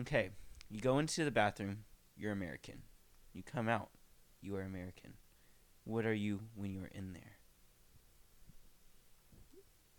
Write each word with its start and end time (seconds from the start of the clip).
Okay. 0.00 0.30
You 0.70 0.80
go 0.80 0.98
into 0.98 1.24
the 1.24 1.30
bathroom, 1.30 1.84
you're 2.16 2.32
American. 2.32 2.82
You 3.32 3.42
come 3.42 3.68
out, 3.68 3.90
you 4.40 4.56
are 4.56 4.62
American. 4.62 5.14
What 5.84 6.06
are 6.06 6.14
you 6.14 6.40
when 6.54 6.74
you're 6.74 6.90
in 6.92 7.12
there? 7.12 7.38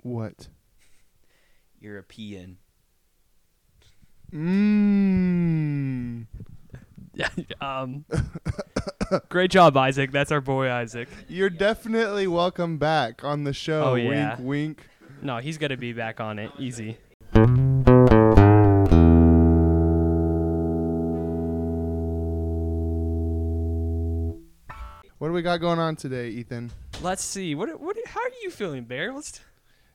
What? 0.01 0.47
European. 1.79 2.57
Mmm. 4.33 6.25
um, 7.61 8.05
great 9.29 9.51
job, 9.51 9.77
Isaac. 9.77 10.11
That's 10.11 10.31
our 10.31 10.41
boy 10.41 10.71
Isaac. 10.71 11.07
You're 11.27 11.49
definitely 11.49 12.27
welcome 12.27 12.77
back 12.77 13.23
on 13.23 13.43
the 13.43 13.53
show. 13.53 13.83
Oh, 13.83 13.95
yeah. 13.95 14.35
Wink, 14.37 14.39
wink. 14.39 14.89
No, 15.21 15.37
he's 15.37 15.57
gonna 15.57 15.77
be 15.77 15.93
back 15.93 16.19
on 16.19 16.39
it. 16.39 16.51
Easy. 16.57 16.97
Do 25.33 25.35
we 25.37 25.41
got 25.41 25.59
going 25.59 25.79
on 25.79 25.95
today, 25.95 26.29
Ethan? 26.29 26.71
Let's 27.01 27.23
see. 27.23 27.55
What? 27.55 27.81
What? 27.81 27.97
How 28.05 28.19
are 28.19 28.31
you 28.43 28.51
feeling, 28.51 28.83
Bear? 28.83 29.11
Let's 29.11 29.39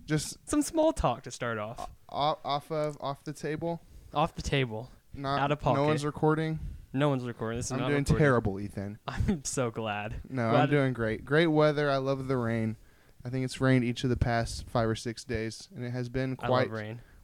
Just 0.04 0.36
some 0.50 0.62
small 0.62 0.92
talk 0.92 1.22
to 1.22 1.30
start 1.30 1.58
off. 1.58 1.88
off, 2.08 2.38
off 2.44 2.72
of 2.72 2.98
off 3.00 3.22
the 3.22 3.32
table. 3.32 3.80
Off 4.12 4.34
the 4.34 4.42
table. 4.42 4.90
Not 5.14 5.38
Out 5.38 5.52
of 5.52 5.60
pocket. 5.60 5.78
No 5.78 5.86
one's 5.86 6.04
recording. 6.04 6.58
No 6.92 7.08
one's 7.08 7.22
recording. 7.22 7.56
This 7.56 7.66
is 7.66 7.72
I'm 7.72 7.78
not 7.78 7.88
doing 7.90 8.00
recorded. 8.00 8.18
terrible, 8.20 8.58
Ethan. 8.58 8.98
I'm 9.06 9.44
so 9.44 9.70
glad. 9.70 10.16
No, 10.28 10.50
Glad 10.50 10.62
I'm 10.62 10.70
doing 10.70 10.92
great. 10.92 11.24
Great 11.24 11.46
weather. 11.46 11.88
I 11.88 11.98
love 11.98 12.26
the 12.26 12.36
rain. 12.36 12.76
I 13.24 13.28
think 13.28 13.44
it's 13.44 13.60
rained 13.60 13.84
each 13.84 14.02
of 14.02 14.10
the 14.10 14.16
past 14.16 14.64
five 14.66 14.88
or 14.88 14.96
six 14.96 15.22
days, 15.22 15.68
and 15.72 15.84
it 15.84 15.90
has 15.90 16.08
been 16.08 16.34
quite 16.34 16.68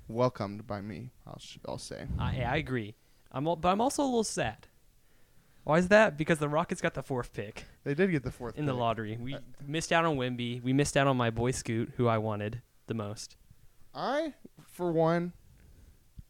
welcomed 0.06 0.68
by 0.68 0.80
me. 0.80 1.10
I'll 1.26 1.40
sh- 1.40 1.58
I'll 1.66 1.78
say. 1.78 2.06
I 2.20 2.42
I 2.42 2.56
agree. 2.58 2.94
I'm 3.32 3.42
but 3.42 3.66
I'm 3.66 3.80
also 3.80 4.04
a 4.04 4.06
little 4.06 4.22
sad. 4.22 4.68
Why 5.64 5.78
is 5.78 5.88
that? 5.88 6.16
Because 6.18 6.38
the 6.38 6.48
Rockets 6.48 6.80
got 6.82 6.92
the 6.94 7.02
fourth 7.02 7.32
pick 7.32 7.64
They 7.84 7.94
did 7.94 8.10
get 8.10 8.22
the 8.22 8.30
fourth 8.30 8.56
in 8.58 8.66
the 8.66 8.72
pick. 8.72 8.78
lottery. 8.80 9.16
We 9.18 9.34
Uh, 9.34 9.38
missed 9.66 9.92
out 9.92 10.04
on 10.04 10.16
Wemby. 10.16 10.62
We 10.62 10.72
missed 10.72 10.96
out 10.96 11.06
on 11.06 11.16
my 11.16 11.30
boy 11.30 11.50
Scoot, 11.52 11.92
who 11.96 12.06
I 12.06 12.18
wanted 12.18 12.60
the 12.86 12.94
most. 12.94 13.36
I, 13.94 14.34
for 14.66 14.92
one, 14.92 15.32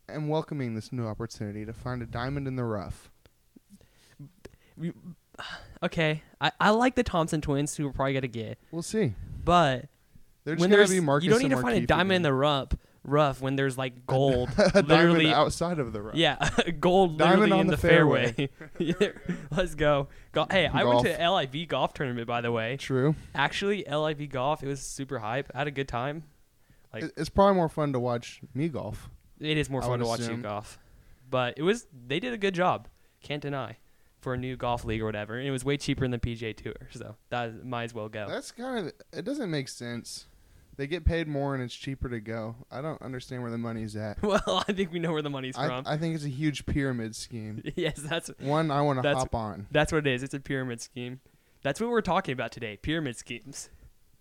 am 0.08 0.28
welcoming 0.28 0.74
this 0.74 0.92
new 0.92 1.06
opportunity 1.06 1.64
to 1.64 1.72
find 1.72 2.00
a 2.02 2.06
diamond 2.06 2.46
in 2.46 2.56
the 2.56 2.64
rough. 2.64 3.10
We, 4.76 4.92
okay, 5.82 6.22
I, 6.40 6.52
I 6.60 6.70
like 6.70 6.94
the 6.94 7.02
Thompson 7.02 7.40
twins, 7.40 7.76
who 7.76 7.86
we're 7.86 7.92
probably 7.92 8.14
gonna 8.14 8.28
get, 8.28 8.58
We'll 8.70 8.82
see. 8.82 9.14
but 9.44 9.86
They're 10.44 10.54
just 10.54 10.60
when 10.60 10.70
gonna 10.70 10.76
there's 10.78 10.90
be 10.90 11.00
Marcus 11.00 11.24
you 11.24 11.30
don't 11.30 11.40
need 11.40 11.52
and 11.52 11.56
to 11.56 11.62
find 11.62 11.76
a 11.78 11.80
Markieff 11.82 11.86
diamond 11.86 12.10
in 12.12 12.14
again. 12.16 12.22
the 12.22 12.32
rough 12.34 12.68
rough 13.04 13.40
when 13.42 13.54
there's 13.56 13.76
like 13.76 14.06
gold 14.06 14.48
literally 14.74 15.30
outside 15.32 15.78
of 15.78 15.92
the 15.92 16.00
rough. 16.00 16.14
yeah 16.14 16.36
gold 16.80 17.18
Diamond 17.18 17.40
literally 17.40 17.52
on 17.52 17.60
in 17.60 17.66
the 17.68 17.76
the 17.76 17.76
fairway, 17.76 18.48
Yeah, 18.78 18.94
let's 19.50 19.74
go 19.74 20.08
Go- 20.32 20.46
hey 20.50 20.66
i 20.66 20.82
went 20.84 21.04
Golf. 21.04 21.18
to 21.18 21.30
liv 21.30 21.68
golf 21.68 21.92
tournament 21.94 22.26
by 22.26 22.40
the 22.40 22.50
way 22.50 22.76
True. 22.78 23.14
actually 23.34 23.84
liv 23.84 24.28
golf 24.30 24.62
it 24.62 24.66
was 24.68 24.80
super 24.80 25.18
hype 25.18 25.50
i 25.54 25.58
had 25.58 25.66
a 25.66 25.70
good 25.70 25.88
time 25.88 26.24
Like- 26.92 27.12
it's 27.16 27.28
probably 27.28 27.54
more 27.56 27.68
fun 27.68 27.92
to 27.92 28.00
watch 28.00 28.40
me 28.54 28.68
golf. 28.68 29.10
it 29.38 29.58
is 29.58 29.68
more 29.68 29.82
I 29.82 29.86
fun 29.86 29.98
to 29.98 30.06
watch 30.06 30.20
you 30.20 30.36
golf 30.38 30.78
but 31.28 31.54
it 31.58 31.62
was 31.62 31.86
they 32.06 32.20
did 32.20 32.32
a 32.32 32.38
good 32.38 32.54
job 32.54 32.88
can't 33.22 33.42
deny 33.42 33.76
for 34.20 34.32
a 34.32 34.38
new 34.38 34.56
golf 34.56 34.86
league 34.86 35.02
or 35.02 35.04
whatever 35.04 35.36
and 35.38 35.46
it 35.46 35.50
was 35.50 35.62
way 35.64 35.76
cheaper 35.76 36.02
than 36.08 36.10
the 36.12 36.18
pga 36.18 36.56
tour 36.56 36.88
so 36.90 37.16
that 37.28 37.66
might 37.66 37.84
as 37.84 37.92
well 37.94 38.08
go 38.08 38.26
That's 38.28 38.50
kind 38.50 38.86
of. 38.86 38.92
It 39.12 39.24
doesn't 39.26 39.50
make 39.50 39.68
sense. 39.68 40.24
They 40.76 40.86
get 40.86 41.04
paid 41.04 41.28
more 41.28 41.54
and 41.54 41.62
it's 41.62 41.74
cheaper 41.74 42.08
to 42.08 42.20
go. 42.20 42.56
I 42.70 42.80
don't 42.80 43.00
understand 43.00 43.42
where 43.42 43.50
the 43.50 43.58
money's 43.58 43.94
at. 43.96 44.20
well 44.22 44.64
i 44.68 44.72
think 44.72 44.92
we 44.92 44.98
know 44.98 45.12
where 45.12 45.22
the 45.22 45.30
money's 45.30 45.56
I, 45.56 45.66
from 45.66 45.84
I 45.86 45.96
think 45.96 46.14
it's 46.14 46.24
a 46.24 46.28
huge 46.28 46.66
pyramid 46.66 47.14
scheme. 47.14 47.62
yes 47.76 48.00
that's 48.00 48.30
One 48.40 48.70
I 48.70 48.82
want 48.82 49.02
to 49.02 49.14
hop 49.14 49.34
on. 49.34 49.66
That's 49.70 49.92
what 49.92 50.06
it 50.06 50.10
is. 50.10 50.22
It's 50.22 50.34
a 50.34 50.40
pyramid 50.40 50.80
scheme. 50.80 51.20
That's 51.62 51.80
what 51.80 51.90
we're 51.90 52.02
talking 52.02 52.32
about 52.32 52.52
today. 52.52 52.76
Pyramid 52.76 53.16
schemes. 53.16 53.70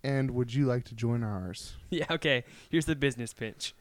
And 0.02 0.32
would 0.32 0.52
you 0.52 0.66
like 0.66 0.84
to 0.84 0.94
join 0.94 1.22
ours? 1.24 1.74
Yeah, 1.90 2.06
okay. 2.10 2.44
Here's 2.70 2.86
the 2.86 2.96
business 2.96 3.32
pitch. 3.32 3.74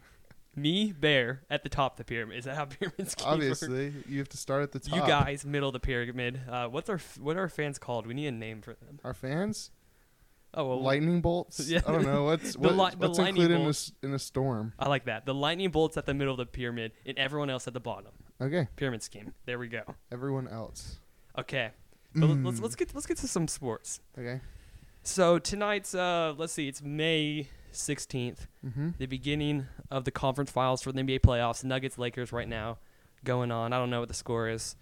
Me, 0.56 0.92
Bear, 0.92 1.42
at 1.50 1.64
the 1.64 1.70
top 1.70 1.94
of 1.94 1.98
the 1.98 2.04
pyramid. 2.04 2.38
Is 2.38 2.46
that 2.46 2.56
how 2.56 2.66
pyramid 2.66 3.10
schemes 3.10 3.26
work? 3.26 3.34
Obviously, 3.34 3.94
you 4.08 4.20
have 4.20 4.30
to 4.30 4.38
start 4.38 4.62
at 4.62 4.72
the 4.72 4.80
top. 4.80 4.96
You 4.96 5.02
guys, 5.02 5.44
middle 5.46 5.70
of 5.70 5.74
the 5.74 5.80
pyramid. 5.80 6.42
Uh, 6.48 6.68
what's 6.68 6.90
our 6.90 6.98
f- 6.98 7.18
what 7.20 7.38
are 7.38 7.42
our 7.42 7.50
fans 7.50 7.80
called? 7.80 8.06
We 8.06 8.14
need 8.14 8.28
a 8.28 8.32
name 8.32 8.62
for 8.62 8.74
them. 8.74 9.00
Our 9.04 9.16
fans? 9.16 9.72
Oh 10.54 10.66
well, 10.68 10.82
lightning 10.82 11.22
bolts? 11.22 11.60
Yeah. 11.68 11.82
I 11.88 11.92
don't 11.92 12.06
know. 12.06 12.26
What's, 12.26 12.54
The 12.54 12.60
what, 12.60 12.76
li- 12.76 12.92
what's 12.98 13.18
included 13.20 13.60
in 13.60 13.68
a, 13.68 14.06
in 14.08 14.14
a 14.14 14.20
storm? 14.20 14.74
I 14.78 14.88
like 14.88 15.06
that. 15.06 15.26
The 15.26 15.34
lightning 15.34 15.72
bolts 15.72 15.98
at 15.98 16.06
the 16.06 16.14
middle 16.14 16.34
of 16.34 16.38
the 16.38 16.46
pyramid, 16.46 16.92
and 17.06 17.18
everyone 17.18 17.50
else 17.50 17.68
at 17.68 17.74
the 17.74 17.80
bottom. 17.80 18.12
Okay. 18.42 18.68
Pyramid 18.76 19.02
scheme. 19.04 19.34
There 19.46 19.58
we 19.58 19.68
go. 19.68 19.82
Everyone 20.12 20.48
else. 20.48 21.00
Okay. 21.38 21.72
But 22.16 22.28
let- 22.30 22.44
let's 22.44 22.60
let's 22.60 22.76
get 22.76 22.94
let's 22.94 23.08
get 23.08 23.18
to 23.18 23.28
some 23.28 23.48
sports. 23.48 24.00
Okay. 24.18 24.42
So 25.02 25.40
tonight's 25.40 25.94
uh, 25.96 26.34
let's 26.38 26.54
see, 26.54 26.68
it's 26.68 26.82
May 26.82 27.48
sixteenth. 27.72 28.48
Mm-hmm. 28.66 28.90
the 29.00 29.06
beginning 29.08 29.66
of 29.92 30.06
the 30.06 30.12
conference 30.12 30.52
finals 30.52 30.82
for 30.82 30.92
the 30.92 31.02
NBA 31.02 31.22
playoffs. 31.22 31.64
Nuggets 31.64 31.98
Lakers 31.98 32.32
right 32.32 32.48
now 32.48 32.78
going 33.26 33.52
on. 33.52 33.74
I 33.74 33.80
don't 33.80 33.90
know 33.90 34.00
what 34.00 34.08
the 34.10 34.14
score 34.16 34.48
is. 34.50 34.76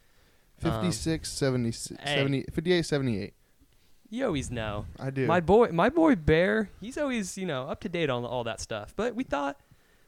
Um, 0.64 0.72
56, 0.74 1.28
76, 1.32 2.02
hey. 2.04 2.16
70, 2.18 2.46
58, 2.54 2.86
78. 2.86 3.34
You 4.12 4.26
always 4.28 4.52
know. 4.52 4.86
I 5.00 5.10
do. 5.10 5.26
My 5.26 5.40
boy, 5.40 5.70
my 5.72 5.90
boy 5.90 6.16
Bear, 6.16 6.70
he's 6.80 6.98
always 6.98 7.38
you 7.38 7.46
know 7.48 7.68
up 7.70 7.80
to 7.82 7.90
date 7.90 8.10
on 8.12 8.24
all 8.26 8.44
that 8.44 8.60
stuff. 8.60 8.94
But 8.96 9.16
we 9.16 9.24
thought 9.24 9.60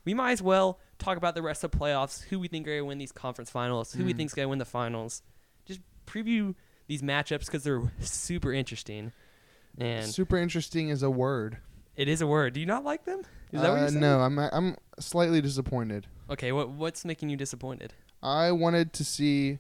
we 0.06 0.14
might 0.14 0.34
as 0.34 0.42
well 0.42 0.78
talk 1.00 1.18
about 1.18 1.34
the 1.36 1.42
rest 1.42 1.64
of 1.64 1.72
the 1.72 1.78
playoffs, 1.78 2.22
who 2.26 2.38
we 2.40 2.48
think 2.50 2.68
are 2.68 2.72
gonna 2.76 2.86
win 2.86 2.98
these 2.98 3.12
conference 3.14 3.50
finals, 3.50 3.94
who 3.94 4.04
we 4.06 4.14
Mm. 4.14 4.18
think's 4.18 4.34
gonna 4.34 4.50
win 4.50 4.60
the 4.60 4.66
finals. 4.66 5.24
Just 5.66 5.80
preview 6.06 6.54
these 6.88 7.02
matchups 7.02 7.46
because 7.46 7.64
they're 7.64 7.82
super 8.02 8.52
interesting. 8.54 9.14
And 9.78 10.06
Super 10.08 10.38
interesting 10.38 10.90
is 10.90 11.02
a 11.02 11.10
word. 11.10 11.58
it 11.96 12.08
is 12.08 12.22
a 12.22 12.28
word. 12.28 12.54
Do 12.54 12.60
you 12.60 12.66
not 12.66 12.84
like 12.84 13.06
them? 13.06 13.22
Is 13.54 13.62
that 13.62 13.70
what 13.70 13.78
Uh, 13.78 13.82
you're 13.82 13.88
saying? 13.90 14.02
no, 14.02 14.20
I'm 14.20 14.38
I'm 14.38 14.76
slightly 15.00 15.40
disappointed. 15.42 16.08
Okay. 16.30 16.52
What 16.52 16.70
what's 16.72 17.06
making 17.06 17.30
you 17.30 17.38
disappointed? 17.38 17.94
I 18.22 18.52
wanted 18.52 18.92
to 18.94 19.06
see. 19.06 19.60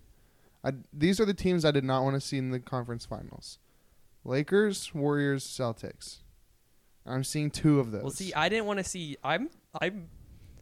I, 0.65 0.73
these 0.93 1.19
are 1.19 1.25
the 1.25 1.33
teams 1.33 1.63
I 1.65 1.71
did 1.71 1.83
not 1.83 2.03
want 2.03 2.15
to 2.15 2.21
see 2.21 2.37
in 2.37 2.51
the 2.51 2.59
conference 2.59 3.05
finals: 3.05 3.57
Lakers, 4.25 4.93
Warriors, 4.93 5.45
Celtics. 5.45 6.19
I'm 7.05 7.23
seeing 7.23 7.51
two 7.51 7.79
of 7.79 7.91
those. 7.91 8.01
Well, 8.03 8.11
see, 8.11 8.33
I 8.33 8.47
didn't 8.49 8.65
want 8.65 8.79
to 8.79 8.83
see. 8.83 9.17
I'm 9.23 9.49
I'm 9.81 10.07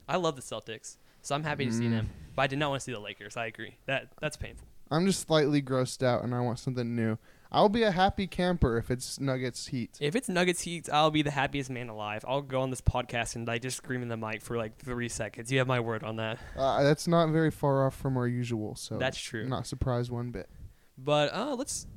I 0.07 0.17
love 0.17 0.35
the 0.35 0.41
Celtics, 0.41 0.97
so 1.22 1.35
I'm 1.35 1.44
happy 1.44 1.66
to 1.66 1.71
see 1.71 1.85
Mm. 1.85 1.91
them. 1.91 2.09
But 2.35 2.44
I 2.44 2.47
did 2.47 2.59
not 2.59 2.69
want 2.71 2.81
to 2.81 2.83
see 2.85 2.91
the 2.94 3.00
Lakers. 3.00 3.38
I 3.38 3.45
agree. 3.45 3.77
That 3.85 4.07
that's 4.19 4.38
painful. 4.38 4.67
I'm 4.89 5.05
just 5.05 5.27
slightly 5.27 5.61
grossed 5.61 6.03
out, 6.03 6.23
and 6.23 6.33
I 6.35 6.41
want 6.41 6.59
something 6.59 6.95
new. 6.95 7.17
I'll 7.53 7.69
be 7.69 7.83
a 7.83 7.91
happy 7.91 8.27
camper 8.27 8.77
if 8.77 8.89
it's 8.89 9.19
Nuggets 9.19 9.67
Heat. 9.67 9.97
If 10.01 10.16
it's 10.16 10.27
Nuggets 10.29 10.61
Heat, 10.61 10.89
I'll 10.91 11.11
be 11.11 11.21
the 11.21 11.31
happiest 11.31 11.69
man 11.69 11.89
alive. 11.89 12.23
I'll 12.27 12.41
go 12.41 12.61
on 12.61 12.69
this 12.69 12.81
podcast 12.81 13.35
and 13.35 13.45
like 13.45 13.61
just 13.61 13.77
scream 13.77 14.01
in 14.01 14.07
the 14.07 14.16
mic 14.17 14.41
for 14.41 14.57
like 14.57 14.77
three 14.77 15.09
seconds. 15.09 15.51
You 15.51 15.59
have 15.59 15.67
my 15.67 15.79
word 15.81 16.03
on 16.03 16.16
that. 16.16 16.39
Uh, 16.57 16.81
that's 16.83 17.07
not 17.07 17.29
very 17.29 17.51
far 17.51 17.85
off 17.85 17.95
from 17.95 18.16
our 18.17 18.27
usual, 18.27 18.75
so 18.75 18.97
That's 18.97 19.19
true. 19.19 19.44
I'm 19.44 19.50
not 19.50 19.67
surprised 19.67 20.09
one 20.11 20.31
bit. 20.31 20.50
But 20.97 21.33
uh, 21.33 21.55
let's 21.55 21.88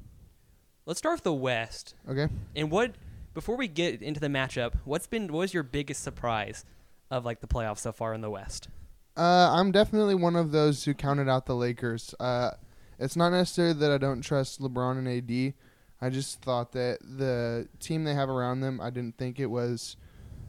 let's 0.86 0.98
start 0.98 1.16
with 1.16 1.24
the 1.24 1.32
West. 1.32 1.94
Okay. 2.08 2.28
And 2.54 2.70
what 2.70 2.92
before 3.32 3.56
we 3.56 3.68
get 3.68 4.02
into 4.02 4.20
the 4.20 4.28
matchup, 4.28 4.74
what's 4.84 5.06
been 5.06 5.32
what 5.32 5.40
was 5.40 5.54
your 5.54 5.62
biggest 5.62 6.02
surprise 6.02 6.64
of 7.10 7.24
like 7.24 7.40
the 7.40 7.46
playoffs 7.46 7.78
so 7.78 7.92
far 7.92 8.14
in 8.14 8.20
the 8.20 8.30
West? 8.30 8.68
Uh, 9.16 9.50
I'm 9.52 9.70
definitely 9.70 10.14
one 10.14 10.36
of 10.36 10.50
those 10.50 10.84
who 10.84 10.94
counted 10.94 11.28
out 11.28 11.46
the 11.46 11.54
Lakers. 11.54 12.14
Uh, 12.18 12.50
it's 12.98 13.16
not 13.16 13.30
necessarily 13.30 13.74
that 13.74 13.90
I 13.90 13.98
don't 13.98 14.22
trust 14.22 14.60
LeBron 14.60 14.98
and 14.98 15.08
AD. 15.08 15.54
I 16.00 16.10
just 16.10 16.42
thought 16.42 16.72
that 16.72 16.98
the 17.00 17.68
team 17.78 18.04
they 18.04 18.14
have 18.14 18.28
around 18.28 18.60
them, 18.60 18.80
I 18.80 18.90
didn't 18.90 19.16
think 19.16 19.38
it 19.38 19.46
was 19.46 19.96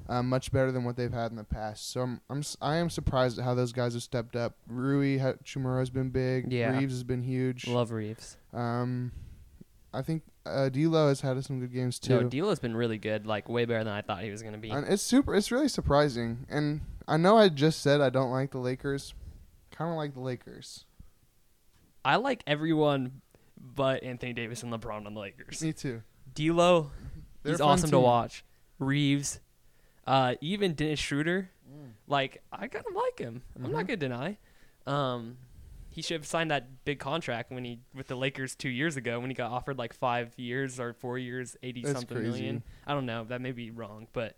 uh, 0.10 0.24
much 0.24 0.52
better 0.52 0.72
than 0.72 0.84
what 0.84 0.98
they've 0.98 1.14
had 1.14 1.32
in 1.32 1.38
the 1.38 1.44
past. 1.44 1.92
So 1.92 2.02
I'm, 2.02 2.22
I'm 2.30 2.44
I 2.62 2.76
am 2.76 2.90
surprised 2.90 3.40
at 3.40 3.46
how 3.46 3.54
those 3.54 3.72
guys 3.72 3.94
have 3.94 4.04
stepped 4.04 4.36
up. 4.36 4.56
Rui 4.68 5.18
Hachimura 5.20 5.80
has 5.80 5.90
been 5.90 6.10
big. 6.10 6.52
Yeah. 6.52 6.78
Reaves 6.78 6.94
has 6.94 7.04
been 7.04 7.24
huge. 7.24 7.68
Love 7.68 7.92
Reaves. 7.92 8.38
Um, 8.54 9.12
I 9.96 10.02
think 10.02 10.24
uh, 10.46 10.70
D'Lo 10.70 11.08
has 11.08 11.22
had 11.22 11.44
some 11.46 11.60
good 11.60 11.74
games 11.74 11.98
too. 12.00 12.22
No, 12.22 12.30
D'Lo's 12.30 12.60
been 12.60 12.76
really 12.76 12.98
good. 12.98 13.26
Like 13.26 13.48
way 13.50 13.66
better 13.66 13.84
than 13.84 13.94
I 13.94 14.02
thought 14.02 14.22
he 14.24 14.30
was 14.32 14.44
gonna 14.44 14.58
be. 14.58 14.70
And 14.70 14.86
it's 14.88 15.02
super. 15.04 15.34
It's 15.36 15.52
really 15.52 15.68
surprising. 15.70 16.46
And 16.50 16.82
I 17.08 17.18
know 17.18 17.38
I 17.38 17.50
just 17.50 17.82
said 17.82 18.02
I 18.02 18.10
don't 18.10 18.32
like 18.32 18.52
the 18.52 18.60
Lakers. 18.60 19.14
Kind 19.72 19.90
of 19.92 19.98
like 19.98 20.14
the 20.14 20.20
Lakers. 20.22 20.86
I 22.04 22.18
like 22.18 22.44
everyone 22.46 23.22
but 23.58 24.04
Anthony 24.04 24.34
Davis 24.34 24.62
and 24.64 24.72
LeBron 24.72 25.06
on 25.06 25.14
the 25.14 25.20
Lakers. 25.20 25.62
Me 25.62 25.74
too. 25.74 26.04
D'Lo, 26.34 26.92
They're 27.44 27.54
he's 27.54 27.62
awesome 27.62 27.90
to 27.92 28.00
watch. 28.00 28.44
Reaves, 28.80 29.40
uh, 30.06 30.36
even 30.42 30.74
Dennis 30.74 31.00
Schroeder, 31.00 31.50
like 32.08 32.44
I 32.52 32.68
kind 32.68 32.86
of 32.88 32.94
like 32.96 33.18
him. 33.20 33.42
I'm 33.56 33.72
not 33.72 33.86
Mhm. 33.86 33.88
gonna 33.88 33.98
deny. 33.98 34.38
Um, 34.86 35.38
he 35.96 36.02
should 36.02 36.16
have 36.20 36.26
signed 36.28 36.52
that 36.52 36.84
big 36.84 37.00
contract 37.00 37.52
when 37.54 37.64
he 37.64 37.80
with 37.94 38.08
the 38.08 38.16
Lakers 38.18 38.54
two 38.54 38.68
years 38.68 38.98
ago 38.98 39.22
when 39.22 39.30
he 39.30 39.34
got 39.34 39.50
offered 39.50 39.78
like 39.78 39.94
five 39.94 40.34
years 40.36 40.78
or 40.78 40.92
four 40.92 41.18
years, 41.18 41.56
eighty 41.64 41.82
That's 41.82 41.96
something 41.96 42.18
crazy. 42.18 42.30
million. 42.32 42.64
I 42.86 42.94
don't 42.94 43.06
know. 43.06 43.24
That 43.24 43.40
may 43.40 43.54
be 43.54 43.72
wrong, 43.72 44.08
but 44.12 44.36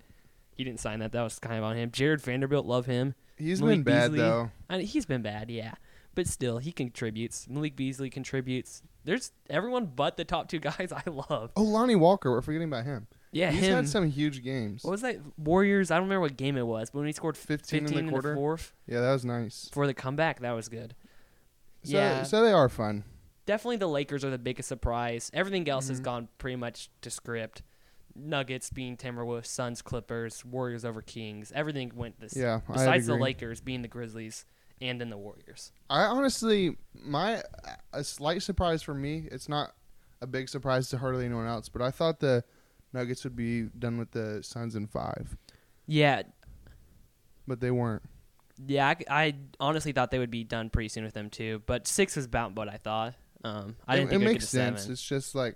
he 0.56 0.64
didn't 0.64 0.80
sign 0.80 1.00
that. 1.00 1.14
That 1.14 1.24
was 1.24 1.40
kind 1.40 1.58
of 1.58 1.64
on 1.64 1.76
him. 1.76 1.90
Jarred 1.90 2.22
Vanderbilt, 2.22 2.68
love 2.68 2.86
him. 2.86 3.16
He's 3.38 3.60
Malik 3.60 3.78
been 3.78 3.84
bad 3.84 4.12
Beasley. 4.12 4.20
though. 4.20 4.52
I 4.70 4.78
mean, 4.78 4.86
he's 4.86 5.08
been 5.08 5.24
bad, 5.24 5.50
yeah. 5.50 5.74
but 6.14 6.28
still, 6.28 6.60
he 6.60 6.72
contributes. 6.72 7.48
Malik 7.50 7.76
Beasley 7.76 8.12
contributes. 8.12 8.84
There's 9.04 9.32
everyone 9.50 9.88
but 9.96 10.16
the 10.18 10.26
top 10.26 10.50
two 10.50 10.60
guys 10.60 10.92
I 10.92 11.04
love. 11.10 11.52
Oh, 11.56 11.64
Lonnie 11.64 11.96
Walker. 11.96 12.30
We're 12.32 12.42
forgetting 12.44 12.68
about 12.68 12.86
him. 12.86 13.08
Yeah, 13.32 13.52
He's 13.52 13.64
him. 13.64 13.74
had 13.76 13.90
some 13.90 14.10
huge 14.10 14.44
games. 14.44 14.84
what 14.84 14.92
was 14.92 15.02
that? 15.02 15.18
Warriors. 15.38 15.92
I 15.92 15.96
don't 15.96 16.04
remember 16.06 16.22
what 16.22 16.38
game 16.38 16.56
it 16.56 16.66
was, 16.66 16.90
but 16.92 17.00
when 17.00 17.08
he 17.08 17.14
scored 17.14 17.36
15 17.36 17.82
15 17.82 17.98
in 18.00 18.06
the 18.06 18.12
quarter? 18.12 18.36
fourth 18.36 18.74
Yeah, 18.88 19.02
that 19.02 19.12
was 19.12 19.26
nice. 19.26 19.70
for 19.74 19.86
the 19.88 19.94
comeback, 19.94 20.40
that 20.42 20.52
was 20.54 20.70
good. 20.70 20.96
So, 21.88 21.98
Yeah. 21.98 22.24
so 22.24 22.44
they 22.44 22.52
are 22.52 22.70
fun. 22.70 23.04
Definitely 23.46 23.78
the 23.78 23.88
Lakers 23.88 24.26
are 24.26 24.30
the 24.30 24.38
biggest 24.38 24.68
surprise. 24.68 25.32
Everything 25.34 25.68
else 25.70 25.88
has 25.88 26.00
Mhm. 26.02 26.04
gone 26.04 26.28
pretty 26.38 26.58
much 26.58 26.90
to 27.02 27.10
script. 27.10 27.62
Nuggets 28.16 28.70
being 28.72 28.98
Timberwolves, 28.98 29.46
Suns, 29.46 29.82
Clippers, 29.82 30.44
Warriors 30.44 30.84
over 30.84 31.02
Kings. 31.02 31.52
Everything 31.54 31.92
went 31.96 32.20
this. 32.20 32.36
Yeah, 32.36 32.62
I'd 32.68 32.74
Besides 32.74 33.06
the. 33.08 33.16
Lakers 33.16 33.62
being 33.62 33.84
the 33.84 33.88
Grizzlies 33.88 34.46
and 34.82 35.00
then 35.00 35.10
the 35.10 35.18
Warriors. 35.18 35.72
I 35.90 36.02
honestly, 36.04 36.78
my 36.94 37.42
a 37.94 38.04
slight 38.04 38.42
surprise 38.42 38.82
for 38.82 38.94
me. 38.96 39.28
It's 39.32 39.48
not 39.48 39.76
a 40.20 40.28
big 40.28 40.50
surprise 40.50 40.90
to 40.90 40.98
hardly 40.98 41.26
anyone 41.26 41.46
else, 41.48 41.70
but 41.70 41.82
I 41.82 41.92
thought 41.92 42.20
the 42.20 42.44
Nuggets 42.92 43.24
would 43.24 43.36
be 43.36 43.64
done 43.78 43.98
with 44.00 44.12
the 44.12 44.42
Suns 44.44 44.76
in 44.76 44.88
five, 44.88 45.38
Yeah, 45.86 46.24
but 47.48 47.60
they 47.60 47.70
weren't. 47.72 48.04
Yeah. 48.66 48.88
I, 48.88 48.96
I 49.10 49.36
honestly 49.60 49.92
thought 49.92 50.12
they 50.12 50.20
would 50.20 50.32
be 50.32 50.44
done 50.44 50.70
pretty 50.70 50.90
soon 50.90 51.04
with 51.04 51.14
them 51.14 51.30
too. 51.30 51.62
But 51.66 51.88
six 51.88 52.16
was 52.16 52.26
about 52.26 52.56
what 52.56 52.70
I 52.70 52.78
thought. 52.78 53.14
Um, 53.44 53.76
I 53.88 53.96
it, 53.96 53.98
didn't 53.98 54.10
think 54.10 54.22
it 54.22 54.26
they'd 54.26 54.32
makes 54.34 54.50
sense. 54.50 54.82
seven. 54.82 54.94
It's 54.94 55.04
just 55.04 55.36
like 55.36 55.56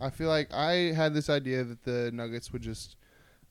I 0.00 0.10
feel 0.10 0.28
like 0.28 0.52
I 0.52 0.92
had 0.92 1.14
this 1.14 1.30
idea 1.30 1.64
that 1.64 1.84
the 1.84 2.10
Nuggets 2.12 2.52
would 2.52 2.62
just 2.62 2.96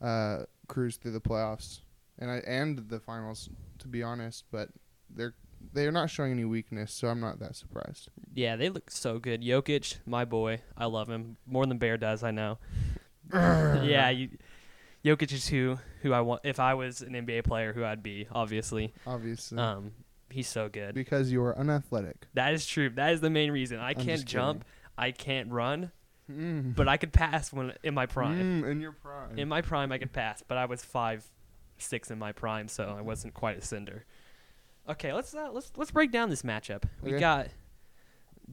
uh, 0.01 0.44
cruise 0.67 0.97
through 0.97 1.12
the 1.12 1.21
playoffs 1.21 1.79
and 2.19 2.29
I 2.31 2.38
and 2.45 2.77
the 2.89 3.00
finals, 3.00 3.50
to 3.79 3.88
be 3.88 4.03
honest. 4.03 4.45
But 4.51 4.69
they're 5.09 5.33
they're 5.73 5.91
not 5.91 6.09
showing 6.09 6.31
any 6.31 6.45
weakness, 6.45 6.94
so 6.94 7.07
I'm 7.07 7.19
not 7.19 7.39
that 7.39 7.56
surprised. 7.56 8.09
Yeah, 8.33 8.56
they 8.56 8.69
look 8.69 8.91
so 8.91 9.19
good. 9.19 9.41
Jokic, 9.41 9.97
my 10.06 10.25
boy, 10.25 10.62
I 10.77 10.85
love 10.85 11.09
him 11.09 11.38
more 11.45 11.65
than 11.65 11.77
Bear 11.77 11.97
does. 11.97 12.23
I 12.23 12.31
know. 12.31 12.57
yeah, 13.33 14.09
you, 14.09 14.29
Jokic 15.03 15.33
is 15.33 15.47
who 15.47 15.79
who 16.06 16.13
I 16.13 16.22
want. 16.22 16.42
If 16.44 16.60
I 16.60 16.74
was 16.75 17.02
an 17.02 17.13
NBA 17.13 17.44
player, 17.44 17.74
who 17.74 17.84
I'd 17.84 18.04
be, 18.04 18.28
obviously. 18.31 18.94
Obviously, 19.07 19.57
Um, 19.57 19.92
he's 20.30 20.48
so 20.48 20.69
good. 20.69 20.94
because 20.96 21.31
you 21.31 21.42
are 21.44 21.57
unathletic. 21.57 22.28
That 22.36 22.54
is 22.54 22.66
true. 22.66 22.90
That 22.92 23.13
is 23.13 23.22
the 23.22 23.30
main 23.30 23.52
reason. 23.52 23.80
I 23.80 23.90
I'm 23.90 23.96
can't 23.96 24.24
jump. 24.25 24.63
I 24.98 25.12
can't 25.12 25.52
run, 25.52 25.92
Mm. 26.31 26.75
but 26.75 26.88
I 26.88 26.98
could 26.98 27.12
pass 27.13 27.52
when 27.52 27.74
in 27.84 27.94
my 27.94 28.06
prime. 28.06 28.62
Mm, 28.63 28.72
in 28.72 28.81
your 28.81 28.92
prime. 28.94 29.38
In 29.38 29.48
my 29.50 29.62
prime, 29.62 29.92
I 29.92 29.98
could 29.98 30.13
pass, 30.13 30.44
but 30.48 30.57
I 30.57 30.66
was 30.66 30.84
five, 30.86 31.25
six 31.78 32.10
in 32.12 32.18
my 32.19 32.31
prime, 32.31 32.68
so 32.68 32.96
I 32.98 33.01
wasn't 33.01 33.34
quite 33.34 33.58
a 33.58 33.62
cinder. 33.62 34.06
Okay, 34.88 35.12
let's 35.13 35.34
uh, 35.36 35.50
let's 35.51 35.72
let's 35.75 35.92
break 35.92 36.12
down 36.12 36.30
this 36.30 36.44
matchup. 36.44 36.84
We 37.01 37.12
Okay. 37.12 37.19
got 37.19 37.48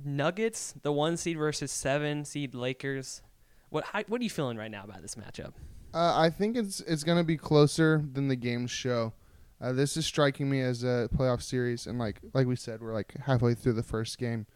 Nuggets, 0.05 0.75
the 0.83 0.93
one 0.93 1.17
seed 1.17 1.37
versus 1.37 1.71
seven 1.71 2.25
seed 2.25 2.55
Lakers. 2.55 3.23
What 3.71 3.85
how, 3.85 4.03
what 4.09 4.21
are 4.21 4.25
you 4.25 4.31
feeling 4.31 4.57
right 4.57 4.71
now 4.71 4.85
about 4.85 5.03
this 5.03 5.15
matchup? 5.17 5.53
Uh, 5.95 6.15
I 6.19 6.31
think 6.31 6.57
it's 6.57 6.81
it's 6.81 7.05
gonna 7.05 7.25
be 7.25 7.37
closer 7.37 8.03
than 8.13 8.29
the 8.29 8.37
game 8.37 8.67
show. 8.67 9.13
Uh, 9.61 9.73
this 9.73 9.97
is 9.97 10.05
striking 10.07 10.49
me 10.51 10.61
as 10.61 10.83
a 10.83 11.09
playoff 11.15 11.43
series, 11.43 11.87
and 11.87 11.99
like 11.99 12.21
like 12.35 12.47
we 12.47 12.57
said, 12.57 12.81
we're 12.81 12.95
like 12.95 13.15
halfway 13.27 13.55
through 13.55 13.75
the 13.75 13.83
first 13.83 14.19
game, 14.19 14.47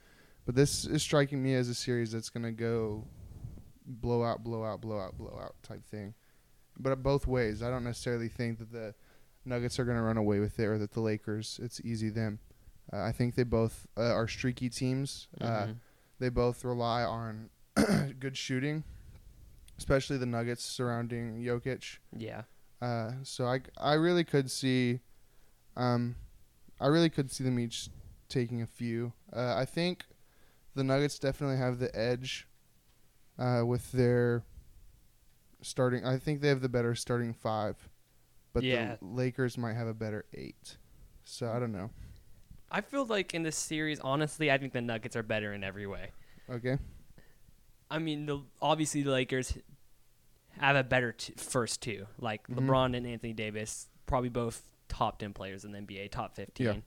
but 0.46 0.54
this 0.54 0.84
is 0.86 1.02
striking 1.02 1.42
me 1.42 1.54
as 1.54 1.68
a 1.68 1.74
series 1.74 2.12
that's 2.12 2.30
gonna 2.30 2.52
go 2.52 3.04
blowout, 3.86 4.42
blowout, 4.42 4.80
blowout, 4.80 5.16
blowout 5.16 5.54
type 5.62 5.84
thing. 5.84 6.14
But 6.78 7.02
both 7.02 7.26
ways, 7.26 7.62
I 7.62 7.70
don't 7.70 7.84
necessarily 7.84 8.28
think 8.28 8.58
that 8.58 8.72
the 8.72 8.94
Nuggets 9.44 9.78
are 9.78 9.84
gonna 9.84 10.02
run 10.02 10.16
away 10.16 10.40
with 10.40 10.58
it, 10.58 10.64
or 10.64 10.78
that 10.78 10.92
the 10.92 11.00
Lakers 11.00 11.60
it's 11.62 11.80
easy 11.82 12.08
them. 12.08 12.38
Uh, 12.92 13.02
I 13.02 13.12
think 13.12 13.34
they 13.34 13.42
both 13.44 13.86
uh, 13.96 14.00
are 14.12 14.26
streaky 14.28 14.68
teams. 14.70 15.28
Uh, 15.40 15.44
Mhm. 15.66 15.76
they 16.18 16.28
both 16.30 16.64
rely 16.64 17.02
on 17.02 17.50
good 18.20 18.36
shooting, 18.36 18.84
especially 19.78 20.17
the 20.19 20.26
Nuggets 20.26 20.64
surrounding 20.64 21.40
Jokic. 21.43 21.99
yeah, 22.17 22.43
Uh, 22.81 23.12
so 23.23 23.46
I, 23.46 23.61
I 23.78 23.94
really 23.94 24.25
could 24.25 24.50
see, 24.50 25.00
um, 25.76 26.17
I 26.81 26.87
really 26.88 27.11
could 27.11 27.31
see 27.31 27.44
them 27.44 27.58
each 27.58 27.88
taking 28.28 28.61
a 28.62 28.67
few. 28.67 29.12
Uh, 29.32 29.55
I 29.56 29.64
think 29.64 30.05
the 30.75 30.84
Nuggets 30.84 31.19
definitely 31.19 31.56
have 31.58 31.78
the 31.78 31.94
edge, 31.99 32.46
uh, 33.38 33.62
with 33.67 33.93
their 33.93 34.44
starting. 35.62 36.05
I 36.05 36.19
think 36.19 36.40
they 36.40 36.49
have 36.49 36.61
the 36.61 36.69
better 36.69 36.94
starting 36.94 37.32
five, 37.32 37.88
but 38.52 38.62
Yeah. 38.62 38.96
the 39.00 39.06
Lakers 39.06 39.56
might 39.58 39.75
have 39.75 39.88
a 39.88 39.94
better 39.94 40.25
eight. 40.34 40.76
So 41.25 41.50
I 41.50 41.58
don't 41.58 41.73
know. 41.73 41.90
I 42.70 42.81
feel 42.81 43.06
like 43.06 43.32
in 43.34 43.43
this 43.43 43.56
series, 43.56 44.00
honestly, 44.00 44.50
I 44.50 44.58
think 44.58 44.73
the 44.73 44.81
Nuggets 44.81 45.17
are 45.17 45.23
better 45.23 45.52
in 45.52 45.62
every 45.64 45.87
way. 45.87 46.11
Okay. 46.50 46.78
I 47.90 47.98
mean, 47.98 48.26
the 48.26 48.40
obviously 48.60 49.02
the 49.02 49.10
Lakers 49.12 49.56
have 50.58 50.76
a 50.76 50.82
better 50.84 51.12
t- 51.12 51.34
first 51.36 51.82
two, 51.82 52.06
like 52.18 52.46
Mhm. 52.48 52.66
LeBron 52.66 52.96
and 52.96 53.06
Anthony 53.06 53.32
Davis, 53.32 53.88
probably 54.06 54.28
both 54.30 54.68
top 54.88 55.18
ten 55.18 55.32
players 55.32 55.64
in 55.64 55.72
the 55.72 55.78
NBA, 55.78 56.08
top 56.08 56.34
fifteen. 56.34 56.82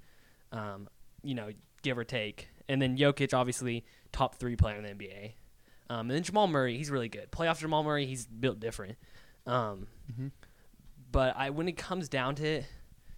Um, 0.51 0.89
you 1.23 1.35
know, 1.35 1.51
give 1.83 1.97
or 1.97 2.03
take, 2.03 2.47
and 2.67 2.81
then 2.81 2.97
Jokic, 2.97 3.33
obviously 3.33 3.85
top 4.11 4.35
three 4.35 4.55
player 4.55 4.77
in 4.77 4.83
the 4.83 4.89
NBA. 4.89 5.33
Um, 5.89 6.01
and 6.01 6.11
then 6.11 6.23
Jamal 6.23 6.47
Murray, 6.47 6.77
he's 6.77 6.89
really 6.91 7.09
good. 7.09 7.31
Playoff 7.31 7.59
Jamal 7.59 7.83
Murray, 7.83 8.05
he's 8.05 8.25
built 8.27 8.59
different. 8.59 8.97
Um, 9.45 9.87
hmm 10.15 10.27
but 11.11 11.35
I 11.35 11.49
when 11.49 11.67
it 11.67 11.77
comes 11.77 12.07
down 12.09 12.35
to 12.35 12.45
it, 12.45 12.65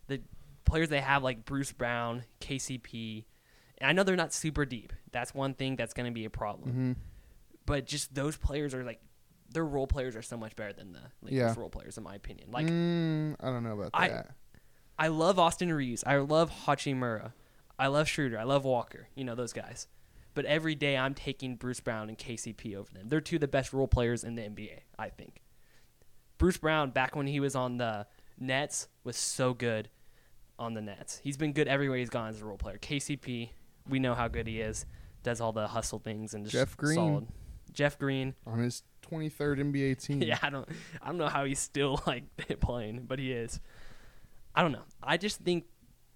the 0.08 0.22
players 0.66 0.88
they 0.90 1.02
have 1.02 1.24
like 1.24 1.44
Bruce 1.46 1.72
Brown, 1.74 2.24
KCP, 2.40 3.26
and 3.80 3.90
I 3.90 3.94
know 3.94 4.04
they're 4.04 4.16
not 4.16 4.34
super 4.34 4.66
deep. 4.66 4.94
That's 5.12 5.34
one 5.34 5.54
thing 5.56 5.76
that's 5.76 5.94
going 5.94 6.06
to 6.06 6.14
be 6.14 6.24
a 6.26 6.30
problem 6.30 6.72
hmm 6.72 6.92
but 7.72 7.86
just 7.86 8.14
those 8.14 8.36
players 8.36 8.74
are 8.76 8.84
like 8.84 9.00
their 9.54 9.66
role 9.66 9.88
players 9.88 10.16
are 10.16 10.22
so 10.22 10.36
much 10.38 10.56
better 10.56 10.74
than 10.74 10.92
the 10.92 11.00
Lakers 11.22 11.38
Yeah. 11.38 11.54
role 11.58 11.70
players 11.70 11.98
in 11.98 12.04
my 12.04 12.16
opinion. 12.16 12.52
Like 12.52 12.68
mm, 12.68 13.36
I 13.40 13.46
don't 13.48 13.64
know 13.64 13.74
about 13.80 13.92
I- 13.94 14.10
that. 14.10 14.32
I 15.00 15.08
love 15.08 15.40
Austin 15.40 15.72
Reaves, 15.74 16.04
I 16.06 16.18
love 16.18 16.52
Hachimura, 16.66 17.32
I 17.80 17.88
love 17.88 18.08
Schroeder, 18.08 18.38
I 18.38 18.44
love 18.44 18.66
Walker, 18.66 19.08
you 19.16 19.24
know 19.24 19.36
those 19.36 19.54
guys. 19.54 19.88
But 20.34 20.46
every 20.46 20.76
day 20.76 20.96
I'm 20.98 21.14
taking 21.14 21.56
Bruce 21.56 21.80
Brown 21.80 22.08
and 22.10 22.18
KCP 22.18 22.76
over 22.76 22.92
them. 22.94 23.08
They're 23.10 23.20
two 23.22 23.38
of 23.38 23.42
the 23.42 23.48
best 23.48 23.74
role 23.74 23.88
players 23.88 24.24
in 24.24 24.36
the 24.36 24.44
NBA, 24.44 24.80
I 25.00 25.10
think. 25.10 25.42
Bruce 26.38 26.58
Brown 26.58 26.92
back 26.92 27.16
when 27.16 27.28
he 27.28 27.40
was 27.40 27.56
on 27.56 27.78
the 27.78 28.06
Nets 28.40 28.88
was 29.04 29.18
so 29.18 29.54
good 29.54 29.90
on 30.60 30.74
the 30.74 30.82
Nets. 30.82 31.20
He's 31.24 31.38
been 31.38 31.52
good 31.54 31.68
everywhere 31.68 31.98
he's 31.98 32.10
gone 32.10 32.30
as 32.30 32.42
a 32.42 32.46
role 32.46 32.58
player. 32.58 32.78
KCP, 32.78 33.50
we 33.90 34.00
know 34.00 34.14
how 34.16 34.28
good 34.28 34.48
he 34.48 34.62
is. 34.62 34.86
Does 35.24 35.42
all 35.42 35.52
the 35.52 35.68
hustle 35.68 36.00
things 36.00 36.34
and 36.34 36.46
just 36.46 36.54
Jeff 36.54 36.78
Green. 36.78 36.96
solid. 36.96 37.28
Jeff 37.74 37.98
Green, 38.00 38.36
On 38.46 38.60
his 38.60 38.84
23rd 39.10 39.72
NBA 39.72 40.02
team. 40.04 40.22
yeah, 40.24 40.38
I 40.42 40.50
don't, 40.50 40.68
I 41.02 41.08
don't 41.08 41.18
know 41.18 41.28
how 41.28 41.46
he's 41.46 41.60
still 41.60 42.02
like 42.08 42.24
playing, 42.60 43.06
but 43.08 43.20
he 43.20 43.32
is. 43.32 43.60
I 44.56 44.62
don't 44.62 44.72
know. 44.72 44.84
I 45.02 45.18
just 45.18 45.40
think 45.40 45.66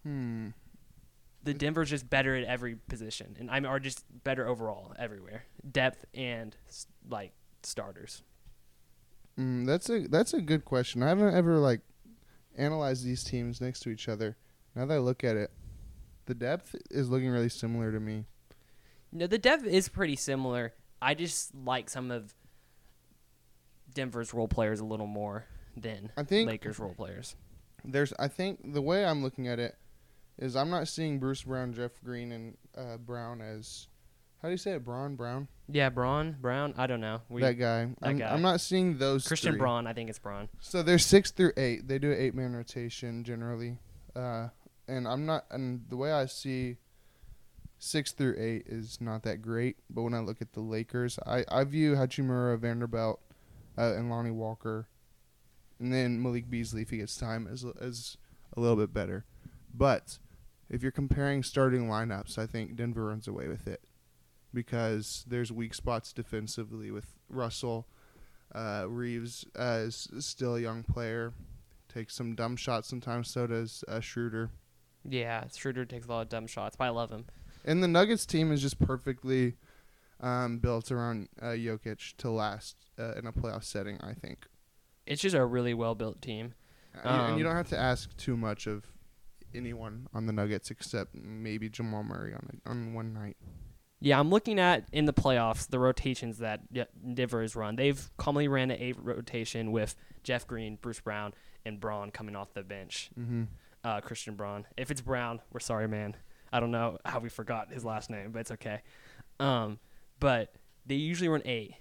Hmm. 0.03 0.49
the 1.43 1.53
Denver's 1.53 1.89
just 1.89 2.09
better 2.09 2.35
at 2.35 2.43
every 2.43 2.75
position, 2.75 3.35
and 3.39 3.49
I'm 3.49 3.65
are 3.65 3.79
just 3.79 4.03
better 4.23 4.47
overall 4.47 4.93
everywhere, 4.99 5.45
depth 5.71 6.05
and 6.13 6.55
like 7.09 7.31
starters. 7.63 8.21
Mm, 9.39 9.65
that's 9.65 9.89
a 9.89 10.07
that's 10.07 10.33
a 10.33 10.41
good 10.41 10.63
question. 10.65 11.01
I 11.03 11.09
haven't 11.09 11.33
ever 11.33 11.57
like 11.57 11.81
analyzed 12.57 13.03
these 13.05 13.23
teams 13.23 13.59
next 13.61 13.79
to 13.81 13.89
each 13.89 14.07
other. 14.07 14.37
Now 14.75 14.85
that 14.85 14.93
I 14.93 14.97
look 14.99 15.23
at 15.23 15.35
it, 15.35 15.51
the 16.25 16.35
depth 16.35 16.75
is 16.91 17.09
looking 17.09 17.29
really 17.29 17.49
similar 17.49 17.91
to 17.91 17.99
me. 17.99 18.25
No, 19.11 19.27
the 19.27 19.37
depth 19.37 19.65
is 19.65 19.87
pretty 19.89 20.15
similar. 20.15 20.73
I 21.01 21.13
just 21.13 21.53
like 21.55 21.89
some 21.89 22.11
of 22.11 22.33
Denver's 23.93 24.33
role 24.33 24.47
players 24.47 24.79
a 24.79 24.85
little 24.85 25.07
more 25.07 25.45
than 25.77 26.11
I 26.17 26.23
think 26.23 26.47
Lakers 26.47 26.79
role 26.79 26.93
players. 26.93 27.35
there's. 27.83 28.13
I 28.19 28.27
think 28.27 28.73
the 28.73 28.81
way 28.81 29.05
I'm 29.05 29.23
looking 29.23 29.47
at 29.47 29.59
it 29.59 29.75
is 30.37 30.55
I'm 30.55 30.69
not 30.69 30.87
seeing 30.87 31.19
Bruce 31.19 31.43
Brown, 31.43 31.73
Jeff 31.73 31.91
Green, 32.03 32.31
and 32.31 32.57
uh, 32.77 32.97
Brown 32.97 33.41
as 33.41 33.87
how 34.41 34.49
do 34.49 34.51
you 34.51 34.57
say 34.57 34.73
it? 34.73 34.83
Braun 34.83 35.15
Brown. 35.15 35.47
Yeah, 35.67 35.89
Braun, 35.89 36.35
Brown. 36.39 36.75
I 36.77 36.85
don't 36.85 37.01
know. 37.01 37.21
We, 37.29 37.41
that 37.41 37.53
guy. 37.53 37.87
I'm, 38.03 38.19
guy. 38.19 38.27
I'm 38.27 38.43
not 38.43 38.61
seeing 38.61 38.97
those. 38.97 39.27
Christian 39.27 39.53
three. 39.53 39.59
Braun. 39.59 39.87
I 39.87 39.93
think 39.93 40.09
it's 40.09 40.19
Braun. 40.19 40.49
So 40.59 40.83
they're 40.83 40.99
six 40.99 41.31
through 41.31 41.53
eight. 41.57 41.87
They 41.87 41.97
do 41.97 42.11
an 42.11 42.17
eight 42.19 42.35
man 42.35 42.55
rotation 42.55 43.23
generally, 43.23 43.79
uh, 44.15 44.49
and 44.87 45.07
I'm 45.07 45.25
not. 45.25 45.45
And 45.49 45.85
the 45.89 45.97
way 45.97 46.11
I 46.11 46.27
see 46.27 46.77
six 47.85 48.11
through 48.11 48.35
eight 48.37 48.63
is 48.67 48.99
not 48.99 49.23
that 49.23 49.41
great. 49.41 49.77
But 49.89 50.03
when 50.03 50.13
I 50.13 50.19
look 50.19 50.41
at 50.41 50.53
the 50.53 50.61
Lakers, 50.61 51.19
I 51.25 51.45
I 51.49 51.63
view 51.63 51.93
Hachimura, 51.95 52.57
Vanderbilt, 52.59 53.21
uh, 53.77 53.93
and 53.93 54.09
Lonnie 54.09 54.31
Walker, 54.31 54.87
and 55.79 55.93
then 55.93 56.21
Malik 56.21 56.49
Beasley 56.49 56.81
if 56.81 56.89
he 56.89 56.97
gets 56.97 57.15
time 57.15 57.47
as 57.51 57.65
as 57.79 58.17
a 58.55 58.59
little 58.59 58.77
bit 58.77 58.93
better. 58.93 59.25
But 59.73 60.19
if 60.69 60.81
you're 60.81 60.91
comparing 60.91 61.43
starting 61.43 61.87
lineups, 61.87 62.37
I 62.37 62.47
think 62.47 62.75
Denver 62.75 63.05
runs 63.05 63.27
away 63.27 63.47
with 63.47 63.67
it 63.67 63.81
because 64.53 65.25
there's 65.27 65.51
weak 65.51 65.73
spots 65.73 66.13
defensively 66.13 66.89
with 66.89 67.13
Russell. 67.29 67.87
Uh, 68.53 68.85
Reaves 68.87 69.45
uh, 69.57 69.83
is 69.85 70.07
still 70.19 70.55
a 70.55 70.61
young 70.61 70.83
player. 70.83 71.33
Takes 71.93 72.15
some 72.15 72.35
dumb 72.35 72.55
shots 72.55 72.87
sometimes. 72.87 73.29
So 73.29 73.47
does 73.47 73.83
uh, 73.87 73.99
Schroeder. 73.99 74.49
Yeah, 75.07 75.43
Schroeder 75.53 75.85
takes 75.85 76.07
a 76.07 76.09
lot 76.09 76.21
of 76.21 76.29
dumb 76.29 76.47
shots, 76.47 76.75
but 76.75 76.85
I 76.85 76.89
love 76.89 77.11
him. 77.11 77.25
And 77.65 77.83
the 77.83 77.87
Nuggets 77.87 78.25
team 78.25 78.51
is 78.51 78.61
just 78.61 78.79
perfectly 78.79 79.55
um, 80.21 80.59
built 80.59 80.91
around 80.91 81.27
uh, 81.41 81.47
Jokic 81.47 82.15
to 82.17 82.29
last 82.29 82.77
uh, 82.99 83.13
in 83.15 83.25
a 83.27 83.33
playoff 83.33 83.63
setting. 83.63 83.99
I 84.01 84.13
think, 84.13 84.45
It's 85.05 85.21
just 85.21 85.35
a 85.35 85.45
really 85.45 85.73
well 85.73 85.95
built 85.95 86.21
team. 86.21 86.53
and, 86.93 87.03
and 87.05 87.39
you 87.39 87.45
Um, 87.45 87.49
don't 87.49 87.55
have 87.57 87.69
to 87.69 87.77
ask 87.79 88.15
too 88.17 88.37
much 88.37 88.67
of 88.67 88.85
anyone 89.53 90.07
on 90.13 90.25
the 90.27 90.33
Nuggets 90.33 90.69
except 90.71 91.15
maybe 91.15 91.67
Jamal 91.69 92.03
Murray 92.03 92.33
on 92.33 92.59
a, 92.65 92.69
on 92.69 92.93
one 92.93 93.13
night. 93.13 93.37
Yeah, 93.99 94.19
I'm 94.19 94.29
looking 94.29 94.59
at 94.59 94.85
in 94.91 95.05
the 95.05 95.13
playoffs 95.13 95.67
the 95.67 95.79
rotations 95.79 96.37
that 96.39 96.61
Denver 97.15 97.41
has 97.41 97.55
run. 97.55 97.75
They've 97.77 98.09
commonly 98.17 98.47
ran 98.47 98.69
an 98.69 98.77
eight 98.79 98.97
rotation 99.01 99.71
with 99.71 99.95
Jeff 100.23 100.45
Green, 100.45 100.77
Bruce 100.79 100.99
Brown, 100.99 101.33
and 101.65 101.79
Braun 101.79 102.11
coming 102.11 102.35
off 102.35 102.53
the 102.53 102.61
bench. 102.63 103.09
Mm-hmm. 103.19 103.43
Uh, 103.83 104.01
Christian 104.01 104.35
Braun. 104.35 104.65
If 104.77 104.91
it's 104.91 105.01
Brown, 105.01 105.41
we're 105.51 105.59
sorry, 105.59 105.87
man. 105.87 106.15
I 106.51 106.59
don't 106.59 106.71
know 106.71 106.97
how 107.05 107.19
we 107.19 107.29
forgot 107.29 107.71
his 107.71 107.83
last 107.83 108.09
name, 108.09 108.31
but 108.31 108.39
it's 108.39 108.51
okay. 108.51 108.81
Um, 109.39 109.79
but 110.19 110.53
they 110.85 110.95
usually 110.95 111.27
run 111.27 111.41
eight, 111.45 111.75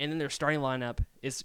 and 0.00 0.10
then 0.10 0.18
their 0.18 0.30
starting 0.30 0.60
lineup 0.60 0.98
is. 1.22 1.44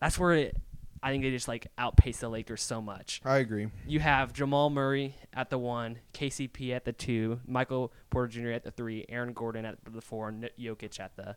That's 0.00 0.18
where 0.18 0.32
it, 0.32 0.56
I 1.02 1.10
think 1.10 1.22
they 1.22 1.30
just 1.30 1.48
like 1.48 1.68
outpace 1.78 2.18
the 2.18 2.28
Lakers 2.28 2.62
so 2.62 2.80
much. 2.80 3.20
I 3.24 3.38
agree. 3.38 3.68
You 3.86 4.00
have 4.00 4.32
Jamal 4.32 4.70
Murray 4.70 5.14
at 5.32 5.50
the 5.50 5.58
one, 5.58 5.98
KCP 6.14 6.74
at 6.74 6.84
the 6.84 6.92
two, 6.92 7.40
Michael 7.46 7.92
Porter 8.10 8.28
Jr. 8.28 8.50
at 8.50 8.64
the 8.64 8.70
three, 8.70 9.04
Aaron 9.08 9.32
Gordon 9.32 9.64
at 9.64 9.76
the 9.88 10.00
four, 10.00 10.28
and 10.28 10.48
Jokic 10.58 10.98
at 11.00 11.14
the 11.16 11.36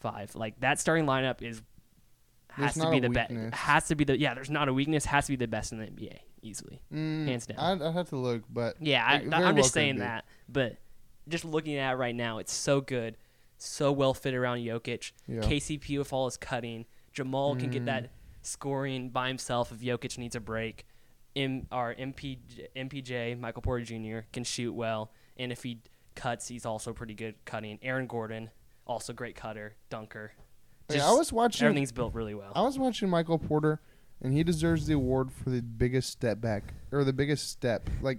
five. 0.00 0.34
Like 0.34 0.60
that 0.60 0.80
starting 0.80 1.06
lineup 1.06 1.42
is 1.42 1.60
has 2.50 2.74
There's 2.74 2.86
to 2.86 2.90
be 2.90 3.00
the 3.00 3.10
best. 3.10 3.32
Has 3.52 3.88
to 3.88 3.96
be 3.96 4.04
the 4.04 4.18
yeah. 4.18 4.34
There's 4.34 4.50
not 4.50 4.68
a 4.68 4.72
weakness. 4.72 5.04
Has 5.06 5.26
to 5.26 5.32
be 5.32 5.36
the 5.36 5.48
best 5.48 5.72
in 5.72 5.78
the 5.78 5.86
NBA 5.86 6.18
easily. 6.44 6.80
Mm, 6.92 7.26
Hands 7.26 7.46
down. 7.46 7.58
I'd, 7.58 7.82
I'd 7.82 7.94
have 7.94 8.08
to 8.10 8.16
look, 8.16 8.42
but 8.50 8.76
Yeah, 8.80 9.04
I, 9.04 9.14
I'm 9.14 9.30
well 9.30 9.52
just 9.54 9.72
saying 9.72 9.94
be. 9.96 10.00
that. 10.00 10.24
But 10.48 10.76
just 11.28 11.44
looking 11.44 11.76
at 11.76 11.92
it 11.92 11.96
right 11.96 12.14
now, 12.14 12.38
it's 12.38 12.52
so 12.52 12.80
good, 12.80 13.16
so 13.58 13.90
well 13.92 14.14
fit 14.14 14.34
around 14.34 14.58
Jokic. 14.58 15.12
yeah. 15.26 15.40
KCP 15.40 15.98
with 15.98 16.12
all 16.12 16.26
his 16.26 16.36
cutting. 16.36 16.84
Jamal 17.12 17.56
can 17.56 17.70
get 17.70 17.82
Mm. 17.82 17.86
that 17.86 18.10
scoring 18.42 19.08
by 19.10 19.28
himself 19.28 19.72
if 19.72 19.78
Jokic 19.80 20.18
needs 20.18 20.34
a 20.36 20.40
break. 20.40 20.84
M, 21.36 21.66
our 21.72 21.94
MP, 21.94 22.38
MPJ, 22.76 23.38
Michael 23.38 23.62
Porter 23.62 23.84
Jr., 23.84 24.26
can 24.32 24.44
shoot 24.44 24.72
well. 24.72 25.10
And 25.36 25.50
if 25.50 25.62
he 25.62 25.80
cuts, 26.14 26.46
he's 26.48 26.64
also 26.66 26.92
pretty 26.92 27.14
good 27.14 27.34
cutting. 27.44 27.78
Aaron 27.82 28.06
Gordon, 28.06 28.50
also 28.86 29.12
great 29.12 29.34
cutter, 29.34 29.74
dunker. 29.90 30.32
Just 30.90 31.04
I 31.06 31.12
was 31.12 31.32
watching. 31.32 31.64
everything's 31.66 31.90
built 31.92 32.14
really 32.14 32.34
well. 32.34 32.52
I 32.54 32.60
was 32.62 32.78
watching 32.78 33.08
Michael 33.08 33.38
Porter, 33.38 33.80
and 34.24 34.32
he 34.32 34.42
deserves 34.42 34.86
the 34.86 34.94
award 34.94 35.30
for 35.30 35.50
the 35.50 35.60
biggest 35.62 36.10
step 36.10 36.40
back 36.40 36.74
or 36.90 37.04
the 37.04 37.12
biggest 37.12 37.50
step. 37.50 37.88
Like, 38.02 38.18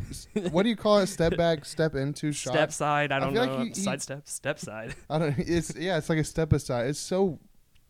what 0.51 0.63
do 0.63 0.69
you 0.69 0.75
call 0.77 0.99
it? 0.99 1.07
Step 1.07 1.35
back, 1.35 1.65
step 1.75 1.95
into 1.95 2.31
shot. 2.31 2.53
Step 2.53 2.71
side, 2.71 3.11
I 3.11 3.17
I 3.17 3.19
don't 3.19 3.33
feel 3.33 3.45
know. 3.45 3.51
like 3.55 3.61
he- 3.63 3.67
he- 3.69 3.73
side 3.73 4.01
step, 4.01 4.21
step 4.27 4.59
side. 4.59 4.95
I 5.09 5.17
don't. 5.19 5.37
It's 5.39 5.75
yeah. 5.75 5.97
It's 5.97 6.07
like 6.09 6.19
a 6.19 6.23
step 6.23 6.53
aside. 6.53 6.87
It's 6.87 6.99
so 6.99 7.39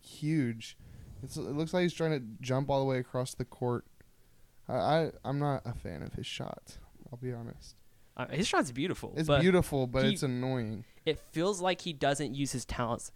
huge. 0.01 0.77
It's, 1.24 1.38
it 1.38 1.41
looks 1.41 1.74
like 1.74 1.84
he's 1.84 1.93
trying 1.93 2.12
to 2.19 2.25
jump 2.41 2.69
all 2.69 2.79
the 2.79 2.86
way 2.86 2.98
across 3.00 3.34
the 3.34 3.45
court. 3.45 3.86
I, 4.67 4.74
I 4.74 5.12
I'm 5.24 5.38
not 5.39 5.62
a 5.65 5.74
fan 5.74 6.01
of 6.01 6.13
his 6.13 6.25
shot. 6.25 6.77
I'll 7.12 7.17
be 7.22 7.34
honest. 7.34 7.75
Uh, 8.17 8.27
his 8.29 8.48
shot's 8.48 8.72
beautiful. 8.72 9.13
It's 9.17 9.27
but 9.27 9.41
beautiful, 9.41 9.88
but 9.88 10.05
he- 10.05 10.13
it's 10.13 10.24
annoying. 10.24 10.86
It 11.05 11.19
feels 11.19 11.62
like 11.62 11.81
he 11.81 11.93
doesn't 11.93 12.34
use 12.34 12.51
his 12.53 12.65
talents 12.65 13.12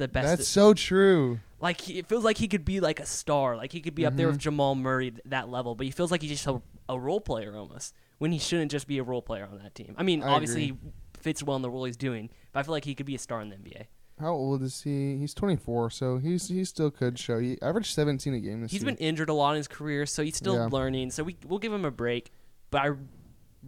the 0.00 0.08
best. 0.08 0.26
That's 0.38 0.48
so 0.48 0.74
true. 0.74 1.38
like 1.60 1.80
he, 1.82 1.98
it 1.98 2.06
feels 2.06 2.24
like 2.24 2.38
he 2.38 2.48
could 2.48 2.64
be 2.64 2.80
like 2.80 2.98
a 3.00 3.06
star, 3.06 3.56
like 3.56 3.70
he 3.72 3.80
could 3.80 3.94
be 3.94 4.04
up 4.06 4.16
there 4.16 4.26
with 4.26 4.36
Mhm. 4.38 4.40
Jamal 4.40 4.74
Murray 4.74 5.10
th- 5.12 5.22
that 5.26 5.48
level, 5.48 5.74
but 5.74 5.84
he 5.86 5.90
feels 5.92 6.10
like 6.10 6.22
he's 6.22 6.30
just 6.32 6.46
a, 6.46 6.60
a 6.88 6.98
role 6.98 7.20
player 7.20 7.56
almost 7.56 7.94
when 8.18 8.32
he 8.32 8.38
shouldn't 8.38 8.70
just 8.70 8.86
be 8.88 8.98
a 8.98 9.02
role 9.02 9.22
player 9.22 9.46
on 9.50 9.58
that 9.58 9.74
team. 9.74 9.94
I 9.96 10.02
mean, 10.02 10.22
I 10.22 10.28
obviously 10.34 10.64
agree. 10.70 10.78
he 11.14 11.20
fits 11.20 11.42
well 11.42 11.56
in 11.56 11.62
the 11.62 11.70
role 11.70 11.84
he's 11.84 11.96
doing, 11.96 12.30
but 12.52 12.60
I 12.60 12.62
feel 12.64 12.72
like 12.72 12.84
he 12.84 12.94
could 12.94 13.06
be 13.06 13.14
a 13.14 13.18
star 13.18 13.40
in 13.40 13.50
the 13.50 13.56
NBA. 13.56 13.86
How 14.18 14.32
old 14.32 14.62
is 14.62 14.82
he? 14.82 15.16
He's 15.16 15.32
24, 15.32 15.90
so 15.90 16.18
he's 16.18 16.48
he 16.48 16.62
still 16.64 16.90
could 16.90 17.18
show. 17.18 17.38
He 17.38 17.56
averaged 17.62 17.94
17 17.94 18.34
a 18.34 18.40
game 18.40 18.60
this 18.60 18.70
He's 18.70 18.82
year. 18.82 18.90
been 18.92 18.98
injured 18.98 19.30
a 19.30 19.34
lot 19.34 19.52
in 19.52 19.56
his 19.56 19.68
career, 19.68 20.04
so 20.06 20.22
he's 20.22 20.36
still 20.36 20.54
Yeah. 20.56 20.66
learning. 20.70 21.10
So 21.10 21.22
we 21.24 21.36
we'll 21.46 21.58
give 21.58 21.72
him 21.72 21.84
a 21.86 21.90
break, 21.90 22.30
but 22.70 22.82
I 22.82 22.90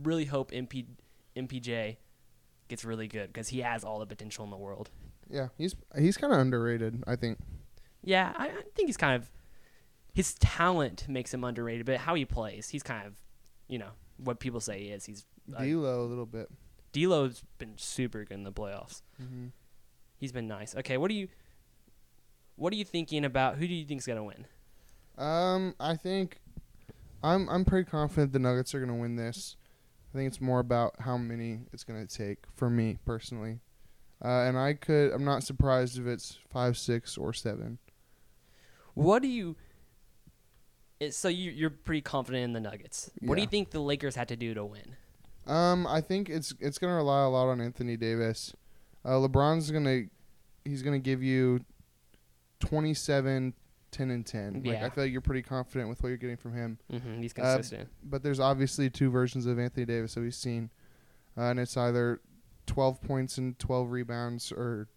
really 0.03 0.27
hope 0.27 0.51
MP, 0.51 0.85
MPJ 1.37 1.97
gets 2.69 2.85
really 2.85 3.09
good 3.09 3.29
because 3.33 3.49
he 3.49 3.61
has 3.61 3.85
all 3.85 3.99
the 3.99 4.07
potential 4.07 4.45
in 4.45 4.51
the 4.51 4.57
world. 4.59 4.91
Yeah, 5.31 5.49
he's 5.57 5.75
he's 5.99 6.17
kind 6.17 6.33
of 6.33 6.39
underrated. 6.39 7.03
I 7.07 7.17
think. 7.17 7.39
Yeah, 8.05 8.33
I, 8.37 8.49
I 8.49 8.63
think 8.75 8.89
he's 8.89 8.97
kind 8.97 9.15
of 9.15 9.31
his 10.13 10.35
talent 10.35 11.07
makes 11.09 11.33
him 11.33 11.45
underrated, 11.45 11.87
but 11.87 11.99
how 11.99 12.15
he 12.15 12.25
plays, 12.25 12.69
he's 12.69 12.83
kind 12.83 13.07
of 13.07 13.15
you 13.69 13.79
know 13.79 13.91
what 14.17 14.41
people 14.41 14.61
say 14.61 14.81
he 14.81 14.89
is. 14.89 15.05
He's 15.05 15.25
uh, 15.57 15.63
D'Lo 15.63 16.03
a 16.03 16.07
little 16.07 16.27
bit. 16.27 16.49
D'Lo's 16.93 17.43
been 17.59 17.75
super 17.77 18.25
good 18.25 18.35
in 18.35 18.45
the 18.45 18.53
playoffs. 18.53 19.03
Mm-hmm. 19.21 19.47
He's 20.19 20.33
been 20.33 20.47
nice. 20.47 20.77
Okay, 20.77 20.97
what 20.99 21.09
do 21.09 21.15
you 21.15 21.29
what 22.57 22.73
are 22.73 22.77
you 22.77 22.85
thinking 22.85 23.25
about? 23.25 23.57
Who 23.57 23.67
do 23.67 23.75
you 23.75 23.85
think's 23.85 24.07
gonna 24.07 24.25
win? 24.25 24.47
Um, 25.19 25.75
I 25.81 25.97
think 25.97 26.39
I'm 27.23 27.49
I'm 27.49 27.65
pretty 27.65 27.89
confident 27.91 28.33
the 28.33 28.39
Nuggets 28.39 28.75
are 28.75 28.81
gonna 28.81 28.99
win 28.99 29.17
this. 29.17 29.57
I 30.13 30.19
think 30.19 30.29
it's 30.29 30.41
more 30.41 30.61
about 30.61 30.95
how 31.01 31.17
many 31.17 31.61
it's 31.73 31.85
gonna 31.85 32.07
take 32.07 32.45
for 32.55 32.69
me 32.69 32.99
personally, 33.05 33.61
uh, 34.25 34.29
and 34.29 34.59
I 34.59 34.75
could 34.75 35.13
I'm 35.13 35.25
not 35.25 35.43
surprised 35.43 35.99
if 35.99 36.07
it's 36.07 36.39
five, 36.51 36.77
six, 36.77 37.17
or 37.19 37.33
seven. 37.33 37.79
What 38.95 39.23
do 39.23 39.29
you? 39.29 39.57
It, 41.01 41.15
so 41.15 41.29
you 41.29 41.51
you're 41.51 41.71
pretty 41.71 42.01
confident 42.03 42.45
in 42.45 42.53
the 42.53 42.61
Nuggets. 42.61 43.11
What 43.21 43.35
do 43.37 43.41
you 43.41 43.49
think 43.49 43.71
the 43.71 43.81
Lakers 43.81 44.15
had 44.15 44.29
to 44.29 44.37
do 44.37 44.55
to 44.55 44.65
win? 44.65 44.97
Um, 45.47 45.87
I 45.87 46.01
think 46.01 46.29
it's 46.31 46.55
it's 46.61 46.79
gonna 46.79 46.95
rely 46.95 47.23
a 47.23 47.29
lot 47.29 47.49
on 47.49 47.61
Anthony 47.61 47.97
Davis. 47.97 48.55
Uh, 49.05 49.13
LeBron's 49.15 49.71
gonna 49.73 50.03
he's 50.65 50.83
gonna 50.83 51.01
give 51.01 51.23
you 51.23 51.65
27, 52.61 53.55
10, 53.91 54.11
and 54.11 54.25
ten. 54.25 54.55
Like 54.55 54.65
Yeah. 54.65 54.87
I 54.87 54.91
feel 54.91 55.05
like 55.05 55.13
you're 55.13 55.21
pretty 55.21 55.43
confident 55.43 55.89
with 55.89 56.03
what 56.03 56.11
you're 56.11 56.17
getting 56.19 56.37
from 56.37 56.55
him. 56.55 56.79
hmm 56.91 57.21
he's 57.21 57.33
Uh, 57.33 57.55
consistent. 57.57 57.89
but 58.05 58.23
there's 58.23 58.39
obviously 58.41 58.89
two 58.89 59.11
versions 59.11 59.47
of 59.47 59.59
Anthony 59.59 59.85
Davis 59.85 60.15
that 60.15 60.21
we've 60.21 60.35
seen, 60.35 60.71
uh, 61.37 61.43
and 61.43 61.59
it's 61.59 61.77
either 61.77 62.21
12 62.73 63.03
points 63.03 63.37
and 63.37 63.59
12 63.59 63.91
rebounds 63.91 64.51
or 64.51 64.89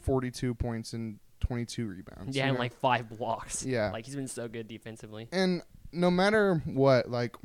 42 0.00 0.54
points 0.54 0.94
and 0.94 1.18
22 1.40 1.86
rebounds. 1.86 2.34
yeah, 2.34 2.46
and 2.46 2.54
know? 2.54 2.58
like 2.58 2.72
five 2.72 3.08
blocks. 3.10 3.64
Yeah. 3.66 3.90
like 3.90 4.06
he's 4.06 4.16
been 4.16 4.28
so 4.28 4.48
good 4.48 4.66
defensively. 4.66 5.28
and 5.30 5.62
no 5.92 6.10
matter 6.10 6.62
what, 6.64 7.10
like 7.10 7.36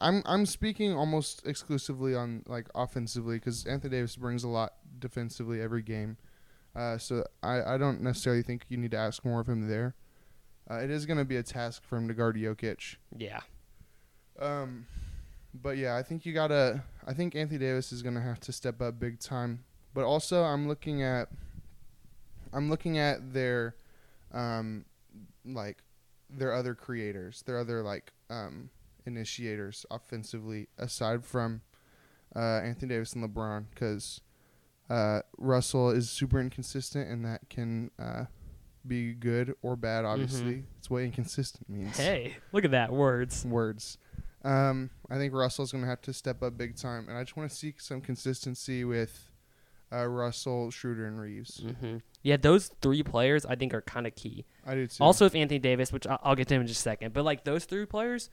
I'm 0.00 0.22
I'm 0.24 0.46
speaking 0.46 0.94
almost 0.94 1.46
exclusively 1.46 2.14
on 2.14 2.44
like 2.46 2.68
offensively 2.74 3.36
because 3.36 3.66
Anthony 3.66 3.96
Davis 3.96 4.16
brings 4.16 4.42
a 4.42 4.48
lot 4.48 4.72
defensively 4.98 5.60
every 5.60 5.82
game. 5.82 6.16
Uh, 6.74 6.96
so 6.96 7.24
I, 7.42 7.74
I 7.74 7.78
don't 7.78 8.02
necessarily 8.02 8.42
think 8.42 8.64
you 8.68 8.76
need 8.76 8.90
to 8.90 8.98
ask 8.98 9.24
more 9.24 9.40
of 9.40 9.48
him 9.48 9.68
there. 9.68 9.94
Uh, 10.70 10.76
it 10.76 10.90
is 10.90 11.06
going 11.06 11.18
to 11.18 11.24
be 11.24 11.36
a 11.36 11.42
task 11.42 11.82
for 11.84 11.96
him 11.96 12.08
to 12.08 12.14
guard 12.14 12.36
Jokic. 12.36 12.96
Yeah, 13.16 13.40
Um, 14.38 14.86
but 15.62 15.76
yeah, 15.76 15.96
I 15.96 16.02
think 16.02 16.24
you 16.26 16.32
gotta. 16.32 16.82
I 17.06 17.12
think 17.12 17.34
Anthony 17.34 17.58
Davis 17.58 17.92
is 17.92 18.02
gonna 18.02 18.20
have 18.22 18.40
to 18.40 18.52
step 18.52 18.80
up 18.80 18.98
big 18.98 19.18
time. 19.20 19.64
But 19.94 20.04
also, 20.04 20.42
I'm 20.42 20.68
looking 20.68 21.02
at. 21.02 21.28
I'm 22.52 22.70
looking 22.70 22.96
at 22.98 23.32
their, 23.34 23.74
um, 24.32 24.84
like, 25.44 25.78
their 26.30 26.52
other 26.54 26.74
creators, 26.74 27.42
their 27.42 27.58
other 27.58 27.82
like 27.82 28.12
um 28.30 28.70
initiators 29.04 29.84
offensively 29.90 30.68
aside 30.78 31.24
from, 31.24 31.60
uh, 32.34 32.60
Anthony 32.64 32.88
Davis 32.94 33.12
and 33.12 33.22
LeBron, 33.24 33.66
because, 33.70 34.20
uh, 34.90 35.20
Russell 35.38 35.90
is 35.90 36.10
super 36.10 36.40
inconsistent 36.40 37.08
and 37.08 37.24
that 37.24 37.48
can 37.48 37.90
uh 37.98 38.24
be 38.86 39.12
good 39.14 39.54
or 39.62 39.76
bad. 39.76 40.04
Obviously, 40.04 40.64
it's 40.78 40.88
what 40.88 41.02
inconsistent 41.02 41.68
means 41.68 41.96
Hey, 41.96 42.36
look 42.52 42.64
at 42.64 42.70
that 42.70 42.92
words. 42.92 43.44
words. 43.44 43.98
Um, 44.46 44.90
I 45.10 45.16
think 45.16 45.34
Russell's 45.34 45.72
going 45.72 45.82
to 45.82 45.90
have 45.90 46.02
to 46.02 46.12
step 46.12 46.42
up 46.42 46.56
big 46.56 46.76
time, 46.76 47.08
and 47.08 47.18
I 47.18 47.22
just 47.24 47.36
want 47.36 47.50
to 47.50 47.56
see 47.56 47.74
some 47.78 48.00
consistency 48.00 48.84
with 48.84 49.30
uh, 49.92 50.06
Russell, 50.06 50.70
Schroeder, 50.70 51.06
and 51.06 51.18
Reaves. 51.20 51.58
hmm 51.80 51.96
Yeah, 52.22 52.36
those 52.36 52.68
three 52.80 53.02
players 53.02 53.44
I 53.46 53.56
think 53.56 53.74
are 53.74 53.82
kind 53.82 54.06
of 54.06 54.14
key. 54.14 54.44
I 54.64 54.74
do 54.74 54.86
too. 54.86 55.02
Also, 55.02 55.26
if 55.26 55.34
Anthony 55.34 55.58
Davis, 55.58 55.92
which 55.92 56.06
I- 56.06 56.18
I'll 56.22 56.34
get 56.36 56.48
to 56.48 56.54
him 56.54 56.60
in 56.62 56.66
just 56.66 56.80
a 56.80 56.82
second, 56.82 57.12
but 57.12 57.24
like 57.24 57.44
those 57.44 57.64
three 57.64 57.86
players, 57.86 58.30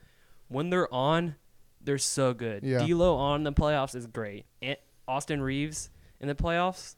when 0.48 0.70
they're 0.70 0.92
on, 0.92 1.36
they're 1.80 1.98
so 1.98 2.32
good. 2.34 2.62
Yeah. 2.64 2.84
D'Lo 2.86 3.16
on 3.16 3.42
the 3.44 3.52
playoffs 3.52 3.94
is 3.94 4.06
great. 4.06 4.46
And 4.62 4.76
Austin 5.08 5.42
Reaves 5.42 5.90
in 6.20 6.28
the 6.28 6.34
playoffs, 6.34 6.94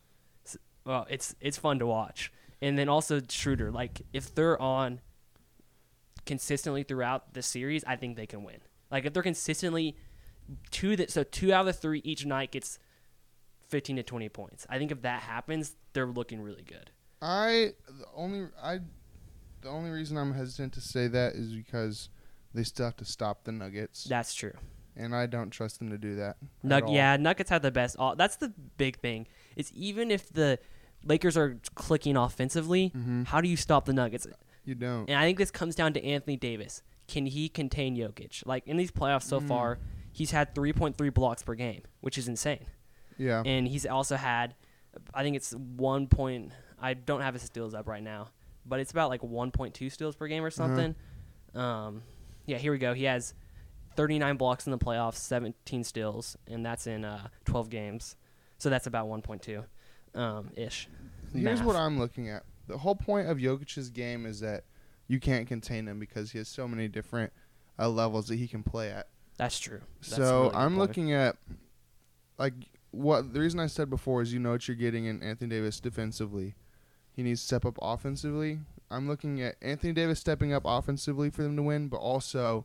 well, 0.84 1.06
it's 1.10 1.34
it's 1.40 1.56
fun 1.58 1.78
to 1.80 1.86
watch. 1.86 2.32
And 2.62 2.78
then 2.78 2.88
also 2.88 3.20
Schroeder, 3.28 3.70
like 3.72 4.02
if 4.12 4.34
they're 4.34 4.60
on 4.60 5.00
consistently 6.24 6.82
throughout 6.82 7.34
the 7.34 7.42
series, 7.42 7.84
I 7.84 7.96
think 7.96 8.16
they 8.16 8.26
can 8.26 8.42
win. 8.44 8.58
Like 8.90 9.04
if 9.04 9.12
they're 9.12 9.22
consistently 9.22 9.96
two 10.70 10.96
that 10.96 11.10
so 11.10 11.22
two 11.24 11.52
out 11.52 11.60
of 11.60 11.66
the 11.66 11.72
three 11.72 12.00
each 12.04 12.24
night 12.24 12.52
gets 12.52 12.78
fifteen 13.68 13.96
to 13.96 14.02
twenty 14.02 14.28
points. 14.28 14.66
I 14.70 14.78
think 14.78 14.90
if 14.92 15.02
that 15.02 15.22
happens, 15.22 15.74
they're 15.92 16.06
looking 16.06 16.40
really 16.40 16.62
good. 16.62 16.90
I 17.22 17.72
the 17.88 18.06
only 18.14 18.48
I 18.62 18.80
the 19.62 19.68
only 19.68 19.90
reason 19.90 20.16
I'm 20.16 20.34
hesitant 20.34 20.72
to 20.74 20.80
say 20.80 21.08
that 21.08 21.34
is 21.34 21.52
because 21.52 22.08
they 22.54 22.62
still 22.62 22.86
have 22.86 22.96
to 22.96 23.04
stop 23.04 23.44
the 23.44 23.52
Nuggets. 23.52 24.04
That's 24.04 24.34
true. 24.34 24.52
and 24.98 25.14
I 25.14 25.26
don't 25.26 25.50
trust 25.50 25.78
them 25.78 25.90
to 25.90 25.98
do 25.98 26.16
that. 26.16 26.36
Nug- 26.64 26.90
yeah, 26.94 27.18
Nuggets 27.18 27.50
have 27.50 27.60
the 27.60 27.70
best. 27.70 27.96
All- 27.98 28.16
that's 28.16 28.36
the 28.36 28.54
big 28.78 28.98
thing. 29.00 29.26
It's 29.54 29.70
even 29.74 30.10
if 30.10 30.30
the 30.32 30.58
Lakers 31.04 31.36
are 31.36 31.58
clicking 31.74 32.16
offensively, 32.16 32.92
Mhm. 32.96 33.26
how 33.26 33.42
do 33.42 33.48
you 33.48 33.58
stop 33.58 33.84
the 33.84 33.92
Nuggets? 33.92 34.26
You 34.64 34.74
don't. 34.74 35.06
And 35.10 35.18
I 35.18 35.24
think 35.26 35.36
this 35.36 35.50
comes 35.50 35.74
down 35.74 35.92
to 35.92 36.02
Anthony 36.02 36.36
Davis. 36.38 36.80
Can 37.08 37.26
he 37.26 37.48
contain 37.48 37.96
Jokic? 37.96 38.44
Like 38.46 38.66
in 38.66 38.76
these 38.76 38.90
playoffs 38.90 39.24
so 39.24 39.40
Mm. 39.40 39.48
far, 39.48 39.78
he's 40.12 40.30
had 40.32 40.54
3.3 40.54 41.12
blocks 41.12 41.42
per 41.42 41.54
game, 41.54 41.82
which 42.00 42.18
is 42.18 42.26
insane. 42.28 42.66
Yeah. 43.18 43.42
And 43.46 43.66
he's 43.68 43.86
also 43.86 44.16
had, 44.16 44.54
I 45.14 45.22
think 45.22 45.36
it's 45.36 45.52
one 45.52 46.06
point. 46.06 46.52
I 46.80 46.94
don't 46.94 47.20
have 47.22 47.34
his 47.34 47.42
steals 47.44 47.74
up 47.74 47.86
right 47.88 48.02
now, 48.02 48.28
but 48.66 48.80
it's 48.80 48.90
about 48.90 49.08
like 49.08 49.22
1.2 49.22 49.90
steals 49.90 50.16
per 50.16 50.26
game 50.26 50.44
or 50.44 50.50
something. 50.50 50.94
Um, 51.54 52.02
yeah, 52.44 52.58
here 52.58 52.72
we 52.72 52.78
go. 52.78 52.92
He 52.94 53.04
has 53.04 53.32
39 53.96 54.36
blocks 54.36 54.66
in 54.66 54.72
the 54.72 54.78
playoffs, 54.78 55.16
17 55.16 55.84
steals, 55.84 56.36
and 56.46 56.64
that's 56.66 56.86
in 56.86 57.04
uh, 57.04 57.28
12 57.46 57.70
games. 57.70 58.16
So 58.58 58.68
that's 58.68 58.86
about 58.86 59.06
1.2 59.08 59.64
um, 60.14 60.50
ish. 60.56 60.88
Here's 61.32 61.44
Math. 61.58 61.64
what 61.64 61.76
I'm 61.76 61.98
looking 61.98 62.28
at. 62.28 62.44
The 62.68 62.78
whole 62.78 62.94
point 62.94 63.28
of 63.28 63.38
Jokic's 63.38 63.88
game 63.90 64.26
is 64.26 64.40
that 64.40 64.64
you 65.08 65.20
can't 65.20 65.46
contain 65.46 65.86
him 65.86 65.98
because 65.98 66.32
he 66.32 66.38
has 66.38 66.48
so 66.48 66.66
many 66.66 66.88
different 66.88 67.32
uh, 67.78 67.88
levels 67.88 68.28
that 68.28 68.36
he 68.36 68.48
can 68.48 68.62
play 68.62 68.90
at. 68.90 69.08
That's 69.36 69.58
true. 69.58 69.80
That's 70.00 70.16
so 70.16 70.44
really 70.44 70.54
I'm 70.54 70.78
looking 70.78 71.12
at 71.12 71.36
like 72.38 72.54
what 72.90 73.32
the 73.32 73.40
reason 73.40 73.60
I 73.60 73.66
said 73.66 73.90
before 73.90 74.22
is 74.22 74.32
you 74.32 74.40
know 74.40 74.52
what 74.52 74.66
you're 74.66 74.76
getting 74.76 75.04
in 75.04 75.22
Anthony 75.22 75.50
Davis 75.50 75.80
defensively. 75.80 76.54
He 77.12 77.22
needs 77.22 77.40
to 77.40 77.46
step 77.46 77.64
up 77.64 77.78
offensively. 77.80 78.60
I'm 78.90 79.08
looking 79.08 79.42
at 79.42 79.56
Anthony 79.60 79.92
Davis 79.92 80.20
stepping 80.20 80.52
up 80.52 80.62
offensively 80.64 81.30
for 81.30 81.42
them 81.42 81.56
to 81.56 81.62
win, 81.62 81.88
but 81.88 81.96
also 81.96 82.64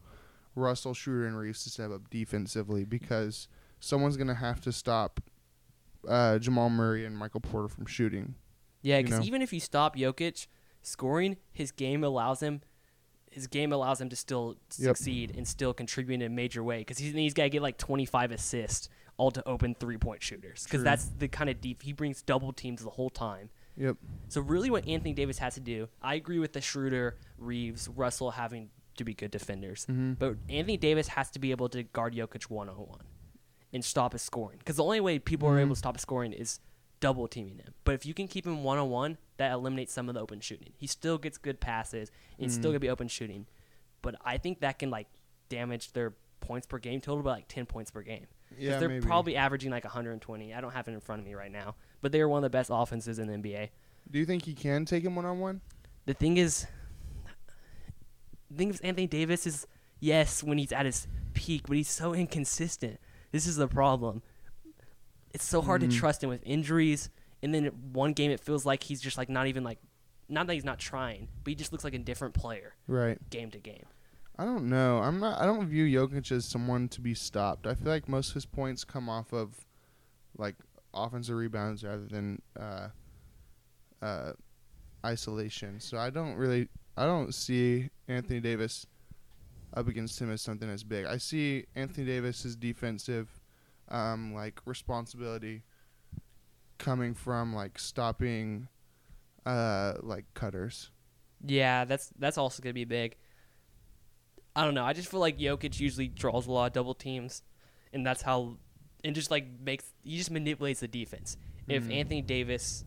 Russell 0.55 0.93
Schroeder 0.93 1.25
and 1.25 1.37
Reaves 1.37 1.63
to 1.63 1.69
step 1.69 1.91
up 1.91 2.09
defensively 2.09 2.85
because 2.85 3.47
someone's 3.79 4.17
gonna 4.17 4.35
have 4.35 4.61
to 4.61 4.71
stop 4.71 5.19
uh, 6.07 6.37
Jamal 6.39 6.69
Murray 6.69 7.05
and 7.05 7.17
Michael 7.17 7.41
Porter 7.41 7.67
from 7.67 7.85
shooting. 7.85 8.35
Yeah, 8.81 8.97
you 8.97 9.03
because 9.03 9.19
know? 9.19 9.25
even 9.25 9.41
if 9.41 9.53
you 9.53 9.59
stop 9.59 9.95
Jokic 9.95 10.47
scoring, 10.81 11.37
his 11.51 11.71
game 11.71 12.03
allows 12.03 12.41
him. 12.41 12.61
His 13.29 13.47
game 13.47 13.71
allows 13.71 14.01
him 14.01 14.09
to 14.09 14.15
still 14.15 14.57
Yep. 14.77 14.97
succeed 14.97 15.33
and 15.37 15.47
still 15.47 15.73
contribute 15.73 16.15
in 16.15 16.21
a 16.21 16.29
major 16.29 16.63
way. 16.63 16.79
Because 16.79 16.97
he's, 16.97 17.13
he's 17.13 17.33
got 17.33 17.43
to 17.43 17.49
get 17.49 17.61
like 17.61 17.77
25 17.77 18.31
assists, 18.31 18.89
all 19.17 19.31
to 19.31 19.47
open 19.47 19.73
three 19.75 19.97
point 19.97 20.21
shooters. 20.21 20.63
Because 20.65 20.83
that's 20.83 21.05
the 21.17 21.27
kind 21.29 21.49
of 21.49 21.61
deep 21.61 21.81
he 21.81 21.93
brings 21.93 22.21
double 22.21 22.51
teams 22.51 22.83
the 22.83 22.89
whole 22.89 23.09
time. 23.09 23.49
Yep. 23.77 23.95
So 24.27 24.41
really, 24.41 24.69
what 24.69 24.85
Anthony 24.85 25.13
Davis 25.13 25.37
has 25.37 25.53
to 25.53 25.61
do, 25.61 25.87
I 26.01 26.15
agree 26.15 26.39
with 26.39 26.51
the 26.51 26.59
Schroeder, 26.61 27.17
Reaves, 27.37 27.87
Russell 27.87 28.31
having 28.31 28.69
to 28.97 29.05
be 29.05 29.13
good 29.13 29.31
defenders, 29.31 29.85
Mhm. 29.89 30.19
but 30.19 30.35
Anthony 30.49 30.75
Davis 30.75 31.07
has 31.09 31.31
to 31.31 31.39
be 31.39 31.51
able 31.51 31.69
to 31.69 31.83
guard 31.83 32.13
Jokic 32.13 32.49
one 32.49 32.67
on 32.67 32.75
one 32.75 33.05
and 33.71 33.83
stop 33.85 34.11
his 34.11 34.21
scoring. 34.21 34.57
Because 34.59 34.75
the 34.75 34.83
only 34.83 34.99
way 34.99 35.17
people 35.19 35.47
are 35.47 35.55
Mhm. 35.55 35.61
able 35.61 35.75
to 35.75 35.79
stop 35.79 35.95
his 35.95 36.01
scoring 36.01 36.33
is 36.33 36.59
double 36.99 37.29
teaming 37.29 37.59
him. 37.59 37.73
But 37.85 37.95
if 37.95 38.05
you 38.05 38.13
can 38.13 38.27
keep 38.27 38.45
him 38.45 38.61
one 38.65 38.77
on 38.77 38.89
one, 38.89 39.17
that 39.41 39.51
eliminates 39.51 39.91
some 39.93 40.07
of 40.09 40.15
the 40.15 40.21
open 40.21 40.39
shooting. 40.39 40.73
He 40.77 40.87
still 40.87 41.17
gets 41.17 41.37
good 41.37 41.59
passes 41.59 42.11
it's 42.37 42.53
still 42.53 42.69
Mhm. 42.71 42.73
gonna 42.73 42.79
be 42.79 42.89
open 42.89 43.07
shooting. 43.07 43.45
But 44.01 44.15
I 44.23 44.37
think 44.37 44.61
that 44.61 44.79
can 44.79 44.89
like 44.89 45.07
damage 45.49 45.91
their 45.93 46.13
points 46.39 46.65
per 46.65 46.79
game 46.79 47.01
total 47.01 47.23
by 47.23 47.31
like 47.31 47.47
ten 47.47 47.65
points 47.65 47.91
per 47.91 48.01
game. 48.01 48.27
Yeah, 48.57 48.79
they're 48.79 48.89
maybe. 48.89 49.05
probably 49.05 49.35
averaging 49.35 49.69
like 49.71 49.83
120. 49.85 50.53
I 50.53 50.59
don't 50.61 50.71
have 50.71 50.87
it 50.87 50.91
in 50.93 50.99
front 50.99 51.21
of 51.21 51.25
me 51.27 51.33
right 51.35 51.51
now, 51.51 51.75
but 52.01 52.11
they 52.11 52.19
are 52.21 52.27
one 52.27 52.39
of 52.39 52.43
the 52.51 52.55
best 52.55 52.69
offenses 52.73 53.19
in 53.19 53.27
the 53.27 53.33
NBA. 53.33 53.69
Do 54.09 54.17
you 54.19 54.25
think 54.25 54.43
he 54.45 54.53
can 54.53 54.85
take 54.85 55.03
him 55.03 55.15
one 55.15 55.25
on 55.25 55.39
one? 55.39 55.61
The 56.05 56.13
thing 56.15 56.37
is, 56.37 56.65
the 58.49 58.57
thing 58.57 58.69
is, 58.69 58.79
Anthony 58.81 59.07
Davis 59.07 59.45
is 59.47 59.67
yes 59.99 60.43
when 60.43 60.57
he's 60.57 60.71
at 60.71 60.85
his 60.85 61.07
peak, 61.33 61.63
but 61.67 61.77
he's 61.77 61.89
so 61.89 62.13
inconsistent. 62.13 62.99
This 63.31 63.45
is 63.47 63.55
the 63.55 63.67
problem. 63.67 64.21
It's 65.33 65.45
so 65.45 65.61
hard 65.61 65.81
Mhm. 65.81 65.91
to 65.91 65.97
trust 65.97 66.23
him 66.23 66.29
with 66.29 66.41
injuries, 66.43 67.09
and 67.43 67.53
then 67.53 67.65
one 67.93 68.13
game 68.13 68.31
it 68.31 68.39
feels 68.39 68.65
like 68.65 68.83
he's 68.83 69.01
just 69.01 69.17
like 69.17 69.29
not 69.29 69.47
even 69.47 69.63
like, 69.63 69.79
not 70.29 70.47
that 70.47 70.53
he's 70.53 70.63
not 70.65 70.79
trying, 70.79 71.27
but 71.43 71.51
he 71.51 71.55
just 71.55 71.71
looks 71.71 71.83
like 71.83 71.93
a 71.93 71.99
different 71.99 72.33
player 72.33 72.75
Right. 72.87 73.17
game 73.29 73.51
to 73.51 73.59
game. 73.59 73.85
I 74.39 74.45
don't 74.45 74.69
know. 74.69 74.99
I'm 74.99 75.19
not. 75.19 75.39
I 75.41 75.45
don't 75.45 75.67
view 75.67 75.85
Jokic 75.85 76.31
as 76.31 76.45
someone 76.45 76.87
to 76.89 77.01
be 77.01 77.13
stopped. 77.13 77.67
I 77.67 77.75
feel 77.75 77.89
like 77.91 78.07
most 78.09 78.29
of 78.29 78.33
his 78.35 78.45
points 78.45 78.83
come 78.83 79.07
off 79.09 79.33
of 79.33 79.65
like 80.37 80.55
offensive 80.93 81.35
rebounds 81.35 81.83
rather 81.83 82.07
than 82.07 82.41
uh, 82.59 82.87
uh, 84.01 84.31
isolation. 85.05 85.79
So 85.79 85.97
I 85.97 86.09
don't 86.09 86.35
really. 86.35 86.69
I 86.97 87.05
don't 87.05 87.33
see 87.35 87.89
Anthony 88.07 88.39
Davis 88.39 88.85
up 89.73 89.87
against 89.87 90.19
him 90.19 90.31
as 90.31 90.41
something 90.41 90.69
as 90.69 90.83
big. 90.83 91.05
I 91.05 91.17
see 91.17 91.65
Anthony 91.75 92.05
Davis's 92.07 92.55
defensive 92.55 93.39
um, 93.89 94.33
like 94.33 94.59
responsibility 94.65 95.63
coming 96.81 97.13
from 97.13 97.53
like 97.53 97.79
stopping 97.79 98.67
uh, 99.45 99.93
like 100.01 100.25
cutters. 100.33 100.89
Yeah, 101.45 101.85
that's 101.85 102.11
that's 102.19 102.37
also 102.37 102.61
gonna 102.61 102.73
be 102.73 102.85
big. 102.85 103.15
I 104.55 104.65
don't 104.65 104.73
know. 104.73 104.83
I 104.83 104.93
just 104.93 105.09
feel 105.09 105.19
like 105.21 105.39
Jokic 105.39 105.79
usually 105.79 106.07
draws 106.09 106.45
a 106.47 106.51
lot 106.51 106.67
of 106.67 106.73
double 106.73 106.93
teams, 106.93 107.41
and 107.93 108.05
that's 108.05 108.21
how, 108.21 108.57
and 109.03 109.15
just 109.15 109.31
like 109.31 109.45
makes 109.63 109.85
he 110.03 110.17
just 110.17 110.29
manipulates 110.31 110.81
the 110.81 110.87
defense. 110.87 111.37
If 111.67 111.85
Mhm. 111.85 111.93
Anthony 111.93 112.21
Davis, 112.21 112.83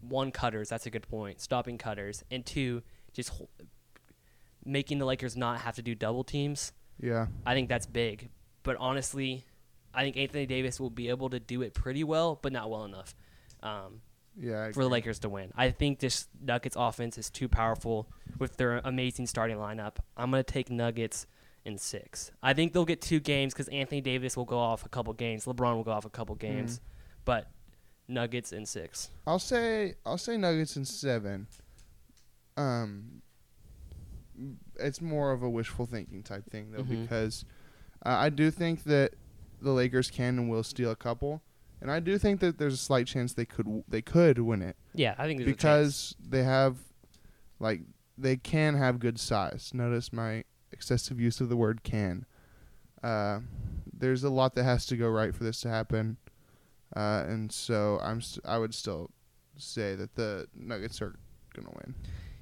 one 0.00 0.30
cutters, 0.30 0.68
that's 0.68 0.86
a 0.86 0.90
good 0.90 1.08
point. 1.08 1.40
Stopping 1.40 1.78
cutters, 1.78 2.22
and 2.30 2.46
two, 2.46 2.82
just 3.12 3.32
making 4.64 4.98
the 4.98 5.04
Lakers 5.06 5.36
not 5.36 5.60
have 5.62 5.74
to 5.76 5.82
do 5.82 5.94
double 5.94 6.22
teams. 6.22 6.72
Yeah. 7.00 7.26
I 7.44 7.54
think 7.54 7.68
that's 7.68 7.86
big. 7.86 8.28
But 8.62 8.76
honestly, 8.76 9.44
I 9.94 10.02
think 10.02 10.16
Anthony 10.16 10.46
Davis 10.46 10.78
will 10.78 10.90
be 10.90 11.08
able 11.08 11.30
to 11.30 11.40
do 11.40 11.62
it 11.62 11.74
pretty 11.74 12.04
well, 12.04 12.38
but 12.40 12.52
not 12.52 12.70
well 12.70 12.84
enough. 12.84 13.16
Um, 13.62 14.00
Yeah. 14.38 14.70
For 14.72 14.84
the. 14.84 14.88
Lakers 14.88 15.18
to 15.20 15.28
win. 15.28 15.52
I 15.56 15.70
think 15.70 15.98
this 15.98 16.28
Nuggets 16.40 16.76
offense 16.78 17.18
is 17.18 17.30
too 17.30 17.48
powerful 17.48 18.08
with 18.38 18.56
their 18.56 18.78
amazing 18.84 19.26
starting 19.26 19.56
lineup. 19.58 19.96
I'm 20.16 20.30
going 20.30 20.42
to 20.44 20.52
take 20.52 20.70
Nuggets 20.70 21.26
in 21.64 21.76
six. 21.76 22.30
I 22.42 22.54
think 22.54 22.72
they'll 22.72 22.84
get 22.86 23.00
two 23.02 23.20
games 23.20 23.52
because 23.52 23.68
Anthony 23.68 24.00
Davis 24.00 24.36
will 24.36 24.44
go 24.46 24.58
off 24.58 24.86
a 24.86 24.88
couple 24.88 25.12
games. 25.12 25.44
LeBron 25.44 25.74
will 25.76 25.84
go 25.84 25.90
off 25.90 26.04
a 26.06 26.10
couple 26.10 26.34
games. 26.36 26.80
But 27.24 27.48
Nuggets 28.08 28.52
in 28.52 28.64
six. 28.66 29.10
I'll 29.26 29.38
say 29.38 29.94
I'll 30.06 30.16
say 30.18 30.36
Nuggets 30.36 30.76
in 30.76 30.84
seven. 30.84 31.46
Um, 32.56 33.22
it's 34.78 35.00
more 35.00 35.32
of 35.32 35.42
a 35.42 35.50
wishful 35.50 35.86
thinking 35.86 36.22
type 36.22 36.50
thing 36.50 36.72
though 36.72 36.82
Mhm. 36.82 37.02
because 37.02 37.44
uh, 38.06 38.08
I 38.18 38.30
do 38.30 38.50
think 38.50 38.84
that 38.84 39.12
the 39.60 39.72
Lakers 39.72 40.10
can 40.10 40.38
and 40.38 40.50
will 40.50 40.62
steal 40.62 40.90
a 40.90 40.96
couple, 40.96 41.42
and 41.80 41.90
I 41.90 42.00
do 42.00 42.18
think 42.18 42.40
that 42.40 42.58
there's 42.58 42.74
a 42.74 42.78
slight 42.78 43.06
chance 43.06 43.32
they 43.34 43.44
could 43.44 43.66
w- 43.66 43.84
they 43.88 44.02
could 44.02 44.38
win 44.38 44.62
it 44.62 44.76
Yeah, 44.94 45.14
I 45.18 45.26
think 45.26 45.38
there's 45.38 45.50
a 45.50 45.54
because 45.54 46.14
they 46.20 46.42
have 46.44 46.76
like 47.58 47.80
they 48.18 48.36
can 48.36 48.74
have 48.74 48.98
good 48.98 49.18
size. 49.18 49.70
Notice 49.72 50.12
my 50.12 50.44
excessive 50.72 51.18
use 51.20 51.40
of 51.40 51.48
the 51.48 51.56
word 51.56 51.82
can. 51.82 52.26
Uh, 53.02 53.40
there's 53.92 54.22
a 54.24 54.30
lot 54.30 54.54
that 54.54 54.64
has 54.64 54.84
to 54.86 54.96
go 54.96 55.08
right 55.08 55.34
for 55.34 55.42
this 55.44 55.60
to 55.62 55.68
happen, 55.68 56.16
uh, 56.94 57.24
and 57.26 57.50
so 57.50 57.98
I'm 58.02 58.20
st- 58.20 58.44
I 58.44 58.58
would 58.58 58.74
still 58.74 59.10
say 59.56 59.94
that 59.94 60.14
the 60.16 60.48
Nuggets 60.54 61.00
are 61.00 61.14
gonna 61.54 61.70
win. 61.76 61.94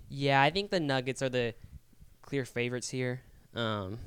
Yeah, 0.09 0.43
I 0.43 0.51
think 0.51 0.71
the 0.71 0.81
Nuggets 0.81 1.23
are 1.23 1.29
the 1.29 1.55
clear 2.23 2.45
favorites 2.45 2.91
here. 2.91 3.21
Um, 3.55 3.99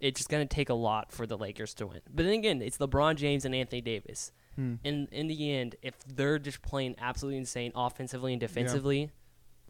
it's 0.00 0.20
just 0.20 0.28
going 0.28 0.46
to 0.46 0.54
take 0.54 0.68
a 0.68 0.74
lot 0.74 1.12
for 1.12 1.26
the 1.26 1.36
Lakers 1.36 1.74
to 1.74 1.86
win. 1.86 2.00
But 2.12 2.24
then 2.24 2.34
again, 2.34 2.62
it's 2.62 2.78
LeBron 2.78 3.16
James 3.16 3.44
and 3.44 3.54
Anthony 3.54 3.80
Davis. 3.80 4.32
Hmm. 4.58 4.74
in 4.82 5.06
in 5.12 5.28
the 5.28 5.52
end, 5.52 5.76
if 5.82 5.94
they're 6.04 6.40
just 6.40 6.62
playing 6.62 6.96
absolutely 7.00 7.38
insane 7.38 7.70
offensively 7.76 8.32
and 8.32 8.40
defensively, 8.40 9.12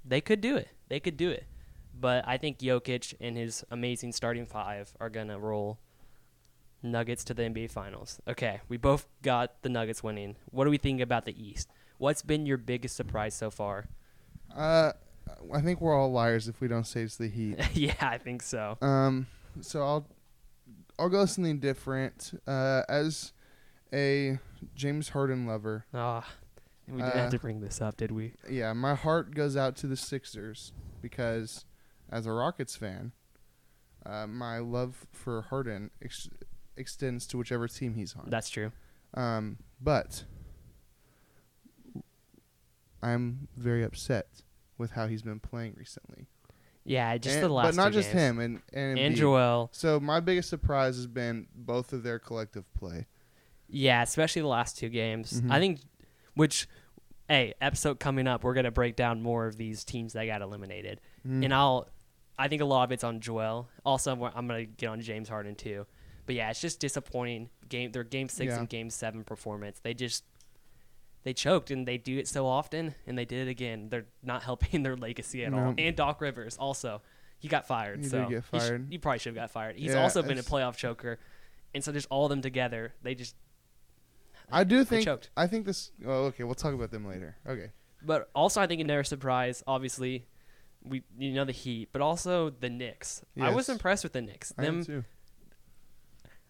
they 0.03 0.23
could 0.23 0.41
do 0.41 0.57
it. 0.57 0.69
They 0.89 0.99
could 0.99 1.19
do 1.19 1.29
it. 1.29 1.45
But 2.01 2.27
I 2.27 2.39
think 2.39 2.59
Jokic 2.59 3.13
and 3.21 3.37
his 3.37 3.65
amazing 3.71 4.13
starting 4.13 4.47
five 4.47 4.95
are 4.99 5.11
gonna 5.11 5.39
roll 5.39 5.79
Nuggets 6.83 7.23
to 7.25 7.35
the 7.35 7.43
NBA 7.43 7.71
Finals. 7.71 8.21
Okay, 8.27 8.61
we 8.69 8.79
both 8.79 9.07
got 9.23 9.61
the 9.63 9.69
Nuggets 9.69 10.03
winning. 10.03 10.37
What 10.51 10.65
do 10.65 10.71
we 10.71 10.79
think 10.79 11.03
about 11.03 11.27
the 11.27 11.37
East? 11.39 11.69
What's 11.99 12.23
been 12.23 12.47
your 12.47 12.57
biggest 12.57 12.97
surprise 12.97 13.35
so 13.35 13.51
far? 13.51 13.89
Uh, 14.57 14.93
I 15.53 15.61
think 15.61 15.83
we're 15.83 15.95
all 15.95 16.11
liars 16.11 16.49
if 16.49 16.61
we 16.63 16.69
don't 16.69 16.87
say 16.87 17.03
it's 17.03 17.17
the 17.17 17.29
Heat. 17.29 17.59
yeah, 17.75 17.95
I 18.01 18.17
think 18.17 18.43
so. 18.43 18.79
Um, 18.81 19.27
so 19.61 19.83
I'll 19.83 20.07
I'll 20.99 21.09
go 21.09 21.25
something 21.27 21.59
different. 21.61 22.33
Uh, 22.47 22.83
as 22.89 23.33
a 23.93 24.39
James 24.75 25.11
Harden 25.11 25.47
lover, 25.47 25.87
Ah, 25.95 26.27
we 26.89 26.97
didn't 27.03 27.13
Uh, 27.13 27.17
have 27.23 27.31
to 27.31 27.39
bring 27.39 27.61
this 27.61 27.81
up, 27.81 27.97
did 27.97 28.11
we? 28.11 28.35
yeah, 28.51 28.73
my 28.73 28.95
heart 28.95 29.35
goes 29.35 29.57
out 29.57 29.77
to 29.77 29.87
the 29.87 29.97
Sixers 29.97 30.73
because, 31.01 31.65
as 32.11 32.27
a 32.27 32.33
Rockets 32.33 32.75
fan, 32.77 33.13
uh, 34.05 34.27
my 34.27 34.59
love 34.59 35.07
for 35.13 35.43
Harden 35.43 35.91
ex- 36.03 36.29
extends 36.77 37.27
to 37.29 37.39
whichever 37.39 37.69
team 37.69 37.95
he's 37.95 38.15
on. 38.17 38.27
That's 38.29 38.51
true. 38.51 38.73
Um, 39.15 39.59
but 39.81 40.25
I'm 43.03 43.49
very 43.57 43.85
upset 43.85 44.43
with 44.77 44.93
how 44.93 45.07
he's 45.07 45.23
been 45.23 45.41
playing 45.41 45.75
recently. 45.77 46.27
Yeah, 46.89 47.17
just 47.19 47.37
and, 47.37 47.45
the 47.45 47.49
last 47.51 47.77
but 47.77 47.83
not 47.83 47.93
just 47.93 48.09
games. 48.13 48.21
him 48.21 48.39
and 48.41 48.63
and, 48.73 48.99
and 48.99 49.15
Joel. 49.17 49.69
So 49.73 50.01
my 50.01 50.21
biggest 50.21 50.49
surprise 50.49 50.97
has 50.97 51.07
been 51.07 51.47
both 51.55 51.93
of 51.93 52.03
their 52.03 52.19
collective 52.19 52.65
play. 52.75 53.07
Yeah, 53.69 54.03
especially 54.03 54.43
the 54.43 54.49
last 54.49 54.79
two 54.79 54.89
games. 54.89 55.41
Mhm. 55.43 55.51
I 55.51 55.59
think, 55.59 55.81
which, 56.35 56.67
hey, 57.29 57.53
episode 57.61 58.01
coming 58.01 58.27
up, 58.27 58.43
we're 58.45 58.55
gonna 58.55 58.71
break 58.71 58.97
down 58.97 59.21
more 59.23 59.47
of 59.47 59.57
these 59.57 59.85
teams 59.85 60.15
that 60.15 60.25
got 60.27 60.41
eliminated, 60.43 61.01
Mm. 61.27 61.45
and 61.45 61.55
I'll, 61.55 61.89
I 62.39 62.49
think 62.49 62.63
a 62.63 62.65
lot 62.65 62.85
of 62.85 62.93
it's 62.93 63.05
on 63.05 63.21
Joel. 63.21 63.69
Also, 63.85 64.13
I'm 64.13 64.23
I'm 64.23 64.47
gonna 64.47 64.65
get 64.65 64.89
on 64.89 65.01
James 65.01 65.29
Harden 65.29 65.55
too. 65.55 65.87
But 66.25 66.35
yeah, 66.35 66.51
it's 66.51 66.61
just 66.61 66.79
disappointing. 66.81 67.51
Game 67.69 67.93
their 67.93 68.05
game 68.05 68.29
six 68.29 68.53
Yeah. 68.53 68.59
and 68.61 68.69
game 68.69 68.89
seven 68.91 69.25
performance. 69.25 69.81
They 69.81 69.93
just 69.95 70.25
they 71.29 71.35
choked 71.35 71.71
and 71.71 71.87
they 71.87 71.99
do 71.99 72.17
it 72.17 72.27
so 72.27 72.47
often 72.47 72.95
and 73.07 73.19
they 73.19 73.27
did 73.27 73.47
it 73.47 73.51
again. 73.51 73.91
They're 73.91 74.07
not 74.23 74.43
helping 74.43 74.83
their 74.83 74.97
legacy 74.97 75.45
at 75.45 75.53
all. 75.53 75.75
And 75.77 75.95
Doc 75.95 76.23
Rivers 76.23 76.57
also. 76.57 77.03
He 77.39 77.49
got 77.49 77.67
fired. 77.67 77.99
He 77.99 78.03
did 78.05 78.11
so 78.11 78.23
get 78.29 78.45
he 78.51 78.59
sh- 78.59 78.63
fired. 78.63 78.87
He, 78.89 78.97
probably 78.99 79.19
should 79.19 79.37
have 79.37 79.43
got 79.43 79.51
fired. 79.51 79.77
He's 79.77 79.93
Yeah, 79.93 80.03
also 80.03 80.23
been 80.23 80.39
a 80.39 80.43
playoff 80.43 80.77
choker. 80.77 81.19
And 81.75 81.85
so 81.85 81.93
just 81.93 82.09
all 82.11 82.25
of 82.25 82.31
them 82.31 82.41
together, 82.41 82.95
they 83.03 83.15
just 83.15 83.37
I 84.51 84.65
do 84.65 84.83
think 84.85 85.05
choked. 85.05 85.29
I 85.37 85.47
think 85.47 85.67
this. 85.67 85.91
Oh, 86.07 86.25
okay. 86.29 86.45
We'll 86.45 86.55
talk 86.55 86.73
about 86.73 86.91
them 86.91 87.07
later. 87.07 87.37
Okay. 87.47 87.73
But 88.03 88.31
also, 88.35 88.63
I 88.63 88.67
think 88.67 88.81
another 88.81 89.05
surprise, 89.05 89.63
obviously, 89.67 90.25
we 90.83 91.03
you 91.19 91.33
know 91.33 91.45
the 91.45 91.53
Heat, 91.53 91.91
but 91.93 92.01
also 92.01 92.49
the 92.49 92.71
Knicks. 92.71 93.23
I 93.39 93.51
was 93.51 93.69
impressed 93.69 94.03
with 94.03 94.15
the 94.15 94.23
Knicks. 94.23 94.53
I 94.57 94.63
Them, 94.65 94.83
too. 94.83 95.05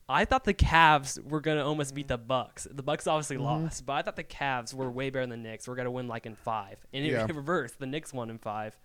I 0.09 0.25
thought 0.25 0.45
the 0.45 0.55
Cavs 0.55 1.23
were 1.23 1.41
gonna 1.41 1.65
almost 1.67 1.95
beat 1.95 2.09
the 2.09 2.17
Bucks. 2.19 2.67
The 2.71 2.83
Bucks 2.83 3.07
obviously 3.07 3.37
Mhm. 3.37 3.43
lost, 3.43 3.85
but 3.87 3.93
I 3.95 4.03
thought 4.03 4.17
the 4.17 4.25
Cavs 4.25 4.73
were 4.73 4.91
way 4.91 5.11
better 5.11 5.27
than 5.27 5.43
the 5.43 5.49
Knicks. 5.49 5.69
We're 5.69 5.75
gonna 5.77 5.91
win 5.91 6.09
like 6.09 6.25
in 6.27 6.35
five, 6.35 6.79
and 6.95 7.05
it, 7.05 7.13
Yeah. 7.13 7.27
it 7.29 7.35
reversed. 7.35 7.79
The 7.79 7.87
Knicks 7.87 8.13
won 8.13 8.31
in 8.31 8.39
five. 8.39 8.79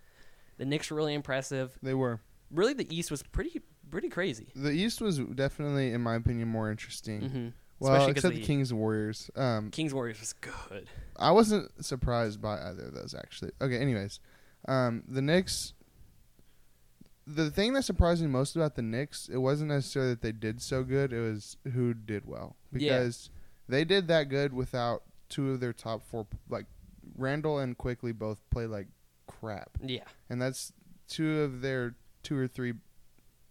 The 0.57 0.65
Knicks 0.65 0.91
were 0.91 0.97
really 0.97 1.13
impressive. 1.13 1.77
They 1.81 1.93
were. 1.93 2.19
Really, 2.51 2.73
the 2.73 2.93
East 2.95 3.09
was 3.09 3.23
pretty 3.23 3.61
pretty 3.89 4.09
crazy. 4.09 4.47
The 4.55 4.71
East 4.71 5.01
was 5.01 5.19
definitely, 5.19 5.93
in 5.93 6.01
my 6.01 6.15
opinion, 6.15 6.47
more 6.47 6.69
interesting. 6.71 7.21
Mm-hmm. 7.21 7.47
Well, 7.79 7.93
Especially 7.93 8.11
except 8.11 8.33
the- 8.35 8.39
the 8.41 8.45
Kings 8.45 8.71
and 8.71 8.79
Warriors. 8.79 9.29
Um, 9.35 9.69
Kings 9.71 9.93
Warriors 9.93 10.19
was 10.19 10.33
good. 10.33 10.89
I 11.15 11.31
wasn't 11.31 11.71
surprised 11.85 12.41
by 12.41 12.59
either 12.69 12.85
of 12.87 12.93
those 12.95 13.13
actually. 13.13 13.51
Okay, 13.61 13.77
anyways, 13.77 14.19
um, 14.67 15.03
the 15.07 15.21
Knicks. 15.21 15.73
The 17.25 17.49
thing 17.49 17.73
that 17.73 17.83
surprised 17.83 18.21
me 18.21 18.27
most 18.27 18.55
about 18.55 18.75
the 18.75 18.81
Knicks, 18.81 19.29
it 19.29 19.37
wasn't 19.37 19.69
necessarily 19.69 20.11
that 20.11 20.21
they 20.21 20.31
did 20.33 20.61
so 20.61 20.83
good. 20.83 21.13
It 21.13 21.21
was 21.21 21.57
who 21.73 21.93
did 21.93 22.25
well 22.25 22.55
Yeah. 22.71 22.79
because 22.99 23.29
they 23.69 23.85
did 23.85 24.07
that 24.09 24.25
good 24.29 24.53
without 24.53 25.03
two 25.29 25.51
of 25.51 25.59
their 25.61 25.71
top 25.73 26.03
four. 26.03 26.27
Like 26.49 26.65
Randle 27.15 27.59
and 27.59 27.77
Quickley 27.77 28.11
both 28.11 28.39
play 28.49 28.65
like 28.67 28.87
crap, 29.27 29.77
Yeah, 29.81 30.03
and 30.29 30.41
that's 30.41 30.73
two 31.07 31.41
of 31.41 31.61
their 31.61 31.95
two 32.23 32.37
or 32.37 32.47
three, 32.47 32.73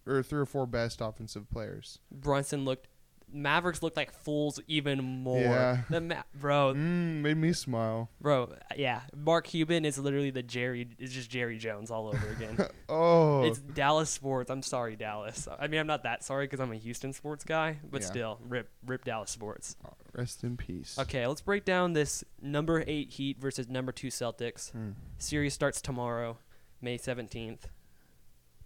or 0.07 0.23
three 0.23 0.41
or 0.41 0.47
four 0.47 0.67
best 0.67 1.01
offensive 1.01 1.49
players. 1.51 1.99
Brunson 2.11 2.65
looked. 2.65 2.89
Mavericks 3.33 3.83
looked 3.83 3.97
like 3.97 4.12
fools 4.12 4.61
even 4.68 5.03
more. 5.03 5.40
Yeah. 5.40 5.81
The 5.88 6.01
Ma- 6.01 6.23
bro, 6.35 6.75
Mm, 6.75 7.23
made 7.23 7.37
me 7.37 7.53
smile. 7.53 8.11
Bro, 8.21 8.55
yeah, 8.77 9.01
Mark 9.16 9.47
Cuban 9.47 9.85
is 9.85 9.99
literally 9.99 10.31
the 10.31 10.42
Jerry. 10.42 10.88
Is 10.99 11.12
just 11.12 11.31
Jerry 11.31 11.59
Jones 11.59 11.90
all 11.90 12.09
over 12.09 12.29
again. 12.31 12.59
Oh, 12.88 13.42
It's 13.45 13.59
Dallas 13.59 14.11
sports. 14.11 14.51
I'm 14.51 14.62
sorry, 14.62 14.97
Dallas. 14.97 15.49
I 15.59 15.66
mean, 15.66 15.81
I'm 15.81 15.87
not 15.87 16.03
that 16.03 16.23
sorry 16.23 16.45
because 16.47 16.61
I'm 16.61 16.73
a 16.73 16.77
Houston 16.77 17.12
sports 17.14 17.42
guy, 17.45 17.79
but 17.90 18.03
Yeah. 18.03 18.07
still, 18.07 18.38
rip, 18.47 18.68
rip 18.85 19.05
Dallas 19.05 19.31
sports. 19.31 19.77
rest 20.12 20.45
in 20.45 20.57
peace. 20.59 20.99
Okay, 20.99 21.27
let's 21.27 21.40
break 21.40 21.64
down 21.64 21.95
this 21.95 22.23
number 22.40 22.85
eight 22.87 23.11
Heat 23.12 23.38
versus 23.40 23.68
number 23.68 23.92
two 23.92 24.09
Celtics. 24.09 24.71
Hmm. 24.73 24.90
Series 25.18 25.55
starts 25.55 25.81
tomorrow, 25.81 26.37
May 26.83 26.99
17th. 26.99 27.61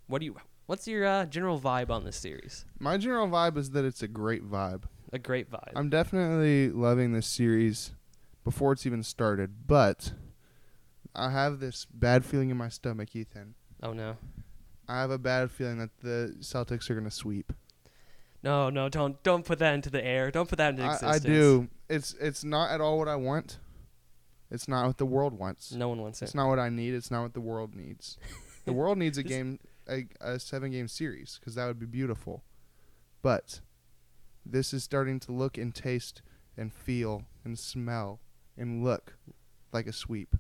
What 0.09 0.19
do 0.21 0.27
you? 0.27 0.37
What's 0.67 0.89
your 0.89 1.07
uh, 1.07 1.27
general 1.27 1.61
vibe 1.61 1.91
on 1.91 2.05
this 2.05 2.17
series? 2.17 2.65
My 2.81 2.97
general 2.97 3.29
vibe 3.29 3.57
is 3.57 3.71
that 3.71 3.85
it's 3.85 4.03
a 4.03 4.09
great 4.09 4.45
vibe. 4.45 4.83
A 5.13 5.19
great 5.19 5.49
vibe. 5.49 5.71
I'm 5.77 5.89
definitely 5.89 6.71
loving 6.71 7.13
this 7.13 7.29
series 7.29 7.93
before 8.43 8.73
it's 8.73 8.85
even 8.85 9.05
started, 9.05 9.69
but 9.69 10.13
I 11.15 11.31
have 11.31 11.61
this 11.61 11.87
bad 11.93 12.25
feeling 12.25 12.51
in 12.51 12.57
my 12.57 12.69
stomach, 12.69 13.15
Ethan. 13.15 13.55
oh 13.85 13.93
no, 13.93 14.17
I 14.89 15.01
have 15.01 15.13
a 15.13 15.19
bad 15.19 15.53
feeling 15.53 15.79
that 15.79 15.97
the 16.03 16.35
Celtics 16.41 16.91
are 16.91 16.95
going 16.95 17.05
to 17.05 17.13
sweep. 17.13 17.53
no, 18.43 18.69
no! 18.69 18.89
Don't 18.89 19.23
don't 19.23 19.45
put 19.45 19.61
that 19.61 19.73
into 19.73 19.89
the 19.89 20.05
air. 20.05 20.33
Don't 20.33 20.49
put 20.49 20.59
that 20.59 20.71
into 20.71 20.83
I, 20.83 20.95
existence. 20.95 21.25
I 21.25 21.29
do. 21.29 21.69
It's 21.89 22.15
it's 22.15 22.43
not 22.43 22.73
at 22.73 22.81
all 22.81 22.99
what 22.99 23.07
I 23.07 23.15
want. 23.15 23.61
It's 24.51 24.67
not 24.67 24.87
what 24.89 24.99
the 24.99 25.07
world 25.07 25.39
wants. 25.39 25.71
No 25.73 25.89
one 25.89 26.01
wants 26.01 26.23
it. 26.23 26.25
It's 26.25 26.35
not 26.35 26.49
what 26.49 26.59
I 26.59 26.71
need. 26.71 26.93
It's 26.93 27.13
not 27.13 27.23
what 27.23 27.35
the 27.35 27.41
world 27.41 27.77
needs. 27.77 28.19
The 28.65 28.73
world 28.73 28.99
needs 28.99 29.17
a 29.17 29.23
game, 29.23 29.61
a, 29.89 30.07
a 30.21 30.39
seven 30.39 30.71
game 30.73 30.89
series, 30.89 31.39
because 31.39 31.55
that 31.55 31.67
would 31.67 31.79
be 31.79 31.87
beautiful. 31.87 32.45
But 33.23 33.61
this 34.45 34.73
is 34.73 34.85
starting 34.85 35.19
to 35.21 35.33
look 35.33 35.59
and 35.59 35.75
taste 35.75 36.23
and 36.57 36.73
feel 36.73 37.25
and 37.45 37.59
smell 37.59 38.21
and 38.57 38.83
look 38.85 39.17
like 39.73 39.87
a 39.87 39.93
sweep. 39.93 40.37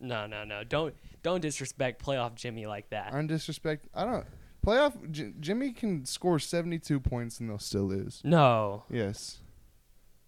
No, 0.00 0.26
no, 0.26 0.44
no! 0.44 0.64
Don't 0.64 0.94
don't 1.22 1.40
disrespect 1.40 2.04
playoff 2.04 2.34
Jimmy 2.34 2.66
like 2.66 2.90
that. 2.90 3.14
I'm 3.14 3.26
disrespect. 3.26 3.86
I 3.94 4.04
don't. 4.04 4.26
Playoff 4.66 5.10
J- 5.10 5.32
Jimmy 5.40 5.72
can 5.72 6.04
score 6.06 6.38
72 6.38 7.00
points 7.00 7.40
and 7.40 7.48
they'll 7.50 7.58
still 7.58 7.82
lose. 7.84 8.20
No, 8.24 8.84
Yes, 8.90 9.40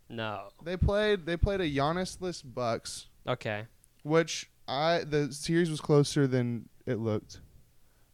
no. 0.09 0.49
they 0.65 0.77
played. 0.77 1.27
They 1.27 1.37
played 1.37 1.61
a 1.61 1.69
Giannis-less 1.71 2.43
Bucks, 2.43 3.07
Okay. 3.29 3.67
which 4.03 4.51
I 4.67 5.05
the 5.05 5.33
series 5.33 5.71
was 5.71 5.81
closer 5.81 6.27
than 6.27 6.69
it 6.87 6.99
looked. 6.99 7.41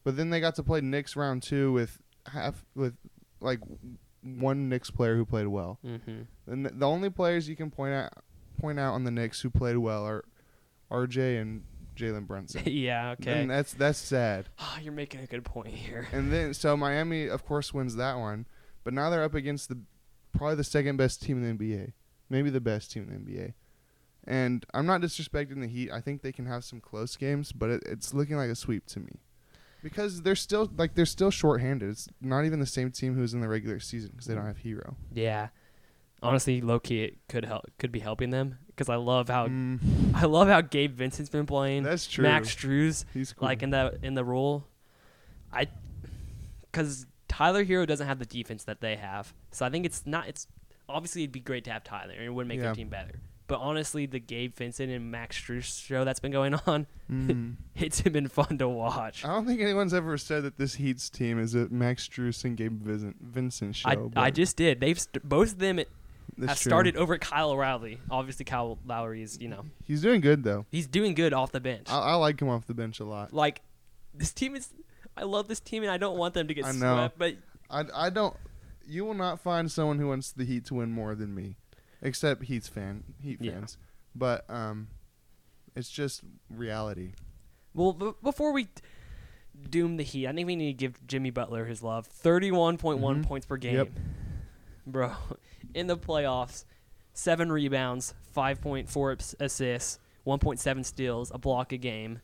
But 0.04 0.16
then 0.16 0.30
they 0.30 0.40
got 0.40 0.54
to 0.56 0.62
play 0.62 0.80
Knicks 0.80 1.16
round 1.16 1.42
two 1.42 1.72
with 1.72 2.00
half 2.26 2.64
with 2.74 2.94
like 3.40 3.60
one 4.22 4.68
Knicks 4.68 4.90
player 4.90 5.16
who 5.16 5.24
played 5.24 5.46
well. 5.46 5.78
Mm-hmm. 5.84 6.22
And 6.46 6.66
the 6.66 6.86
only 6.86 7.10
players 7.10 7.48
you 7.48 7.56
can 7.56 7.70
point 7.70 7.94
out 7.94 8.12
point 8.60 8.78
out 8.78 8.94
on 8.94 9.04
the 9.04 9.10
Knicks 9.10 9.40
who 9.40 9.50
played 9.50 9.76
well 9.76 10.04
are 10.04 10.24
RJ 10.90 11.40
and 11.40 11.64
Jalen 11.96 12.26
Brunson. 12.26 12.62
yeah. 12.66 13.12
Okay. 13.12 13.42
And 13.42 13.50
that's 13.50 13.72
that's 13.72 13.98
sad. 13.98 14.48
Ah, 14.58 14.78
you're 14.80 14.92
making 14.92 15.20
a 15.20 15.26
good 15.26 15.44
point 15.44 15.74
here. 15.74 16.08
And 16.12 16.32
then 16.32 16.54
so 16.54 16.76
Miami 16.76 17.26
of 17.26 17.44
course 17.44 17.74
wins 17.74 17.96
that 17.96 18.18
one, 18.18 18.46
but 18.84 18.94
now 18.94 19.10
they're 19.10 19.24
up 19.24 19.34
against 19.34 19.68
the 19.68 19.78
probably 20.32 20.56
the 20.56 20.64
second 20.64 20.96
best 20.96 21.22
team 21.22 21.42
in 21.42 21.56
the 21.56 21.64
NBA, 21.64 21.92
maybe 22.28 22.50
the 22.50 22.60
best 22.60 22.92
team 22.92 23.08
in 23.10 23.24
the 23.24 23.32
NBA. 23.32 23.54
And 24.24 24.64
I'm 24.74 24.86
not 24.86 25.00
disrespecting 25.00 25.60
the 25.60 25.66
Heat. 25.66 25.90
I 25.90 26.00
think 26.00 26.22
they 26.22 26.30
can 26.30 26.46
have 26.46 26.62
some 26.62 26.80
close 26.80 27.16
games, 27.16 27.52
but 27.52 27.70
it, 27.70 27.82
it's 27.86 28.12
looking 28.14 28.36
like 28.36 28.50
a 28.50 28.54
sweep 28.54 28.86
to 28.88 29.00
me. 29.00 29.20
Because 29.82 30.22
they're 30.22 30.36
still 30.36 30.70
like 30.76 30.94
they're 30.94 31.06
still 31.06 31.30
shorthanded. 31.30 31.88
It's 31.90 32.08
not 32.20 32.44
even 32.44 32.60
the 32.60 32.66
same 32.66 32.90
team 32.90 33.14
who's 33.14 33.32
in 33.34 33.40
the 33.40 33.48
regular 33.48 33.80
season 33.80 34.10
because 34.10 34.26
they 34.26 34.34
don't 34.34 34.46
have 34.46 34.58
Herro. 34.58 34.94
Yeah. 35.12 35.48
Honestly, 36.22 36.60
low 36.60 36.78
key, 36.78 37.02
it 37.04 37.16
could 37.28 37.46
help. 37.46 37.64
Could 37.78 37.90
be 37.92 38.00
helping 38.00 38.28
them 38.28 38.58
because 38.66 38.90
I 38.90 38.96
love 38.96 39.28
how 39.30 39.48
Mm, 39.48 39.78
I 40.14 40.26
love 40.26 40.48
how 40.48 40.60
Gabe 40.60 40.94
Vincent's 40.94 41.30
been 41.30 41.46
playing. 41.46 41.82
that's 41.82 42.06
true. 42.06 42.24
Max 42.24 42.54
Strus, 42.54 43.06
He's 43.14 43.32
cool. 43.32 43.48
like 43.48 43.62
in 43.62 43.70
the 43.70 43.98
in 44.02 44.12
the 44.14 44.24
role. 44.24 44.66
I, 45.52 45.66
because 46.62 47.06
Tyler 47.28 47.64
Herro 47.64 47.86
doesn't 47.86 48.06
have 48.06 48.18
the 48.18 48.26
defense 48.26 48.64
that 48.64 48.80
they 48.80 48.96
have, 48.96 49.32
so 49.50 49.64
I 49.64 49.70
think 49.70 49.86
it's 49.86 50.06
not. 50.06 50.28
It's 50.28 50.46
obviously 50.88 51.22
it'd 51.22 51.32
be 51.32 51.40
great 51.40 51.64
to 51.64 51.70
have 51.72 51.84
Tyler, 51.84 52.12
and 52.12 52.22
it 52.24 52.30
would 52.34 52.46
make 52.46 52.58
Yeah. 52.58 52.66
their 52.66 52.74
team 52.74 52.88
better. 52.88 53.20
But 53.50 53.60
honestly, 53.60 54.06
the 54.06 54.18
Gabe 54.18 54.54
Vincent 54.54 54.90
and 54.90 55.10
Max 55.10 55.38
Strus 55.38 55.84
show 55.86 56.04
that's 56.04 56.20
been 56.20 56.32
going 56.32 56.54
on, 56.66 56.86
Mhm. 57.10 57.56
it's 57.76 58.00
been 58.00 58.28
fun 58.28 58.56
to 58.58 58.68
watch. 58.68 59.24
I 59.24 59.28
don't 59.28 59.44
think 59.46 59.60
anyone's 59.60 59.92
ever 59.92 60.16
said 60.16 60.44
that 60.44 60.56
this 60.56 60.74
Heat's 60.76 61.10
team 61.10 61.38
is 61.38 61.54
a 61.54 61.68
Max 61.68 62.08
Strus 62.08 62.44
and 62.44 62.56
Gabe 62.56 62.80
Vincent, 62.82 63.16
Vincent 63.20 63.76
show. 63.76 64.10
I, 64.16 64.26
I 64.26 64.30
just 64.30 64.56
did. 64.56 64.80
They've 64.80 64.98
st- 64.98 65.28
both 65.28 65.52
of 65.52 65.58
them 65.58 65.76
that's 65.76 65.88
have 66.52 66.60
true. 66.60 66.70
started 66.70 66.96
over 66.96 67.14
at 67.14 67.20
Kyle 67.20 67.54
Lowry. 67.54 67.98
Obviously, 68.10 68.44
Kyle 68.44 68.78
Lowry 68.86 69.22
is 69.22 69.38
you 69.40 69.48
know 69.48 69.64
He's 69.84 70.00
doing 70.00 70.20
good 70.20 70.44
though. 70.44 70.64
he's 70.70 70.86
doing 70.86 71.14
good 71.14 71.32
off 71.34 71.52
the 71.52 71.60
bench. 71.60 71.88
I, 71.90 71.98
I 71.98 72.14
like 72.14 72.40
him 72.40 72.48
off 72.48 72.66
the 72.66 72.74
bench 72.74 73.00
a 73.00 73.04
lot. 73.04 73.32
like 73.34 73.60
this 74.14 74.32
team 74.32 74.54
is. 74.56 74.72
I 75.16 75.24
love 75.24 75.48
this 75.48 75.60
team, 75.60 75.82
and 75.82 75.90
I 75.90 75.96
don't 75.98 76.16
want 76.16 76.34
them 76.34 76.46
to 76.48 76.54
get 76.54 76.64
I 76.64 76.72
know. 76.72 76.94
swept. 76.94 77.18
But 77.18 77.34
I, 77.68 77.84
I 78.06 78.10
don't. 78.10 78.34
You 78.86 79.04
will 79.04 79.14
not 79.14 79.40
find 79.40 79.70
someone 79.70 79.98
who 79.98 80.08
wants 80.08 80.32
the 80.32 80.44
Heat 80.44 80.64
to 80.66 80.74
win 80.74 80.90
more 80.92 81.14
than 81.14 81.34
me, 81.34 81.56
except 82.02 82.44
Heat's 82.44 82.68
fan, 82.68 83.04
Heat 83.20 83.38
Yeah. 83.40 83.52
fans. 83.52 83.78
But 84.14 84.48
um, 84.50 84.88
it's 85.76 85.90
just 85.90 86.22
reality. 86.48 87.12
well, 87.74 87.92
b- 87.92 88.12
before 88.22 88.52
we 88.52 88.68
doom 89.68 89.96
the 89.96 90.02
Heat, 90.02 90.26
I 90.26 90.32
think 90.32 90.46
we 90.46 90.56
need 90.56 90.66
to 90.68 90.72
give 90.72 91.06
Jimmy 91.06 91.30
Butler 91.30 91.64
his 91.66 91.82
love. 91.82 92.06
Thirty-one 92.06 92.76
point 92.78 92.98
one 92.98 93.22
Mhm. 93.22 93.26
points 93.26 93.46
per 93.46 93.56
game, 93.56 93.74
Yep. 93.76 93.90
bro. 94.86 95.12
In 95.74 95.86
the 95.86 95.96
playoffs, 95.96 96.64
seven 97.12 97.52
rebounds, 97.52 98.14
five 98.32 98.60
point 98.60 98.88
four 98.88 99.16
assists, 99.38 99.98
one 100.24 100.38
point 100.38 100.58
seven 100.58 100.82
steals, 100.82 101.30
a 101.32 101.38
block 101.38 101.72
a 101.72 101.76
game, 101.76 102.20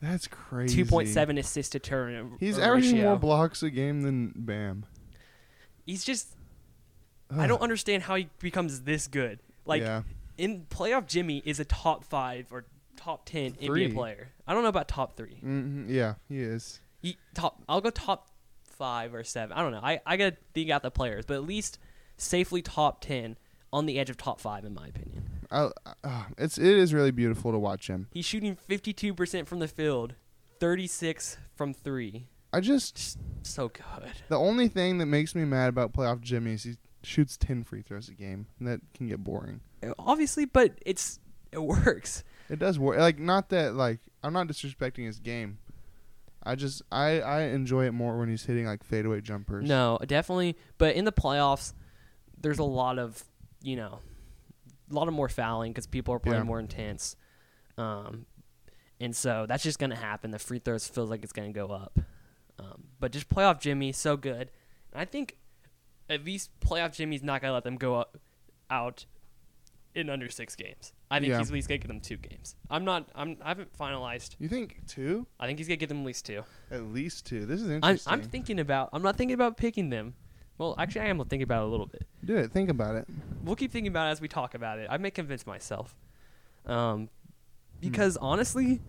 That's 0.00 0.26
crazy. 0.26 0.76
two 0.76 0.84
point 0.84 1.08
seven 1.08 1.38
assists 1.38 1.70
to 1.72 1.78
turnover. 1.78 2.36
He's 2.38 2.58
averaging 2.58 2.96
ratio. 2.96 3.10
more 3.10 3.18
blocks 3.18 3.62
a 3.62 3.70
game 3.70 4.02
than 4.02 4.32
Bam. 4.36 4.84
He's 5.86 6.04
just. 6.04 6.33
I 7.30 7.46
don't 7.46 7.62
understand 7.62 8.04
how 8.04 8.14
he 8.16 8.28
becomes 8.40 8.82
this 8.82 9.06
good. 9.08 9.40
Like 9.66 9.82
yeah. 9.82 10.02
in 10.38 10.66
playoff, 10.70 11.06
Jimmy 11.06 11.42
is 11.44 11.58
a 11.60 11.64
top 11.64 12.04
five 12.04 12.46
or 12.50 12.64
top 12.96 13.24
ten 13.24 13.52
Three. 13.52 13.88
NBA 13.88 13.94
player. 13.94 14.28
I 14.46 14.54
don't 14.54 14.62
know 14.62 14.68
about 14.68 14.88
top 14.88 15.16
three. 15.16 15.36
hmm 15.40 15.88
yeah, 15.88 16.14
he 16.28 16.40
is. 16.40 16.80
He, 17.02 17.16
top. 17.34 17.62
I'll 17.68 17.80
go 17.80 17.90
top 17.90 18.28
five 18.64 19.14
or 19.14 19.24
seven. 19.24 19.56
I 19.56 19.62
don't 19.62 19.72
know. 19.72 19.80
I 19.82 20.00
I 20.06 20.16
gotta 20.16 20.36
think 20.52 20.70
out 20.70 20.82
the 20.82 20.90
players, 20.90 21.24
but 21.26 21.34
at 21.34 21.44
least 21.44 21.78
safely 22.16 22.62
top 22.62 23.00
ten 23.00 23.36
on 23.72 23.86
the 23.86 23.98
edge 23.98 24.10
of 24.10 24.16
top 24.16 24.40
five 24.40 24.64
in 24.64 24.74
my 24.74 24.86
opinion. 24.86 25.24
I, 25.50 25.70
uh, 26.02 26.22
it's 26.38 26.58
it 26.58 26.66
is 26.66 26.92
really 26.94 27.10
beautiful 27.10 27.52
to 27.52 27.58
watch 27.58 27.88
him. 27.88 28.08
He's 28.12 28.24
shooting 28.24 28.56
fifty 28.56 28.92
two 28.92 29.14
percent 29.14 29.48
from 29.48 29.58
the 29.60 29.68
field, 29.68 30.14
thirty 30.60 30.86
six 30.86 31.36
from 31.54 31.72
three. 31.74 32.26
I 32.52 32.60
just 32.60 32.94
Just 32.96 33.18
so 33.42 33.68
good. 33.68 34.12
the 34.28 34.38
only 34.38 34.68
thing 34.68 34.98
that 34.98 35.06
makes 35.06 35.34
me 35.34 35.44
mad 35.44 35.68
about 35.68 35.92
playoff 35.92 36.20
Jimmy 36.20 36.52
is 36.52 36.62
he 36.62 36.76
shoots 37.04 37.36
ten 37.36 37.64
free 37.64 37.82
throws 37.82 38.08
a 38.08 38.14
game, 38.14 38.46
and 38.58 38.68
that 38.68 38.80
can 38.94 39.06
get 39.08 39.22
boring. 39.22 39.60
Obviously, 39.98 40.44
but 40.44 40.72
it's 40.84 41.18
it 41.52 41.62
works. 41.62 42.24
It 42.50 42.58
does 42.58 42.78
work. 42.78 42.98
Like 42.98 43.18
not 43.18 43.48
that 43.50 43.74
like 43.74 44.00
I'm 44.22 44.32
not 44.32 44.46
disrespecting 44.48 45.06
his 45.06 45.18
game. 45.20 45.58
I 46.42 46.54
just 46.56 46.82
I 46.92 47.20
I 47.20 47.40
enjoy 47.44 47.86
it 47.86 47.92
more 47.92 48.18
when 48.18 48.28
he's 48.28 48.44
hitting 48.44 48.66
like 48.66 48.84
fadeaway 48.84 49.20
jumpers. 49.20 49.66
No, 49.68 49.98
definitely. 50.06 50.56
But 50.78 50.94
in 50.96 51.04
the 51.04 51.12
playoffs, 51.12 51.72
there's 52.40 52.58
a 52.58 52.64
lot 52.64 52.98
of 52.98 53.24
you 53.62 53.76
know, 53.76 54.00
a 54.90 54.94
lot 54.94 55.08
of 55.08 55.14
more 55.14 55.28
fouling 55.28 55.72
because 55.72 55.86
people 55.86 56.12
are 56.14 56.18
playing 56.18 56.40
Yeah. 56.42 56.44
more 56.44 56.60
intense. 56.60 57.16
Um, 57.78 58.26
and 59.00 59.16
so 59.16 59.46
that's 59.48 59.62
just 59.62 59.78
gonna 59.78 59.96
happen. 59.96 60.30
The 60.32 60.38
free 60.38 60.58
throws 60.58 60.86
feels 60.86 61.08
like 61.08 61.22
it's 61.22 61.32
gonna 61.32 61.52
go 61.52 61.68
up. 61.68 61.98
Um, 62.58 62.84
but 63.00 63.10
just 63.10 63.28
playoff 63.28 63.58
Jimmy, 63.60 63.92
so 63.92 64.16
good. 64.16 64.50
And 64.92 65.00
I 65.00 65.04
think 65.06 65.38
at 66.08 66.24
least 66.24 66.50
playoff 66.60 66.94
Jimmy's 66.94 67.22
not 67.22 67.40
gonna 67.40 67.54
let 67.54 67.64
them 67.64 67.76
go 67.76 67.96
up, 67.96 68.16
out 68.70 69.06
in 69.94 70.10
under 70.10 70.28
six 70.28 70.56
games. 70.56 70.92
I 71.10 71.20
think 71.20 71.30
Yeah. 71.30 71.38
he's 71.38 71.48
at 71.50 71.54
least 71.54 71.68
gonna 71.68 71.78
give 71.78 71.88
them 71.88 72.00
two 72.00 72.16
games. 72.16 72.56
I'm 72.68 72.84
not. 72.84 73.08
I'm. 73.14 73.36
I 73.42 73.48
haven't 73.48 73.72
finalized. 73.78 74.34
You 74.38 74.48
think 74.48 74.86
two? 74.88 75.26
I 75.38 75.46
think 75.46 75.58
he's 75.58 75.68
gonna 75.68 75.76
give 75.76 75.88
them 75.88 76.00
at 76.00 76.06
least 76.06 76.26
two. 76.26 76.42
At 76.70 76.82
least 76.84 77.26
two. 77.26 77.46
This 77.46 77.60
is 77.60 77.68
I'm, 77.68 77.74
interesting. 77.76 78.12
I'm 78.12 78.22
thinking 78.22 78.58
about. 78.60 78.90
I'm 78.92 79.02
not 79.02 79.16
thinking 79.16 79.34
about 79.34 79.56
picking 79.56 79.90
them. 79.90 80.14
Well, 80.58 80.74
actually, 80.78 81.02
I 81.02 81.06
am 81.06 81.18
thinking 81.18 81.42
about 81.42 81.62
it 81.62 81.66
a 81.66 81.70
little 81.70 81.86
bit. 81.86 82.06
Do 82.24 82.36
it. 82.36 82.52
Think 82.52 82.70
about 82.70 82.94
it. 82.96 83.06
We'll 83.42 83.56
keep 83.56 83.72
thinking 83.72 83.90
about 83.92 84.08
it 84.08 84.12
as 84.12 84.20
we 84.20 84.28
talk 84.28 84.54
about 84.54 84.78
it. 84.78 84.86
I 84.90 84.98
may 84.98 85.10
convince 85.10 85.46
myself, 85.46 85.96
um, 86.66 87.00
Hmm. 87.02 87.06
because 87.80 88.16
honestly, 88.16 88.80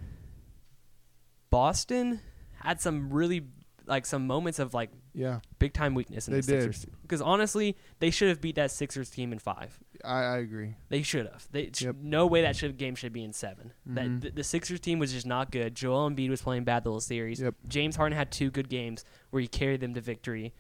Boston 1.50 2.22
had 2.62 2.82
some 2.82 3.12
really 3.12 3.48
like 3.86 4.06
some 4.06 4.26
moments 4.28 4.60
of 4.60 4.74
like 4.74 4.90
Yeah, 5.18 5.40
big 5.60 5.72
time 5.74 5.94
weakness 5.96 6.28
in 6.28 6.34
They 6.34 6.42
the 6.42 6.52
did. 6.52 6.62
Sixers. 6.74 6.86
Because 7.02 7.22
honestly, 7.22 7.78
they 8.00 8.10
should 8.12 8.28
have 8.28 8.42
beat 8.42 8.56
that 8.56 8.70
Sixers 8.70 9.10
team 9.10 9.32
in 9.32 9.40
five. 9.40 9.80
I, 10.04 10.20
I 10.24 10.38
agree. 10.40 10.76
They 10.90 11.04
should 11.04 11.26
have. 11.28 11.48
They 11.52 11.72
sh- 11.74 11.84
Yep. 11.84 11.96
no 12.02 12.28
way 12.28 12.42
that 12.42 12.56
should 12.58 12.76
game 12.78 12.96
should 12.96 13.14
be 13.14 13.24
in 13.24 13.32
7 13.32 13.72
Mhm. 13.90 13.96
That 13.96 14.22
the, 14.22 14.30
the 14.32 14.44
Sixers 14.44 14.82
team 14.82 15.00
was 15.00 15.14
just 15.14 15.26
not 15.26 15.52
good. 15.52 15.74
Joel 15.74 16.10
Embiid 16.10 16.30
was 16.30 16.42
playing 16.42 16.66
bad 16.66 16.84
the 16.84 16.90
whole 16.92 17.00
series. 17.00 17.40
Yep. 17.40 17.56
James 17.70 17.96
Harden 17.96 18.18
had 18.18 18.30
two 18.32 18.52
good 18.52 18.68
games 18.68 19.06
where 19.30 19.42
he 19.42 19.48
carried 19.48 19.80
them 19.80 19.94
to 19.94 20.02
victory, 20.02 20.54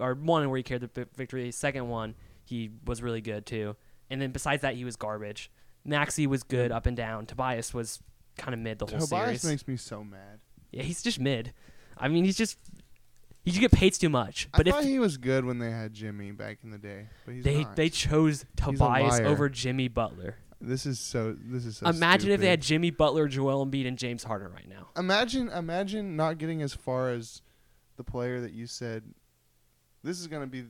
or 0.00 0.14
one 0.14 0.48
where 0.48 0.56
he 0.56 0.62
carried 0.62 0.82
the 0.82 0.86
vi- 1.04 1.10
victory. 1.14 1.44
The 1.44 1.50
second 1.52 1.88
one 1.88 2.14
he 2.44 2.70
was 2.86 3.02
really 3.02 3.20
good 3.20 3.44
too. 3.44 3.76
And 4.08 4.20
then 4.22 4.32
besides 4.32 4.62
that, 4.62 4.74
he 4.74 4.84
was 4.86 4.96
garbage. 4.96 5.50
Maxey 5.84 6.26
was 6.26 6.42
good 6.42 6.72
up 6.72 6.86
and 6.86 6.96
down. 6.96 7.26
Tobias 7.26 7.74
was 7.74 8.00
kind 8.38 8.54
of 8.54 8.60
mid 8.60 8.78
the 8.78 8.86
whole 8.86 9.00
Tobias 9.00 9.08
series. 9.08 9.40
Tobias 9.42 9.44
makes 9.44 9.68
me 9.68 9.76
so 9.76 10.02
mad. 10.02 10.40
yeah, 10.70 10.82
he's 10.82 11.02
just 11.02 11.20
mid. 11.20 11.52
I 11.98 12.08
mean, 12.08 12.24
he's 12.24 12.36
just 12.38 12.58
he 13.44 13.50
just 13.50 13.60
get 13.60 13.72
paid 13.72 13.92
too 13.94 14.08
much. 14.08 14.48
But 14.52 14.66
I 14.66 14.70
if 14.70 14.74
thought 14.74 14.84
he 14.84 14.98
was 14.98 15.16
good 15.16 15.44
when 15.44 15.58
they 15.58 15.70
had 15.70 15.92
Jimmy 15.92 16.30
back 16.30 16.58
in 16.62 16.70
the 16.70 16.78
day, 16.78 17.08
but 17.24 17.34
he's 17.34 17.44
they 17.44 17.64
not. 17.64 17.76
they 17.76 17.88
chose 17.88 18.44
Tobias 18.56 19.20
over 19.20 19.48
Jimmy 19.48 19.88
Butler. 19.88 20.36
this 20.60 20.86
is 20.86 21.00
so. 21.00 21.36
This 21.38 21.66
is 21.66 21.78
so. 21.78 21.88
Imagine 21.88 22.30
if 22.30 22.40
they 22.40 22.48
had 22.48 22.62
Jimmy 22.62 22.90
Butler, 22.90 23.26
Joel 23.28 23.66
Embiid, 23.66 23.86
and 23.86 23.98
James 23.98 24.22
Harden 24.24 24.52
right 24.52 24.68
now. 24.68 24.88
Imagine, 24.96 25.48
imagine 25.48 26.14
not 26.16 26.38
getting 26.38 26.62
as 26.62 26.72
far 26.72 27.10
as 27.10 27.42
the 27.96 28.04
player 28.04 28.40
that 28.40 28.52
you 28.52 28.66
said. 28.66 29.02
This 30.04 30.20
is 30.20 30.28
gonna 30.28 30.46
be. 30.46 30.66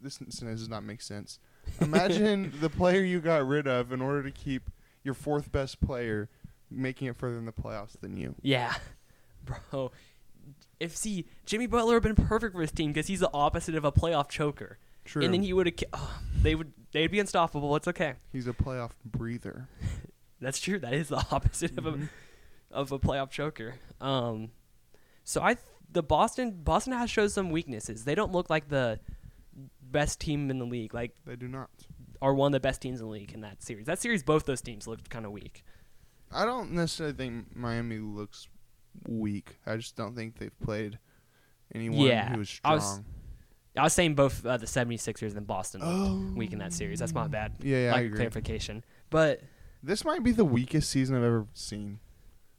This 0.00 0.14
sentence 0.14 0.60
does 0.60 0.68
not 0.68 0.84
make 0.84 1.00
sense. 1.00 1.38
Imagine 1.80 2.52
the 2.60 2.68
player 2.68 3.02
you 3.02 3.20
got 3.20 3.46
rid 3.46 3.68
of 3.68 3.92
in 3.92 4.00
order 4.00 4.22
to 4.24 4.30
keep 4.32 4.70
your 5.04 5.14
fourth 5.14 5.52
best 5.52 5.80
player, 5.80 6.28
making 6.70 7.08
it 7.08 7.16
further 7.16 7.38
in 7.38 7.46
the 7.46 7.52
playoffs 7.52 7.98
than 8.00 8.16
you. 8.16 8.34
Yeah, 8.42 8.74
bro. 9.44 9.90
If 10.82 10.96
see 10.96 11.26
Jimmy 11.46 11.66
Butler 11.66 11.94
would 11.94 12.04
have 12.04 12.16
been 12.16 12.26
perfect 12.26 12.54
for 12.54 12.60
his 12.60 12.72
team 12.72 12.92
because 12.92 13.06
he's 13.06 13.20
the 13.20 13.30
opposite 13.32 13.74
of 13.74 13.84
a 13.84 13.92
playoff 13.92 14.28
choker, 14.28 14.78
True. 15.04 15.22
and 15.24 15.32
then 15.32 15.42
he 15.42 15.52
would 15.52 15.66
have. 15.66 15.74
Oh, 15.92 16.20
they 16.42 16.54
would. 16.54 16.72
They'd 16.92 17.10
be 17.10 17.20
unstoppable. 17.20 17.74
It's 17.76 17.88
okay. 17.88 18.14
He's 18.32 18.46
a 18.46 18.52
playoff 18.52 18.90
breather. 19.04 19.68
That's 20.40 20.58
true. 20.60 20.78
That 20.78 20.92
is 20.94 21.08
the 21.08 21.16
opposite 21.30 21.78
of 21.78 21.86
a 21.86 21.92
Mhm. 21.92 22.08
of 22.70 22.90
a 22.92 22.98
playoff 22.98 23.30
choker. 23.30 23.74
Um, 24.00 24.50
so 25.24 25.40
I 25.42 25.54
th- 25.54 25.66
the 25.90 26.02
Boston 26.02 26.60
Boston 26.62 26.92
has 26.94 27.10
showed 27.10 27.30
some 27.30 27.50
weaknesses. 27.50 28.04
They 28.04 28.14
don't 28.14 28.32
look 28.32 28.50
like 28.50 28.68
the 28.68 28.98
best 29.82 30.20
team 30.20 30.50
in 30.50 30.58
the 30.58 30.64
league. 30.66 30.94
Like 30.94 31.14
They 31.24 31.36
do 31.36 31.48
not. 31.48 31.70
are 32.20 32.34
one 32.34 32.48
of 32.48 32.52
the 32.52 32.60
best 32.66 32.80
teams 32.80 33.00
in 33.00 33.06
the 33.06 33.12
league 33.12 33.32
in 33.32 33.40
that 33.42 33.62
series. 33.62 33.86
That 33.86 34.00
series, 34.00 34.22
both 34.22 34.46
those 34.46 34.60
teams 34.62 34.86
looked 34.86 35.10
kind 35.10 35.26
of 35.26 35.32
weak. 35.32 35.62
I 36.30 36.44
don't 36.46 36.72
necessarily 36.72 37.14
think 37.14 37.54
Miami 37.54 37.98
looks 37.98 38.48
weak. 39.08 39.58
I 39.66 39.76
just 39.76 39.96
don't 39.96 40.14
think 40.14 40.38
they've 40.38 40.58
played 40.60 40.98
anyone 41.74 42.06
Yeah, 42.06 42.34
who 42.34 42.40
is 42.42 42.48
I 42.64 42.76
strong. 42.76 42.76
was- 42.76 43.00
I 43.74 43.82
was 43.84 43.94
saying 43.94 44.14
both 44.16 44.44
uh, 44.44 44.58
the 44.58 44.66
76ers 44.66 45.34
and 45.34 45.46
Boston 45.46 45.80
Oh. 45.82 46.30
weak 46.36 46.52
in 46.52 46.58
that 46.58 46.74
series. 46.74 46.98
That's 46.98 47.14
my 47.14 47.26
bad. 47.26 47.54
Yeah, 47.62 47.84
yeah, 47.86 47.94
I 47.94 48.02
like 48.02 48.14
clarification. 48.14 48.84
But 49.08 49.40
This 49.82 50.04
might 50.04 50.22
be 50.22 50.32
the 50.32 50.44
weakest 50.44 50.90
season 50.90 51.16
I've 51.16 51.22
ever 51.24 51.46
seen. 51.54 51.98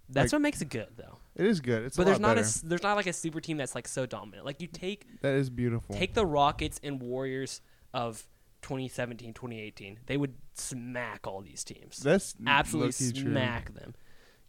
that's 0.09 0.33
Like- 0.33 0.37
what 0.37 0.41
makes 0.41 0.61
it 0.61 0.69
good, 0.69 0.89
though. 0.97 1.19
It 1.35 1.45
is 1.45 1.61
good. 1.61 1.83
It's 1.83 1.97
but 1.97 2.05
there's 2.05 2.19
not 2.19 2.35
better. 2.35 2.47
a 2.47 2.65
there's 2.67 2.83
not 2.83 2.95
like 2.95 3.05
a 3.07 3.13
super 3.13 3.39
team 3.41 3.57
that's 3.57 3.73
like 3.75 3.87
so 3.87 4.05
dominant. 4.05 4.45
Like 4.45 4.59
you 4.61 4.67
take 4.67 5.05
that 5.21 5.33
is 5.35 5.49
beautiful. 5.51 5.95
take 5.95 6.13
the 6.15 6.25
Rockets 6.25 6.79
and 6.83 7.01
Warriors 7.01 7.61
of 7.93 8.27
2017, 8.63 9.33
2018. 9.33 9.99
They 10.07 10.17
would 10.17 10.33
smack 10.53 11.25
all 11.27 11.41
these 11.41 11.63
teams. 11.63 11.97
That's 11.99 12.35
Absolutely 12.45 13.05
low-key 13.07 13.21
true. 13.21 13.31
smack 13.31 13.73
them. 13.73 13.93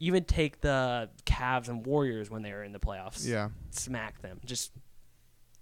Even 0.01 0.25
take 0.25 0.61
the 0.61 1.09
Cavs 1.25 1.69
and 1.69 1.87
Warriors 1.87 2.31
when 2.31 2.43
they 2.43 2.53
were 2.53 2.63
in 2.65 2.73
the 2.73 2.81
playoffs. 2.81 3.27
Yeah, 3.27 3.51
Smack 3.71 4.21
them. 4.23 4.41
Just 4.45 4.73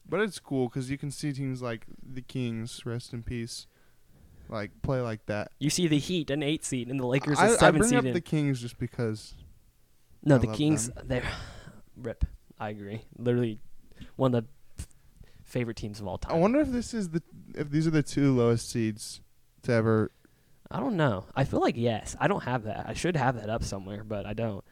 but 0.09 0.21
it's 0.21 0.39
cool 0.39 0.69
because 0.69 0.91
you 0.91 0.99
can 0.99 1.11
see 1.11 1.33
teams 1.33 1.63
like 1.63 1.87
the 2.03 2.23
Kings, 2.23 2.85
rest 2.85 3.13
in 3.13 3.23
peace, 3.23 3.67
like 4.49 4.71
play 4.83 5.01
like 5.01 5.27
that. 5.27 5.53
you 5.59 5.71
see 5.71 5.87
the 5.87 5.99
Heat 5.99 6.31
an 6.31 6.43
eight 6.43 6.65
seed 6.65 6.89
and 6.89 6.99
the 6.99 7.07
Lakers 7.07 7.39
I, 7.39 7.49
a 7.49 7.53
I 7.53 7.57
seven 7.57 7.79
bring 7.81 7.91
seed. 7.91 7.99
up 7.99 8.05
in- 8.07 8.13
the 8.15 8.21
Kings 8.21 8.61
just 8.61 8.79
because 8.79 9.35
No, 10.25 10.37
I 10.37 10.39
the 10.39 10.47
Kings. 10.49 10.91
them. 10.91 11.05
They 11.09 11.23
rip. 11.97 12.25
I 12.59 12.71
agree. 12.71 13.03
Literally, 13.19 13.59
one 14.17 14.35
of 14.35 14.45
the 14.77 14.85
favorite 15.45 15.77
teams 15.77 16.01
of 16.01 16.07
all 16.09 16.19
time. 16.19 16.35
I 16.35 16.39
wonder 16.39 16.61
if 16.61 16.69
this 16.69 16.95
is 16.95 17.11
the 17.11 17.23
if 17.55 17.71
these 17.71 17.87
are 17.87 17.91
the 17.91 18.03
two 18.03 18.35
lowest 18.37 18.71
seeds 18.71 19.21
to 19.63 19.73
ever. 19.73 20.11
I 20.73 20.81
don't 20.81 20.97
know. 20.97 21.27
I 21.37 21.45
feel 21.45 21.61
like 21.61 21.77
yes. 21.77 22.17
I 22.19 22.27
don't 22.29 22.43
have 22.45 22.65
that. 22.65 22.87
I 22.89 22.95
should 22.95 23.17
have 23.17 23.37
that 23.37 23.51
up 23.51 23.63
somewhere, 23.63 24.03
but 24.05 24.25
I 24.27 24.33
don't. 24.33 24.65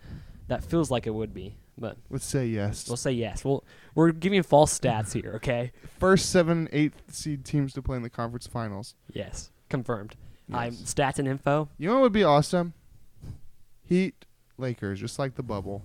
That 0.48 0.64
feels 0.64 0.90
like 0.90 1.06
it 1.06 1.10
would 1.14 1.32
be. 1.34 1.56
But 1.78 1.96
Let's 2.10 2.24
say 2.26 2.46
yes. 2.46 2.88
we'll 2.88 2.96
say 2.96 3.12
yes. 3.12 3.44
We'll 3.44 3.64
we're 3.94 4.12
giving 4.12 4.42
false 4.42 4.76
stats 4.78 5.12
here. 5.12 5.32
Okay. 5.36 5.72
First 5.98 6.30
seven, 6.30 6.68
eighth 6.72 7.14
seed 7.14 7.44
teams 7.44 7.72
to 7.74 7.82
play 7.82 7.96
in 7.96 8.02
the 8.02 8.10
conference 8.10 8.46
finals. 8.46 8.94
Yes. 9.12 9.50
Confirmed. 9.68 10.16
I'm 10.52 10.72
Yes. 10.72 10.94
stats 10.94 11.18
and 11.18 11.28
info. 11.28 11.68
You 11.78 11.88
know 11.88 11.94
what 11.94 12.02
would 12.02 12.12
be 12.12 12.24
awesome? 12.24 12.74
Heat, 13.82 14.24
Lakers, 14.58 15.00
just 15.00 15.18
like 15.18 15.36
the 15.36 15.42
bubble. 15.42 15.82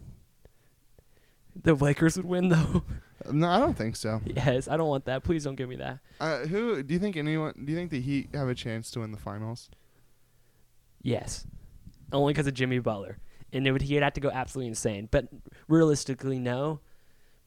The 1.61 1.73
Lakers 1.75 2.17
would 2.17 2.25
win 2.25 2.49
though. 2.49 2.83
No, 3.31 3.49
I 3.49 3.57
don't 3.59 3.75
think 3.75 3.95
so. 3.95 4.21
yes. 4.25 4.67
I 4.67 4.77
don't 4.77 4.89
want 4.89 5.05
that. 5.05 5.23
Please 5.23 5.45
don't 5.45 5.55
give 5.55 5.67
me 5.67 5.77
that. 5.77 5.97
Uh, 6.19 6.39
who 6.41 6.83
do 6.83 6.93
you 6.93 6.99
think 6.99 7.17
anyone? 7.17 7.53
Do 7.65 7.71
you 7.71 7.77
think 7.77 7.89
the 7.89 7.99
Heat 8.01 8.29
have 8.35 8.49
a 8.49 8.53
chance 8.53 8.91
to 8.91 8.99
win 8.99 9.11
the 9.11 9.17
finals? 9.17 9.69
Yes. 11.05 11.45
Only 12.11 12.33
because 12.33 12.47
of 12.47 12.55
Jimmy 12.55 12.79
Butler. 12.79 13.19
And 13.53 13.65
it 13.67 13.71
would 13.71 13.83
he'd 13.83 14.01
have 14.01 14.13
to 14.13 14.21
go 14.21 14.29
absolutely 14.31 14.69
insane. 14.69 15.07
But 15.09 15.27
realistically, 15.67 16.39
no. 16.39 16.79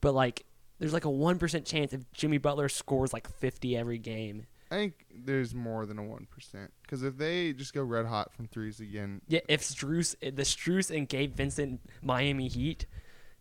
But 0.00 0.14
like 0.14 0.46
there's 0.78 0.92
like 0.92 1.04
a 1.04 1.10
one 1.10 1.38
percent 1.38 1.66
chance 1.66 1.92
if 1.92 2.10
Jimmy 2.12 2.38
Butler 2.38 2.68
scores 2.68 3.12
like 3.12 3.28
fifty 3.28 3.76
every 3.76 3.98
game. 3.98 4.46
I 4.70 4.74
think 4.76 5.06
there's 5.24 5.54
more 5.54 5.86
than 5.86 5.98
a 5.98 6.04
one 6.04 6.26
percent. 6.30 6.72
Because 6.82 7.02
if 7.02 7.16
they 7.18 7.52
just 7.52 7.74
go 7.74 7.82
red 7.82 8.06
hot 8.06 8.32
from 8.32 8.46
threes 8.46 8.78
again, 8.80 9.22
Yeah, 9.26 9.40
if 9.48 9.62
Strus 9.62 10.14
eh, 10.22 10.30
the 10.32 10.42
Strus 10.42 10.96
and 10.96 11.08
Gabe 11.08 11.34
Vincent 11.34 11.80
Miami 12.00 12.48
Heat, 12.48 12.86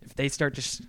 if 0.02 0.16
they 0.16 0.30
start 0.30 0.56
just 0.56 0.82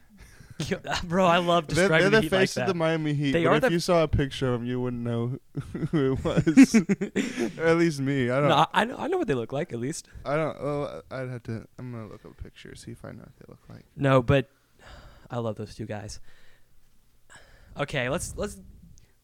bro, 1.05 1.25
I 1.25 1.39
love 1.39 1.67
they're, 1.69 1.89
describing 1.89 2.11
they're 2.11 2.11
the 2.11 2.17
the 2.17 2.23
Heat 2.23 2.33
like 2.33 2.41
face 2.41 2.55
that. 2.55 2.63
of 2.63 2.67
the 2.69 2.75
Miami 2.75 3.15
Heat. 3.15 3.33
They 3.33 3.45
but 3.45 3.51
are 3.51 3.57
if 3.57 3.63
the- 3.63 3.71
you 3.73 3.79
saw 3.81 4.03
a 4.03 4.09
picture 4.09 4.53
of 4.53 4.61
them, 4.61 4.69
you 4.69 4.81
wouldn't 4.81 5.03
know 5.03 5.39
who 5.93 6.13
it 6.15 6.25
was. 6.25 6.75
or 7.59 7.65
at 7.67 7.77
least 7.77 8.01
me. 8.01 8.31
I 8.31 8.41
don't. 8.41 8.49
no, 8.49 8.55
I- 8.57 8.67
I 8.73 8.85
know 8.85 8.97
I 8.99 9.07
know 9.09 9.19
what 9.19 9.29
they 9.29 9.35
look 9.35 9.53
like 9.53 9.73
at 9.73 9.79
least. 9.79 10.09
I 10.25 10.37
don't. 10.37 10.57
Oh, 10.61 11.03
I'd 11.11 11.29
have 11.29 11.43
to. 11.45 11.67
I'm 11.79 11.93
gonna 11.93 12.09
look 12.09 12.25
up 12.25 12.33
a 12.39 12.43
picture 12.43 12.75
see 12.75 12.91
if 12.93 13.05
I 13.05 13.13
know 13.13 13.19
what 13.23 13.37
they 13.39 13.45
look 13.49 13.61
like. 13.69 13.85
No, 13.97 14.21
but 14.23 14.49
I 15.31 15.39
love 15.39 15.57
those 15.57 15.75
two 15.75 15.87
guys. 15.87 16.21
Okay, 17.79 18.09
let's 18.09 18.35
let's 18.37 18.59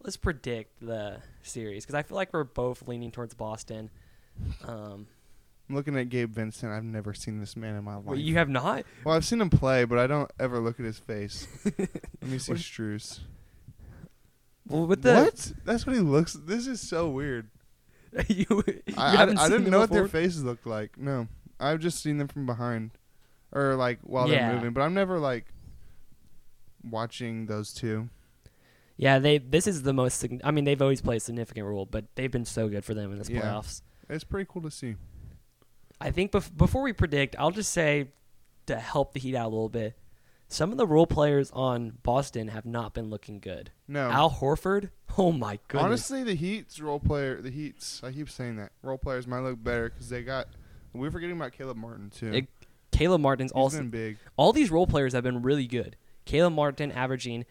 let's 0.02 0.16
predict 0.16 0.80
the 0.80 1.16
series 1.42 1.84
because 1.84 1.94
I 1.96 2.02
feel 2.02 2.14
like 2.16 2.32
we're 2.32 2.44
both 2.44 2.86
leaning 2.86 3.10
towards 3.10 3.34
Boston. 3.34 3.90
Um, 4.64 5.06
I'm 5.68 5.74
looking 5.76 5.96
at 5.98 6.08
Gabe 6.10 6.30
Vincent. 6.34 6.70
I've 6.72 6.84
never 6.84 7.14
seen 7.14 7.40
this 7.40 7.56
man 7.56 7.74
in 7.76 7.84
my 7.84 7.96
life. 7.96 8.04
Wait, 8.04 8.20
you 8.20 8.34
have 8.34 8.48
not? 8.50 8.84
well, 9.04 9.14
I've 9.16 9.24
seen 9.24 9.40
him 9.40 9.50
play, 9.50 9.84
but 9.84 9.98
I 9.98 10.06
don't 10.06 10.30
ever 10.38 10.58
look 10.60 10.78
at 10.78 10.84
his 10.84 10.98
face. 10.98 11.46
Let 11.64 11.78
me 12.22 12.38
see 12.38 12.52
What- 12.52 12.60
Strus. 12.60 13.20
Well, 14.66 14.86
with 14.86 15.02
the 15.02 15.14
What? 15.14 15.52
That's 15.66 15.86
what 15.86 15.94
he 15.94 16.00
looks. 16.00 16.32
This 16.34 16.66
is 16.66 16.80
so 16.80 17.08
weird. 17.10 17.48
you, 18.28 18.46
you 18.48 18.64
I, 18.96 19.16
I, 19.16 19.44
I 19.44 19.48
didn't 19.48 19.68
know 19.70 19.80
what 19.80 19.90
their 19.90 20.08
faces 20.08 20.42
looked 20.44 20.66
like. 20.66 20.96
No, 20.98 21.28
I've 21.60 21.80
just 21.80 22.02
seen 22.02 22.16
them 22.16 22.28
from 22.28 22.46
behind, 22.46 22.92
or 23.52 23.74
like 23.74 23.98
while 24.02 24.28
Yeah. 24.28 24.46
they're 24.48 24.56
moving. 24.56 24.72
But 24.72 24.82
I'm 24.82 24.94
never 24.94 25.18
like 25.18 25.46
watching 26.88 27.46
those 27.46 27.72
two. 27.74 28.08
Yeah, 28.96 29.18
they. 29.18 29.38
This 29.38 29.66
is 29.66 29.82
the 29.82 29.92
most. 29.92 30.24
I 30.44 30.50
mean, 30.50 30.64
they've 30.64 30.80
always 30.80 31.00
played 31.00 31.16
a 31.16 31.20
significant 31.20 31.66
role, 31.66 31.84
but 31.86 32.04
they've 32.14 32.30
been 32.30 32.44
so 32.44 32.68
good 32.68 32.84
for 32.84 32.94
them 32.94 33.12
in 33.12 33.18
this 33.18 33.28
Yeah. 33.28 33.40
playoffs. 33.42 33.82
It's 34.08 34.24
pretty 34.24 34.48
cool 34.50 34.62
to 34.62 34.70
see. 34.70 34.94
I 36.00 36.10
think 36.10 36.32
bef- 36.32 36.56
before 36.56 36.82
we 36.82 36.92
predict, 36.92 37.36
I'll 37.38 37.50
just 37.50 37.72
say 37.72 38.08
to 38.66 38.76
help 38.76 39.12
the 39.14 39.20
Heat 39.20 39.34
out 39.34 39.46
a 39.46 39.48
little 39.48 39.68
bit. 39.68 39.96
Some 40.48 40.70
of 40.70 40.76
the 40.78 40.86
role 40.86 41.06
players 41.06 41.50
on 41.52 41.98
Boston 42.02 42.48
have 42.48 42.66
not 42.66 42.94
been 42.94 43.08
looking 43.10 43.40
good. 43.40 43.70
No, 43.88 44.10
Al 44.10 44.30
Horford, 44.30 44.90
oh 45.18 45.32
my 45.32 45.58
goodness, 45.68 45.84
honestly, 45.84 46.22
the 46.22 46.34
Heat's 46.34 46.80
role 46.80 47.00
player, 47.00 47.40
the 47.40 47.50
Heat's. 47.50 48.02
I 48.04 48.12
keep 48.12 48.28
saying 48.30 48.56
that 48.56 48.72
role 48.82 48.98
players 48.98 49.26
might 49.26 49.40
look 49.40 49.62
better 49.62 49.88
because 49.90 50.08
they 50.10 50.22
got. 50.22 50.48
We're 50.92 51.10
forgetting 51.10 51.36
about 51.36 51.52
Caleb 51.52 51.76
Martin 51.76 52.10
too. 52.10 52.32
It- 52.32 52.48
Caleb 52.92 53.22
Martin's 53.22 53.50
He's 53.50 53.56
also 53.56 53.78
been 53.78 53.90
big. 53.90 54.18
all 54.36 54.52
these 54.52 54.70
role 54.70 54.86
players 54.86 55.14
have 55.14 55.24
been 55.24 55.42
really 55.42 55.66
good. 55.66 55.96
Caleb 56.26 56.52
Martin 56.52 56.92
averaging 56.92 57.44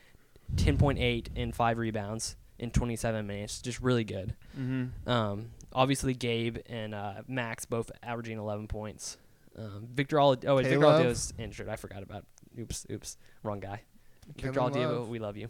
10.8 0.56 1.28
and 1.36 1.54
five 1.54 1.78
rebounds 1.78 2.36
in 2.60 2.72
27 2.72 3.28
minutes, 3.28 3.62
just 3.62 3.82
really 3.82 4.04
good. 4.06 4.36
Mm-hmm. 4.58 5.10
Um, 5.10 5.50
obviously 5.74 6.14
Gabe 6.14 6.58
and 6.68 6.94
uh, 6.96 7.22
Max 7.28 7.66
both 7.66 7.92
averaging 8.02 8.38
11 8.38 8.68
points. 8.68 9.18
Um, 9.58 9.88
Victor 9.94 10.20
Al- 10.20 10.38
oh 10.48 10.56
wait, 10.56 10.66
Victor 10.68 11.14
injured. 11.38 11.70
I 11.70 11.76
forgot 11.76 12.02
about. 12.04 12.26
Oops, 12.60 12.86
oops, 12.92 13.18
wrong 13.44 13.60
guy. 13.60 13.82
Victor 14.28 14.52
Kevin 14.54 14.64
Oladipo, 14.74 15.00
Love. 15.00 15.10
we 15.10 15.20
love 15.20 15.38
you. 15.38 15.50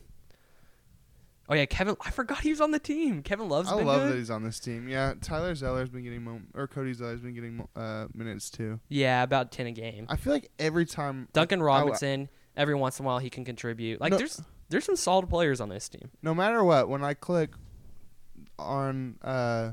Oh 1.49 1.55
yeah, 1.55 1.65
Kevin. 1.65 1.95
I 2.01 2.09
forgot 2.11 2.39
he 2.39 2.49
was 2.51 2.61
on 2.61 2.71
the 2.71 2.79
team. 2.79 3.21
Kevin 3.21 3.49
Love's 3.49 3.69
I 3.69 3.75
love 3.75 4.01
good. 4.03 4.13
that 4.13 4.17
he's 4.17 4.29
on 4.29 4.43
this 4.43 4.59
team. 4.59 4.87
Yeah, 4.87 5.13
Tyler 5.21 5.53
Zeller's 5.55 5.89
been 5.89 6.03
getting 6.03 6.23
mo- 6.23 6.41
or 6.53 6.67
Cody 6.67 6.93
Zeller's 6.93 7.19
been 7.21 7.33
getting 7.33 7.67
uh, 7.75 8.05
minutes 8.13 8.49
too. 8.49 8.79
Yeah, 8.87 9.23
about 9.23 9.51
10 9.51 9.67
a 9.67 9.71
game. 9.71 10.05
I 10.09 10.15
feel 10.15 10.31
like 10.33 10.49
every 10.57 10.85
time 10.85 11.27
Duncan 11.33 11.59
I- 11.61 11.65
Robinson. 11.65 12.29
every 12.55 12.75
once 12.75 12.99
in 12.99 13.05
a 13.05 13.07
while 13.07 13.19
he 13.19 13.29
can 13.29 13.43
contribute. 13.43 13.99
Like 13.99 14.11
No- 14.11 14.17
there's 14.17 14.41
there's 14.69 14.85
some 14.85 14.95
solid 14.95 15.29
players 15.29 15.59
on 15.61 15.67
this 15.69 15.89
team. 15.89 16.09
no 16.21 16.33
matter 16.33 16.63
what, 16.63 16.87
when 16.89 17.03
I 17.03 17.13
click 17.13 17.51
on 18.57 19.15
uh, 19.21 19.71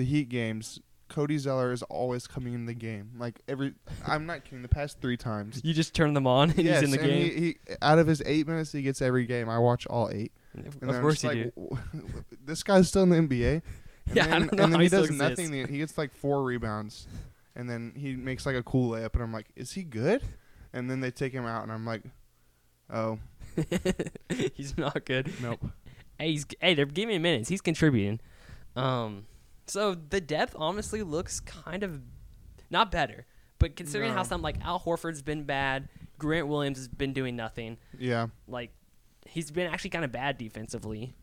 the 0.00 0.06
Heat 0.06 0.28
games, 0.28 0.80
Cody 1.08 1.38
Zeller 1.38 1.72
is 1.72 1.82
always 1.84 2.26
coming 2.26 2.54
in 2.54 2.66
the 2.66 2.74
game. 2.74 3.10
Like 3.18 3.40
every, 3.48 3.74
I'm 4.06 4.26
not 4.26 4.44
kidding. 4.44 4.62
The 4.62 4.68
past 4.68 5.00
three 5.00 5.16
times, 5.16 5.60
You 5.62 5.74
just 5.74 5.94
turn 5.94 6.14
them 6.14 6.26
on 6.26 6.50
and 6.56 6.58
yes, 6.60 6.80
he's 6.80 6.84
in 6.84 6.90
the 6.90 7.00
and 7.00 7.08
game. 7.10 7.30
He, 7.30 7.40
he 7.46 7.56
out 7.82 7.98
of 7.98 8.06
his 8.06 8.22
eight 8.24 8.46
minutes, 8.46 8.72
he 8.72 8.82
gets 8.82 9.02
every 9.02 9.26
game. 9.26 9.48
I 9.48 9.58
watch 9.58 9.86
all 9.86 10.08
eight. 10.12 10.32
of 10.56 10.78
And 10.82 10.90
I'm 10.90 11.00
course 11.00 11.20
just 11.22 11.34
you 11.34 11.52
like, 11.56 11.78
do. 12.00 12.24
This 12.44 12.62
guy's 12.62 12.88
still 12.88 13.02
in 13.02 13.10
the 13.10 13.16
NBA. 13.16 13.52
And 13.54 13.62
Yeah, 14.16 14.26
then, 14.26 14.48
and 14.58 14.72
then 14.72 14.80
he 14.80 14.88
does 14.88 15.10
nothing. 15.10 15.52
He 15.52 15.78
gets 15.78 15.96
like 15.96 16.12
four 16.12 16.42
rebounds, 16.42 17.06
and 17.54 17.70
then 17.70 17.92
he 17.94 18.16
makes 18.16 18.44
like 18.44 18.56
a 18.56 18.62
cool 18.62 18.90
layup, 18.92 19.14
and 19.14 19.22
I'm 19.22 19.32
like, 19.32 19.46
is 19.54 19.72
he 19.72 19.84
good? 19.84 20.22
And 20.72 20.90
then 20.90 20.98
they 21.00 21.10
take 21.12 21.32
him 21.32 21.46
out, 21.46 21.62
and 21.62 21.70
I'm 21.70 21.86
like, 21.86 22.02
oh 22.92 23.18
he's 24.54 24.76
not 24.78 25.04
good. 25.04 25.32
nope. 25.42 25.60
Hey, 26.18 26.32
he's 26.32 26.46
hey, 26.60 26.74
they're 26.74 26.86
giving 26.86 27.16
him 27.16 27.22
minutes. 27.22 27.48
He's 27.48 27.60
contributing. 27.60 28.20
Um, 28.76 29.26
so 29.70 29.94
the 29.94 30.20
depth 30.20 30.54
honestly 30.58 31.02
looks 31.02 31.40
kind 31.40 31.82
of 31.82 32.00
not 32.70 32.90
better, 32.90 33.26
but 33.58 33.76
considering 33.76 34.12
how 34.12 34.22
some 34.22 34.42
like 34.42 34.56
Al 34.64 34.80
Horford's 34.80 35.22
been 35.22 35.44
bad, 35.44 35.88
Grant 36.18 36.48
Williams 36.48 36.78
has 36.78 36.88
been 36.88 37.12
doing 37.12 37.36
nothing. 37.36 37.78
Yeah, 37.98 38.28
Like 38.48 38.72
he's 39.26 39.50
been 39.50 39.70
actually 39.70 39.90
kind 39.90 40.04
of 40.04 40.12
bad 40.12 40.38
defensively. 40.38 41.14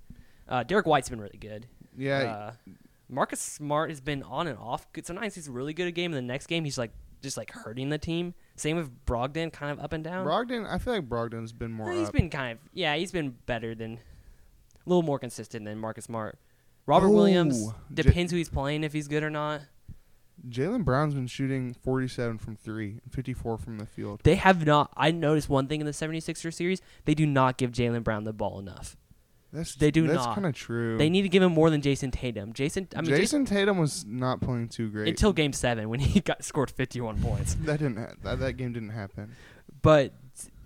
Uh, 0.47 0.63
Derrick 0.63 0.85
White's 0.85 1.09
been 1.09 1.19
really 1.21 1.37
good. 1.39 1.67
yeah. 1.97 2.21
Uh, 2.23 2.51
Marcus 3.09 3.39
Smart 3.39 3.89
has 3.89 4.01
been 4.01 4.21
on 4.23 4.47
and 4.47 4.57
off. 4.59 4.91
Good. 4.91 5.05
Sometimes 5.05 5.33
he's 5.35 5.47
really 5.49 5.73
good 5.73 5.87
at 5.87 5.93
game, 5.93 6.11
and 6.13 6.17
the 6.17 6.33
next 6.33 6.47
game 6.47 6.65
he's 6.65 6.77
like 6.77 6.91
just 7.21 7.37
like 7.37 7.51
hurting 7.51 7.89
the 7.89 7.97
team. 7.97 8.33
Same 8.57 8.75
with 8.75 9.05
Brogdon, 9.05 9.51
kind 9.51 9.71
of 9.71 9.79
up 9.83 9.93
and 9.93 10.03
down. 10.03 10.25
Brogdon, 10.25 10.69
I 10.69 10.77
feel 10.77 10.93
like 10.93 11.07
Brogdon's 11.07 11.53
been 11.53 11.71
more. 11.71 11.91
He's 11.91 12.09
up. 12.09 12.13
been 12.13 12.29
kind 12.29 12.53
of 12.53 12.59
yeah, 12.73 12.95
he's 12.97 13.11
been 13.13 13.35
better 13.45 13.73
than 13.75 13.93
a 13.93 14.89
little 14.89 15.03
more 15.03 15.19
consistent 15.19 15.63
than 15.65 15.77
Marcus 15.79 16.05
Smart. 16.05 16.37
Robert 16.87 17.07
Oh, 17.07 17.11
Williams 17.11 17.67
J- 17.93 18.01
depends 18.03 18.31
who 18.31 18.37
he's 18.37 18.49
playing 18.49 18.83
if 18.83 18.93
he's 18.93 19.07
good 19.07 19.21
or 19.23 19.29
not. 19.29 19.61
Jaylen 20.49 20.83
Brown's 20.85 21.13
been 21.13 21.27
shooting 21.27 21.73
47 21.73 22.37
from 22.37 22.55
three, 22.55 22.99
and 23.03 23.11
54 23.11 23.57
from 23.57 23.77
the 23.79 23.85
field. 23.85 24.21
They 24.23 24.35
have 24.35 24.65
not. 24.65 24.91
I 24.95 25.11
noticed 25.11 25.49
one 25.49 25.67
thing 25.67 25.79
in 25.81 25.85
the 25.85 25.91
76er 25.91 26.53
series: 26.53 26.81
they 27.05 27.13
do 27.15 27.25
not 27.25 27.57
give 27.57 27.71
Jaylen 27.71 28.03
Brown 28.03 28.23
the 28.23 28.33
ball 28.33 28.59
enough. 28.59 28.95
That's 29.51 29.75
They 29.75 29.91
do 29.91 30.05
that's 30.07 30.25
not. 30.25 30.35
kind 30.35 30.45
of 30.45 30.53
true. 30.53 30.97
They 30.97 31.09
need 31.09 31.21
to 31.23 31.29
give 31.29 31.41
him 31.41 31.53
more 31.53 31.69
than 31.69 31.81
Jayson 31.81 32.11
Tatum. 32.11 32.51
Jayson, 32.53 32.87
I 32.95 33.01
mean, 33.01 33.11
Jayson, 33.11 33.19
Jayson 33.19 33.45
Tatum 33.47 33.77
was 33.77 34.05
not 34.05 34.41
playing 34.41 34.67
too 34.69 34.89
great. 34.89 35.07
until 35.07 35.31
Game 35.33 35.53
Seven 35.53 35.89
when 35.89 35.99
he 36.01 36.19
got 36.19 36.43
scored 36.43 36.69
51 36.69 37.21
points. 37.21 37.55
that 37.61 37.79
didn't 37.79 37.97
ha- 37.97 38.13
that, 38.23 38.39
that 38.39 38.53
game 38.53 38.73
didn't 38.73 38.89
happen. 38.89 39.31
But 39.81 40.13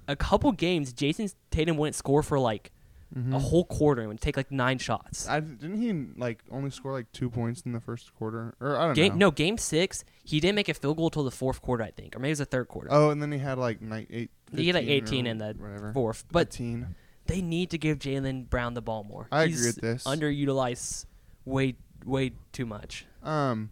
a 0.07 0.15
couple 0.15 0.51
games, 0.51 0.93
Jayson 0.93 1.31
Tatum 1.51 1.77
wouldn't 1.77 1.95
score 1.95 2.23
for 2.23 2.39
like 2.39 2.71
Mhm. 3.15 3.35
a 3.35 3.39
whole 3.39 3.65
quarter 3.65 4.01
and 4.01 4.07
would 4.09 4.21
take 4.21 4.37
like 4.37 4.51
nine 4.51 4.77
shots. 4.77 5.27
I 5.27 5.41
didn't 5.41 5.81
he 5.81 5.91
like 6.19 6.43
only 6.49 6.69
score 6.69 6.93
like 6.93 7.11
two 7.11 7.29
points 7.29 7.61
in 7.61 7.73
the 7.73 7.81
first 7.81 8.15
quarter, 8.15 8.55
or 8.61 8.77
I 8.77 8.85
don't 8.85 8.93
Game 8.95 9.13
know. 9.13 9.27
no, 9.27 9.31
game 9.31 9.57
six, 9.57 10.05
he 10.23 10.39
didn't 10.39 10.55
make 10.55 10.69
a 10.69 10.73
field 10.73 10.95
goal 10.97 11.09
till 11.09 11.23
the 11.25 11.31
fourth 11.31 11.61
quarter, 11.61 11.83
I 11.83 11.91
think, 11.91 12.15
or 12.15 12.19
maybe 12.19 12.29
it 12.29 12.31
was 12.33 12.39
the 12.39 12.45
third 12.45 12.69
quarter. 12.69 12.87
Oh, 12.89 13.09
and 13.09 13.21
then 13.21 13.31
he 13.33 13.39
had 13.39 13.57
like 13.57 13.81
nine, 13.81 14.07
eight. 14.09 14.31
He 14.55 14.67
had, 14.67 14.75
like, 14.75 14.87
18 14.87 15.27
in 15.27 15.37
the 15.39 15.55
whatever. 15.57 15.91
fourth, 15.93 16.25
but 16.31 16.47
15. 16.53 16.95
they 17.27 17.41
need 17.41 17.69
to 17.71 17.77
give 17.77 17.99
Jaylen 17.99 18.49
Brown 18.49 18.73
the 18.75 18.81
ball 18.81 19.03
more. 19.03 19.27
I 19.31 19.47
He's 19.47 19.57
agree 19.59 19.69
with 19.69 19.81
this. 19.81 20.03
Underutilized 20.05 21.05
way 21.45 21.75
way 22.05 22.31
too 22.53 22.65
much. 22.65 23.05
Um, 23.23 23.71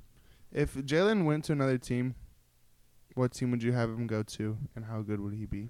if 0.51 0.75
Jaylen 0.75 1.23
went 1.25 1.45
to 1.45 1.53
another 1.53 1.77
team, 1.77 2.15
what 3.15 3.31
team 3.31 3.51
would 3.51 3.63
you 3.63 3.71
have 3.71 3.89
him 3.89 4.05
go 4.07 4.21
to, 4.23 4.57
and 4.75 4.85
how 4.85 5.01
good 5.01 5.19
would 5.19 5.33
he 5.33 5.45
be? 5.45 5.69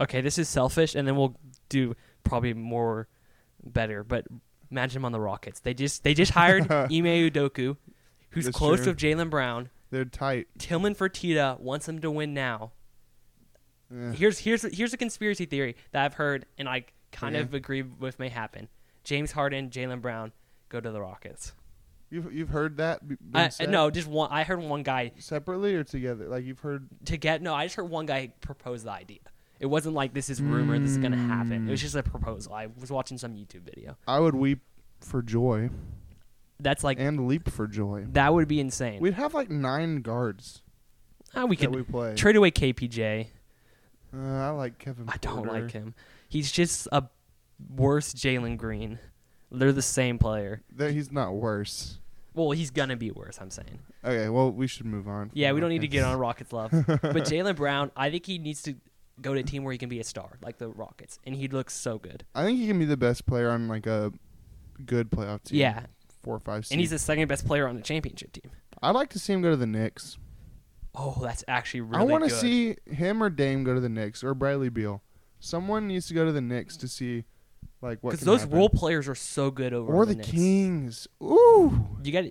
Okay, 0.00 0.20
this 0.20 0.38
is 0.38 0.48
selfish, 0.48 0.94
and 0.94 1.06
then 1.08 1.16
we'll 1.16 1.36
do 1.68 1.94
probably 2.24 2.54
more 2.54 3.08
better. 3.64 4.04
But 4.04 4.26
imagine 4.70 5.00
him 5.00 5.04
on 5.04 5.12
the 5.12 5.20
Rockets. 5.20 5.60
They 5.60 5.74
just 5.74 6.04
they 6.04 6.14
just 6.14 6.32
hired 6.32 6.62
Ime 6.70 6.90
Udoka, 6.90 7.76
who's 8.30 8.44
That's 8.46 8.56
close 8.56 8.78
true. 8.80 8.88
with 8.88 8.96
Jaylen 8.98 9.30
Brown. 9.30 9.70
They're 9.90 10.04
tight. 10.04 10.48
Tillman 10.58 10.94
Fertitta 10.94 11.58
wants 11.60 11.88
him 11.88 12.00
to 12.00 12.10
win 12.10 12.34
now. 12.34 12.72
Eh. 13.94 14.12
Here's 14.12 14.38
here's 14.40 14.62
here's 14.76 14.92
a 14.92 14.98
conspiracy 14.98 15.46
theory 15.46 15.76
that 15.92 16.04
I've 16.04 16.14
heard, 16.14 16.44
and 16.58 16.68
I 16.68 16.84
kind 17.12 17.34
Yeah. 17.34 17.42
of 17.42 17.54
agree 17.54 17.82
with 17.82 18.18
may 18.18 18.28
happen. 18.28 18.68
James 19.04 19.32
Harden, 19.32 19.70
Jaylen 19.70 20.02
Brown 20.02 20.32
go 20.68 20.80
to 20.80 20.90
the 20.90 21.00
Rockets. 21.00 21.52
You've 22.10 22.32
you've 22.32 22.48
heard 22.50 22.76
that? 22.78 23.00
I, 23.34 23.50
no, 23.66 23.90
just 23.90 24.08
one. 24.08 24.30
I 24.30 24.44
heard 24.44 24.60
one 24.60 24.82
guy 24.82 25.12
separately 25.18 25.74
or 25.74 25.84
together. 25.84 26.26
Like 26.28 26.44
you've 26.44 26.60
heard. 26.60 26.86
to 27.06 27.16
get 27.16 27.40
no. 27.42 27.54
I 27.54 27.64
just 27.66 27.76
heard 27.76 27.88
one 27.88 28.06
guy 28.06 28.32
propose 28.40 28.82
the 28.84 28.90
idea. 28.90 29.20
It 29.60 29.66
wasn't 29.66 29.94
like 29.94 30.14
this 30.14 30.30
is 30.30 30.40
rumor. 30.40 30.78
This 30.78 30.90
is 30.92 30.98
gonna 30.98 31.16
happen. 31.16 31.66
It 31.68 31.70
was 31.70 31.80
Mm. 31.80 31.82
just 31.82 31.94
a 31.96 32.02
proposal. 32.02 32.54
I 32.54 32.66
was 32.80 32.90
watching 32.90 33.18
some 33.18 33.34
YouTube 33.34 33.62
video. 33.62 33.96
I 34.06 34.20
would 34.20 34.34
weep 34.34 34.60
for 35.00 35.22
joy 35.22 35.70
That's 36.60 36.82
like 36.84 36.98
and 37.00 37.26
leap 37.28 37.48
for 37.50 37.66
joy. 37.66 38.06
that 38.12 38.32
would 38.34 38.48
be 38.48 38.60
insane. 38.60 39.00
We'd 39.00 39.14
have 39.14 39.34
like 39.34 39.50
nine 39.50 40.02
guards 40.02 40.62
Ah, 41.34 41.44
we 41.44 41.56
that 41.56 41.66
could 41.66 41.74
we 41.76 41.82
play. 41.82 42.14
trade 42.14 42.36
away 42.36 42.50
KPJ. 42.50 43.28
uh, 44.14 44.18
I 44.18 44.50
like 44.50 44.78
Kevin. 44.78 45.04
I 45.08 45.16
don't 45.20 45.44
Porter. 45.44 45.52
like 45.62 45.70
him. 45.72 45.94
He's 46.28 46.50
just 46.52 46.88
a 46.92 47.04
worse 47.74 48.14
Jalen 48.14 48.56
Green. 48.56 48.98
They're 49.50 49.72
the 49.72 49.82
same 49.82 50.18
player. 50.18 50.62
That 50.76 50.92
he's 50.92 51.10
not 51.10 51.34
worse. 51.34 51.98
Well, 52.34 52.52
he's 52.52 52.70
gonna 52.70 52.96
be 52.96 53.10
worse. 53.10 53.38
I'm 53.40 53.50
saying. 53.50 53.80
Okay, 54.04 54.28
well 54.28 54.50
we 54.52 54.66
should 54.68 54.86
move 54.86 55.08
on. 55.08 55.30
Yeah, 55.34 55.52
we 55.52 55.60
don't 55.60 55.70
need 55.70 55.80
to 55.80 55.88
get 55.88 56.04
on 56.04 56.16
Rockets 56.18 56.52
love. 56.52 56.70
but 56.70 57.00
Jaylen 57.24 57.56
Brown, 57.56 57.90
I 57.96 58.10
think 58.10 58.26
he 58.26 58.38
needs 58.38 58.62
to 58.62 58.74
go 59.20 59.34
to 59.34 59.40
a 59.40 59.42
team 59.42 59.64
where 59.64 59.72
he 59.72 59.78
can 59.78 59.88
be 59.88 60.00
a 60.00 60.04
star, 60.04 60.38
like 60.42 60.58
the 60.58 60.68
Rockets, 60.68 61.18
and 61.24 61.34
he 61.34 61.48
looks 61.48 61.74
so 61.74 61.98
good. 61.98 62.24
I 62.34 62.44
think 62.44 62.58
he 62.58 62.66
can 62.66 62.78
be 62.78 62.84
the 62.84 62.96
best 62.96 63.26
player 63.26 63.50
on 63.50 63.68
like 63.68 63.86
a 63.86 64.12
good 64.84 65.10
playoff 65.10 65.42
team. 65.44 65.58
Yeah, 65.58 65.82
four 66.22 66.36
or 66.36 66.40
five. 66.40 66.66
Seed. 66.66 66.74
and 66.74 66.80
he's 66.80 66.90
the 66.90 66.98
second 66.98 67.28
best 67.28 67.46
player 67.46 67.66
on 67.68 67.76
the 67.76 67.82
championship 67.82 68.32
team. 68.32 68.50
I'd 68.82 68.94
like 68.94 69.10
to 69.10 69.18
see 69.18 69.32
him 69.32 69.42
go 69.42 69.50
to 69.50 69.56
the 69.56 69.66
Knicks. 69.66 70.18
Oh, 70.94 71.18
that's 71.22 71.44
actually 71.46 71.82
really 71.82 72.00
I 72.00 72.04
want 72.04 72.24
to 72.24 72.30
see 72.30 72.76
him 72.86 73.22
or 73.22 73.30
Dame 73.30 73.62
go 73.64 73.74
to 73.74 73.80
the 73.80 73.88
Knicks 73.88 74.24
or 74.24 74.34
Bradley 74.34 74.68
Beal. 74.68 75.02
Someone 75.40 75.86
needs 75.86 76.08
to 76.08 76.14
go 76.14 76.24
to 76.24 76.32
the 76.32 76.40
Knicks 76.40 76.76
to 76.78 76.88
see 76.88 77.24
like 77.82 78.02
what 78.02 78.10
because 78.12 78.24
those 78.26 78.40
happen. 78.40 78.56
role 78.56 78.68
players 78.68 79.08
are 79.08 79.14
so 79.14 79.50
good 79.50 79.72
over 79.72 79.92
or 79.92 80.02
on 80.02 80.08
the, 80.08 80.16
Kings. 80.16 81.06
Ooh, 81.22 81.86
You 82.02 82.12
got 82.12 82.24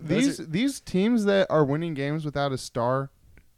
these 0.00 0.38
these 0.38 0.80
teams 0.80 1.24
that 1.26 1.46
are 1.50 1.64
winning 1.64 1.94
games 1.94 2.24
without 2.24 2.52
a 2.52 2.58
star. 2.58 3.10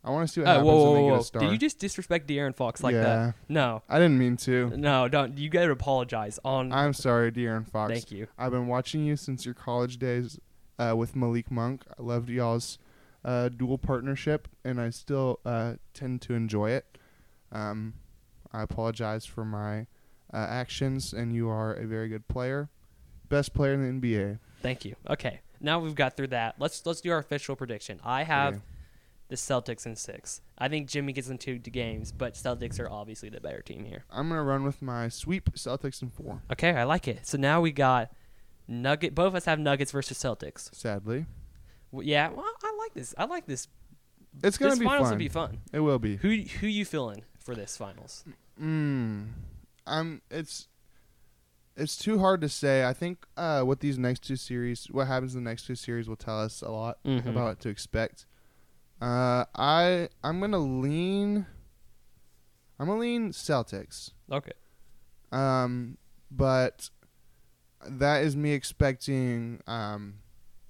I 0.04 0.10
want 0.10 0.26
to 0.28 0.32
see 0.32 0.40
what 0.40 0.48
Oh, 0.48 0.50
happens 0.50 0.66
whoa, 0.66 0.74
whoa, 0.76 0.92
when 0.92 0.94
they 0.94 1.08
whoa! 1.08 1.14
get 1.16 1.20
a 1.20 1.24
star. 1.24 1.40
Did 1.42 1.52
you 1.52 1.58
just 1.58 1.78
disrespect 1.78 2.26
De'Aaron 2.26 2.54
Fox 2.56 2.82
like 2.82 2.94
yeah, 2.94 3.02
that? 3.02 3.34
No, 3.48 3.82
I 3.88 3.98
didn't 3.98 4.18
mean 4.18 4.36
to. 4.38 4.70
no, 4.76 5.06
don't. 5.08 5.38
You 5.38 5.48
got 5.48 5.64
to 5.66 5.70
apologize. 5.70 6.38
On 6.44 6.72
I'm 6.72 6.92
sorry, 6.92 7.30
De'Aaron 7.30 7.66
Fox. 7.68 7.92
thank 7.92 8.10
you. 8.10 8.26
I've 8.36 8.50
been 8.50 8.66
watching 8.66 9.04
you 9.06 9.16
since 9.16 9.44
your 9.44 9.54
college 9.54 9.98
days 9.98 10.40
uh, 10.78 10.94
with 10.96 11.14
Malik 11.14 11.50
Monk. 11.50 11.84
I 11.98 12.02
loved 12.02 12.30
y'all's 12.30 12.78
uh, 13.24 13.48
dual 13.50 13.78
partnership, 13.78 14.48
and 14.64 14.80
I 14.80 14.90
still 14.90 15.38
uh, 15.44 15.74
tend 15.94 16.20
to 16.22 16.34
enjoy 16.34 16.70
it. 16.70 16.98
Um, 17.52 17.94
I 18.52 18.62
apologize 18.62 19.24
for 19.24 19.44
my 19.44 19.80
uh, 20.32 20.36
actions, 20.36 21.12
and 21.12 21.32
you 21.32 21.48
are 21.48 21.72
a 21.74 21.86
very 21.86 22.08
good 22.08 22.26
player, 22.26 22.68
best 23.28 23.54
player 23.54 23.74
in 23.74 24.00
the 24.00 24.08
NBA. 24.16 24.38
Thank 24.62 24.84
you. 24.84 24.96
Okay, 25.08 25.40
now 25.60 25.78
we've 25.78 25.94
got 25.94 26.16
through 26.16 26.28
that. 26.28 26.56
Let's 26.58 26.84
let's 26.86 27.00
do 27.00 27.12
our 27.12 27.18
official 27.18 27.54
prediction. 27.54 28.00
I 28.04 28.24
have 28.24 28.54
Okay. 28.54 28.62
The 29.32 29.36
Celtics 29.36 29.86
in 29.86 29.96
six. 29.96 30.42
I 30.58 30.68
think 30.68 30.88
Jimmy 30.88 31.14
gets 31.14 31.28
into 31.30 31.58
two 31.58 31.70
games, 31.70 32.12
but 32.12 32.34
Celtics 32.34 32.78
are 32.78 32.90
obviously 32.90 33.30
the 33.30 33.40
better 33.40 33.62
team 33.62 33.84
here. 33.86 34.04
I'm 34.10 34.28
gonna 34.28 34.42
run 34.42 34.62
with 34.62 34.82
my 34.82 35.08
sweep 35.08 35.54
Celtics 35.54 36.02
in 36.02 36.10
four. 36.10 36.42
Okay, 36.52 36.70
I 36.74 36.84
like 36.84 37.08
it. 37.08 37.26
So 37.26 37.38
now 37.38 37.62
we 37.62 37.72
got 37.72 38.12
Nugget. 38.68 39.14
Both 39.14 39.28
of 39.28 39.34
us 39.34 39.46
have 39.46 39.58
Nuggets 39.58 39.90
versus 39.90 40.18
Celtics. 40.18 40.72
Sadly, 40.74 41.24
W- 41.92 42.10
Yeah, 42.10 42.28
well, 42.28 42.44
I 42.62 42.76
like 42.78 42.92
this. 42.92 43.14
I 43.16 43.24
like 43.24 43.46
this. 43.46 43.68
it's 44.42 44.58
gonna 44.58 44.72
this 44.72 44.78
be 44.80 44.84
finals 44.84 45.06
fun. 45.08 45.12
will 45.14 45.18
be 45.18 45.28
fun. 45.28 45.58
It 45.72 45.80
will 45.80 45.98
be. 45.98 46.16
Who 46.16 46.28
who 46.60 46.66
you 46.66 46.84
feeling 46.84 47.24
for 47.40 47.54
this 47.54 47.74
finals? 47.76 48.24
Mm, 48.60 49.28
I'm. 49.86 50.20
It's. 50.30 50.68
It's 51.74 51.96
too 51.96 52.18
hard 52.18 52.42
to 52.42 52.50
say. 52.50 52.84
I 52.84 52.92
think 52.92 53.24
uh, 53.38 53.62
what 53.62 53.80
these 53.80 53.96
next 53.98 54.20
two 54.24 54.36
series, 54.36 54.84
what 54.90 55.06
happens 55.06 55.34
in 55.34 55.42
the 55.42 55.48
next 55.50 55.66
two 55.66 55.74
series, 55.74 56.06
will 56.06 56.16
tell 56.16 56.38
us 56.38 56.60
a 56.60 56.70
lot 56.70 56.98
Mhm. 57.02 57.24
about 57.26 57.44
what 57.44 57.60
to 57.60 57.70
expect. 57.70 58.26
Uh, 59.02 59.44
I 59.56 60.08
I'm 60.22 60.38
gonna 60.38 60.58
lean. 60.58 61.44
I'm 62.78 62.86
gonna 62.86 63.00
lean 63.00 63.32
Celtics. 63.32 64.12
Okay. 64.30 64.52
Um, 65.32 65.98
but 66.30 66.88
that 67.84 68.22
is 68.22 68.36
me 68.36 68.52
expecting 68.52 69.60
um 69.66 70.18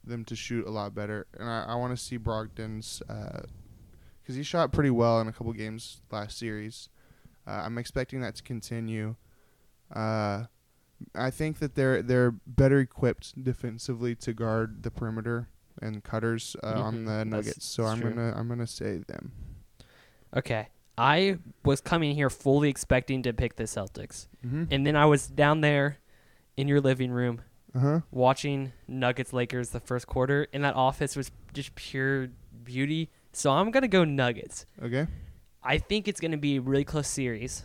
them 0.02 0.24
to 0.24 0.34
shoot 0.34 0.66
a 0.66 0.70
lot 0.70 0.94
better, 0.94 1.26
and 1.38 1.46
I, 1.46 1.64
I 1.68 1.74
want 1.74 1.94
to 1.96 2.02
see 2.02 2.18
Brogdon's 2.18 3.02
because 3.06 4.34
he 4.34 4.42
shot 4.42 4.72
pretty 4.72 4.90
well 4.90 5.20
in 5.20 5.28
a 5.28 5.32
couple 5.32 5.52
games 5.52 6.00
last 6.10 6.38
series. 6.38 6.88
Uh, 7.46 7.62
I'm 7.66 7.76
expecting 7.76 8.22
that 8.22 8.36
to 8.36 8.42
continue. 8.42 9.16
Uh, 9.94 10.44
I 11.14 11.30
think 11.30 11.58
that 11.58 11.74
they're 11.74 12.00
they're 12.00 12.30
better 12.30 12.80
equipped 12.80 13.44
defensively 13.44 14.14
to 14.16 14.32
guard 14.32 14.84
the 14.84 14.90
perimeter 14.90 15.48
and 15.80 16.02
cutters 16.04 16.56
uh, 16.62 16.66
on 16.80 16.94
Mhm, 16.94 16.98
the 17.06 17.10
that's- 17.10 17.26
Nuggets. 17.26 17.64
So 17.66 17.82
that's 17.82 17.92
I'm 17.94 18.00
true. 18.00 18.10
gonna 18.10 18.34
I'm 18.36 18.48
gonna 18.48 18.66
say 18.66 18.98
them. 18.98 19.32
Okay. 20.36 20.68
I 20.98 21.38
was 21.64 21.80
coming 21.80 22.14
here 22.14 22.28
fully 22.30 22.68
expecting 22.68 23.22
to 23.22 23.32
pick 23.32 23.56
the 23.56 23.64
Celtics, 23.64 24.26
Mm-hmm. 24.46 24.64
and 24.70 24.86
then 24.86 24.94
I 24.96 25.06
was 25.06 25.26
down 25.26 25.62
there 25.62 25.98
in 26.56 26.68
your 26.68 26.80
living 26.80 27.10
room 27.10 27.40
Uh 27.74 27.78
huh. 27.80 28.00
watching 28.10 28.72
Nuggets 28.86 29.32
Lakers 29.32 29.70
the 29.70 29.80
first 29.80 30.06
quarter, 30.06 30.46
and 30.52 30.62
that 30.64 30.74
office 30.74 31.16
was 31.16 31.30
just 31.54 31.74
pure 31.74 32.28
beauty. 32.62 33.10
So 33.32 33.50
I'm 33.50 33.70
gonna 33.70 33.88
go 33.88 34.04
Nuggets. 34.04 34.66
Okay. 34.82 35.06
I 35.62 35.78
think 35.78 36.08
it's 36.08 36.20
gonna 36.20 36.36
be 36.36 36.56
a 36.56 36.60
really 36.60 36.84
close 36.84 37.08
series 37.08 37.64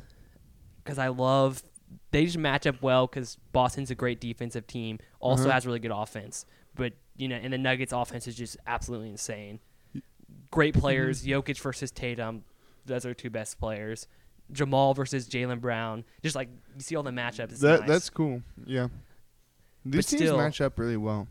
because 0.84 0.97
I 0.97 1.10
love 1.10 1.64
they 2.12 2.24
just 2.26 2.38
match 2.38 2.66
up 2.66 2.82
well 2.82 3.08
because 3.08 3.38
Boston's 3.51 3.91
a 3.91 3.95
great 3.95 4.20
defensive 4.22 4.66
team, 4.68 4.99
also 5.20 5.43
Uh-huh. 5.43 5.51
has 5.51 5.66
really 5.68 5.80
good 5.80 5.91
offense. 5.91 6.45
But 6.76 6.93
you 7.18 7.28
know, 7.28 7.36
and 7.36 7.51
the 7.51 7.57
Nuggets 7.57 7.91
offense 7.91 8.28
is 8.28 8.36
just 8.36 8.57
absolutely 8.65 9.09
insane. 9.09 9.59
Great 10.51 10.74
mm-hmm. 10.74 10.82
players, 10.82 11.26
Jokic 11.26 11.59
versus 11.59 11.91
Tatum, 11.91 12.43
those 12.86 13.05
are 13.05 13.13
two 13.13 13.30
best 13.30 13.59
players. 13.59 14.07
Jamal 14.51 14.93
versus 14.93 15.28
Jaylen 15.28 15.59
Brown, 15.59 16.05
just 16.24 16.36
like 16.36 16.49
you 16.76 16.82
see 16.82 16.95
all 16.95 17.03
the 17.03 17.11
matchups. 17.11 17.59
That 17.59 17.82
nice. 17.82 17.89
that's 17.89 18.09
cool. 18.09 18.41
Yeah. 18.65 18.88
These 19.86 20.07
teams 20.07 20.22
still- 20.22 20.38
match 20.38 20.61
up 20.61 20.80
really 20.80 20.97
well. 20.97 21.28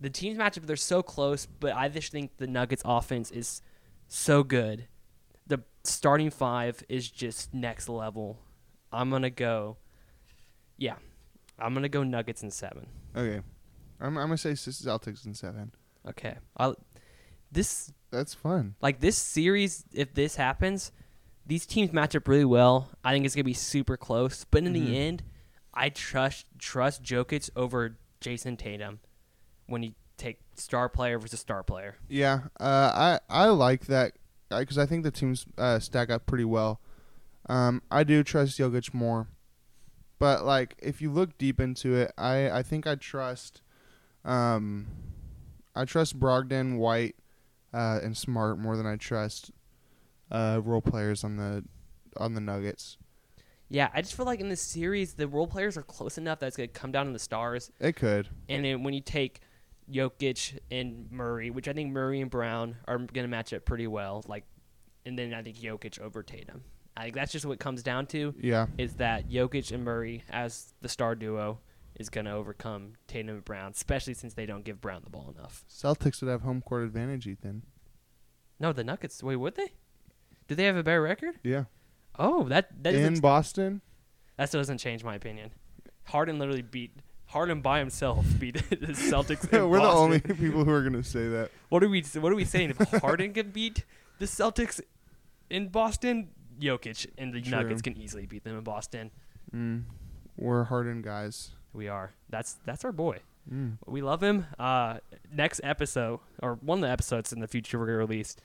the 0.00 0.10
teams 0.10 0.36
match 0.36 0.58
up; 0.58 0.66
they're 0.66 0.76
so 0.76 1.02
close, 1.02 1.46
but 1.46 1.74
I 1.74 1.88
just 1.88 2.12
think 2.12 2.36
the 2.36 2.46
Nuggets 2.46 2.82
offense 2.84 3.30
is 3.30 3.62
so 4.08 4.42
good. 4.42 4.86
The 5.46 5.62
starting 5.84 6.30
five 6.30 6.82
is 6.88 7.10
just 7.10 7.54
next 7.54 7.88
level. 7.88 8.38
I'm 8.92 9.10
gonna 9.10 9.30
go, 9.30 9.78
yeah, 10.76 10.96
I'm 11.58 11.72
gonna 11.72 11.88
go 11.88 12.02
Nuggets 12.02 12.42
in 12.42 12.50
seven. 12.50 12.86
Okay. 13.16 13.40
I'm 14.04 14.18
I'm 14.18 14.26
gonna 14.26 14.36
say 14.38 14.52
Celtics 14.52 15.24
in 15.26 15.34
seven. 15.34 15.72
Okay, 16.08 16.36
I 16.58 16.74
this 17.50 17.92
That's 18.10 18.34
fun. 18.34 18.74
like 18.82 19.00
this 19.00 19.16
series. 19.16 19.84
If 19.92 20.14
this 20.14 20.36
happens, 20.36 20.92
these 21.46 21.66
teams 21.66 21.92
match 21.92 22.14
up 22.14 22.28
really 22.28 22.44
well. 22.44 22.90
I 23.02 23.12
think 23.12 23.24
it's 23.24 23.34
gonna 23.34 23.44
be 23.44 23.54
super 23.54 23.96
close. 23.96 24.44
But 24.44 24.64
in 24.64 24.72
Mhm. 24.72 24.72
the 24.74 24.98
end, 24.98 25.22
I 25.72 25.88
trust 25.88 26.46
trust 26.58 27.02
Jokic 27.02 27.50
over 27.56 27.96
Jayson 28.20 28.56
Tatum 28.56 29.00
when 29.66 29.82
you 29.82 29.94
take 30.16 30.40
star 30.54 30.88
player 30.88 31.18
versus 31.18 31.40
star 31.40 31.62
player. 31.62 31.96
Yeah. 32.08 32.42
Uh, 32.60 33.18
I 33.30 33.44
I 33.44 33.46
like 33.48 33.86
that 33.86 34.12
because 34.50 34.78
I 34.78 34.86
think 34.86 35.02
the 35.04 35.10
teams 35.10 35.46
uh, 35.58 35.78
stack 35.78 36.10
up 36.10 36.26
pretty 36.26 36.44
well. 36.44 36.80
Um, 37.48 37.82
I 37.90 38.04
do 38.04 38.22
trust 38.22 38.58
Jokic 38.58 38.94
more, 38.94 39.28
but 40.18 40.44
like 40.44 40.76
if 40.80 41.00
you 41.02 41.10
look 41.10 41.36
deep 41.38 41.60
into 41.60 41.94
it, 41.94 42.12
I 42.16 42.50
I 42.50 42.62
think 42.62 42.86
I 42.86 42.94
trust, 42.94 43.60
um, 44.24 44.86
I 45.74 45.84
trust 45.84 46.18
Brogdon, 46.18 46.78
White, 46.78 47.16
uh, 47.72 48.00
and 48.02 48.16
Smart 48.16 48.58
more 48.58 48.76
than 48.76 48.86
I 48.86 48.96
trust, 48.96 49.50
uh, 50.30 50.60
role 50.64 50.80
players 50.82 51.24
on 51.24 51.36
the 51.36 51.64
on 52.16 52.34
the 52.34 52.40
Nuggets. 52.40 52.96
Yeah, 53.68 53.88
I 53.92 54.02
just 54.02 54.14
feel 54.14 54.26
like 54.26 54.40
in 54.40 54.48
this 54.48 54.60
series, 54.60 55.14
the 55.14 55.26
role 55.26 55.46
players 55.48 55.76
are 55.76 55.82
close 55.82 56.16
enough 56.18 56.38
that 56.40 56.46
it's 56.46 56.56
going 56.56 56.68
to 56.68 56.72
come 56.80 56.92
down 56.92 57.06
to 57.06 57.12
the 57.12 57.18
stars. 57.18 57.72
It 57.80 57.96
could. 57.96 58.28
And 58.48 58.64
then 58.64 58.84
when 58.84 58.94
you 58.94 59.00
take 59.00 59.40
Jokic 59.90 60.58
and 60.70 61.10
Murray, 61.10 61.50
which 61.50 61.66
I 61.66 61.72
think 61.72 61.90
Murray 61.92 62.20
and 62.20 62.30
Brown 62.30 62.76
are 62.86 62.98
going 62.98 63.24
to 63.24 63.28
match 63.28 63.52
up 63.52 63.64
pretty 63.64 63.86
well, 63.86 64.22
like, 64.28 64.44
and 65.06 65.18
then 65.18 65.34
I 65.34 65.42
think 65.42 65.56
Jokic 65.56 65.98
over 66.00 66.22
Tatum. 66.22 66.62
I 66.96 67.04
think 67.04 67.14
that's 67.16 67.32
just 67.32 67.44
what 67.44 67.54
it 67.54 67.58
comes 67.60 67.82
down 67.82 68.06
to 68.08 68.34
Yeah. 68.38 68.66
is 68.78 68.94
that 68.94 69.28
Jokic 69.28 69.72
and 69.72 69.82
Murray 69.82 70.22
as 70.30 70.72
the 70.80 70.88
star 70.88 71.14
duo 71.16 71.58
is 71.96 72.08
going 72.10 72.24
to 72.26 72.32
overcome 72.32 72.94
Tatum 73.06 73.36
and 73.36 73.44
Brown, 73.44 73.72
especially 73.72 74.14
since 74.14 74.34
they 74.34 74.46
don't 74.46 74.64
give 74.64 74.80
Brown 74.80 75.02
the 75.04 75.10
ball 75.10 75.32
enough. 75.36 75.64
Celtics 75.70 76.20
would 76.20 76.30
have 76.30 76.42
home 76.42 76.60
court 76.60 76.82
advantage, 76.84 77.26
Ethan. 77.26 77.62
No, 78.58 78.72
the 78.72 78.84
Nuggets. 78.84 79.22
Wait, 79.22 79.36
would 79.36 79.54
they? 79.56 79.72
Do 80.48 80.54
they 80.54 80.64
have 80.64 80.76
a 80.76 80.82
better 80.82 81.02
record? 81.02 81.36
Yeah. 81.42 81.64
Oh, 82.18 82.44
that 82.44 82.82
that 82.84 82.94
In 82.94 83.18
Boston. 83.20 83.80
that 84.36 84.48
still 84.48 84.60
doesn't 84.60 84.78
change 84.78 85.02
my 85.02 85.14
opinion. 85.14 85.50
Harden 86.04 86.38
literally 86.38 86.62
beat 86.62 86.92
Harden 87.26 87.60
by 87.60 87.78
himself 87.80 88.24
beat 88.38 88.54
the 88.70 88.76
Celtics. 88.92 89.52
in 89.52 89.68
We're 89.70 89.80
the 89.80 89.86
only 89.88 90.20
people 90.20 90.64
who 90.64 90.70
are 90.70 90.82
gonna 90.82 91.02
say 91.02 91.28
that. 91.28 91.50
What 91.70 91.82
are 91.82 91.88
we? 91.88 92.02
What 92.02 92.32
are 92.32 92.36
we 92.36 92.44
saying? 92.44 92.70
If 92.78 93.00
Harden 93.00 93.32
can 93.32 93.50
beat 93.50 93.84
the 94.18 94.26
Celtics 94.26 94.80
in 95.50 95.68
Boston, 95.68 96.28
Jokic 96.60 97.06
and 97.18 97.32
the 97.32 97.40
True. 97.40 97.50
Nuggets 97.50 97.82
can 97.82 97.96
easily 97.96 98.26
beat 98.26 98.44
them 98.44 98.56
in 98.56 98.62
Boston. 98.64 99.10
Mm. 99.54 99.84
We're 100.36 100.64
hardened 100.64 101.02
guys. 101.04 101.50
We 101.74 101.88
are. 101.88 102.14
That's 102.30 102.56
that's 102.64 102.84
our 102.84 102.92
boy. 102.92 103.18
Mm. 103.52 103.78
We 103.86 104.00
love 104.00 104.22
him. 104.22 104.46
Uh, 104.58 104.98
next 105.30 105.60
episode 105.62 106.20
or 106.42 106.54
one 106.62 106.78
of 106.78 106.82
the 106.82 106.90
episodes 106.90 107.32
in 107.32 107.40
the 107.40 107.48
future 107.48 107.78
we're 107.78 107.86
gonna 107.86 107.98
release. 107.98 108.36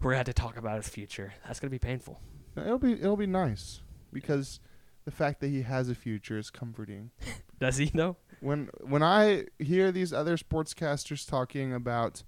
We're 0.00 0.10
gonna 0.10 0.18
have 0.18 0.26
to 0.26 0.32
talk 0.32 0.56
about 0.56 0.76
his 0.76 0.88
future. 0.88 1.34
That's 1.46 1.60
gonna 1.60 1.70
be 1.70 1.78
painful. 1.78 2.20
It'll 2.56 2.78
be 2.78 2.94
it'll 2.94 3.16
be 3.16 3.26
nice 3.26 3.82
because 4.12 4.60
the 5.04 5.10
fact 5.10 5.40
that 5.40 5.48
he 5.48 5.62
has 5.62 5.88
a 5.88 5.94
future 5.94 6.38
is 6.38 6.50
comforting. 6.50 7.10
Does 7.60 7.76
he 7.76 7.86
though? 7.86 8.16
When 8.40 8.70
when 8.80 9.02
I 9.02 9.46
hear 9.58 9.92
these 9.92 10.12
other 10.12 10.36
sportscasters 10.36 11.28
talking 11.28 11.72
about 11.72 12.22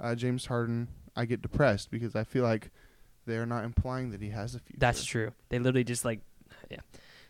uh, 0.00 0.14
James 0.14 0.46
Harden, 0.46 0.88
I 1.16 1.24
get 1.24 1.42
depressed 1.42 1.90
because 1.90 2.16
I 2.16 2.24
feel 2.24 2.44
like 2.44 2.70
they 3.26 3.36
are 3.36 3.46
not 3.46 3.64
implying 3.64 4.10
that 4.10 4.22
he 4.22 4.30
has 4.30 4.54
a 4.54 4.58
future. 4.60 4.78
That's 4.78 5.04
true. 5.04 5.32
They 5.50 5.58
literally 5.58 5.84
just 5.84 6.04
like, 6.04 6.20
yeah, 6.70 6.80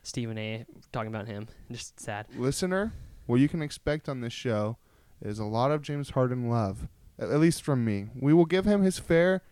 Stephen 0.02 0.38
A. 0.38 0.64
talking 0.92 1.12
about 1.12 1.26
him. 1.26 1.48
Just 1.70 2.00
sad. 2.00 2.26
Listener, 2.36 2.92
what 3.26 3.40
you 3.40 3.48
can 3.48 3.62
expect 3.62 4.08
on 4.08 4.20
this 4.20 4.32
show 4.32 4.78
is 5.22 5.38
a 5.38 5.44
lot 5.44 5.70
of 5.70 5.82
James 5.82 6.10
Harden 6.10 6.48
love, 6.48 6.88
at 7.18 7.30
at 7.30 7.40
least 7.40 7.62
from 7.62 7.84
me. 7.84 8.08
We 8.18 8.32
will 8.32 8.46
give 8.46 8.64
him 8.64 8.82
his 8.82 8.98
fair, 8.98 9.42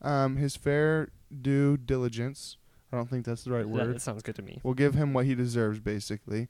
um, 0.00 0.36
his 0.36 0.56
fair 0.56 1.10
due 1.42 1.76
diligence. 1.76 2.56
I 2.92 2.96
don't 2.96 3.10
think 3.10 3.26
that's 3.26 3.44
the 3.44 3.52
right 3.52 3.68
word. 3.68 3.94
that 3.94 4.00
sounds 4.00 4.22
good 4.22 4.36
to 4.36 4.42
me. 4.42 4.60
We'll 4.62 4.74
give 4.74 4.94
him 4.94 5.12
what 5.12 5.26
he 5.26 5.34
deserves, 5.34 5.78
basically, 5.78 6.48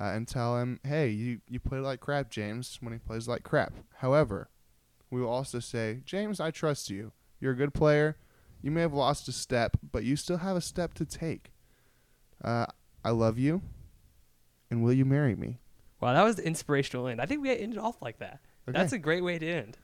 uh, 0.00 0.04
and 0.06 0.26
tell 0.26 0.58
him, 0.58 0.80
"Hey, 0.82 1.10
you 1.10 1.40
you 1.46 1.60
play 1.60 1.78
like 1.78 2.00
crap, 2.00 2.30
James." 2.30 2.78
When 2.80 2.92
he 2.94 2.98
plays 2.98 3.28
like 3.28 3.42
crap. 3.42 3.74
However, 3.98 4.48
we 5.10 5.20
will 5.20 5.28
also 5.28 5.60
say, 5.60 6.00
"James, 6.06 6.40
I 6.40 6.50
trust 6.50 6.88
you. 6.88 7.12
You're 7.38 7.52
a 7.52 7.56
good 7.56 7.74
player. 7.74 8.16
You 8.62 8.70
may 8.70 8.80
have 8.80 8.94
lost 8.94 9.28
a 9.28 9.32
step, 9.32 9.76
but 9.92 10.04
you 10.04 10.16
still 10.16 10.38
have 10.38 10.56
a 10.56 10.62
step 10.62 10.94
to 10.94 11.04
take. 11.04 11.52
Uh, 12.42 12.64
I 13.04 13.10
love 13.10 13.38
you, 13.38 13.62
and 14.70 14.82
will 14.82 14.92
you 14.92 15.04
marry 15.04 15.36
me?" 15.36 15.58
Wow, 16.00 16.14
that 16.14 16.22
was 16.24 16.36
the 16.36 16.46
inspirational 16.46 17.06
end. 17.06 17.20
I 17.20 17.26
think 17.26 17.42
we 17.42 17.50
ended 17.56 17.78
off 17.78 18.02
like 18.02 18.18
that. 18.18 18.40
Okay. 18.68 18.78
That's 18.78 18.92
a 18.92 18.98
great 18.98 19.22
way 19.22 19.38
to 19.38 19.46
end. 19.46 19.78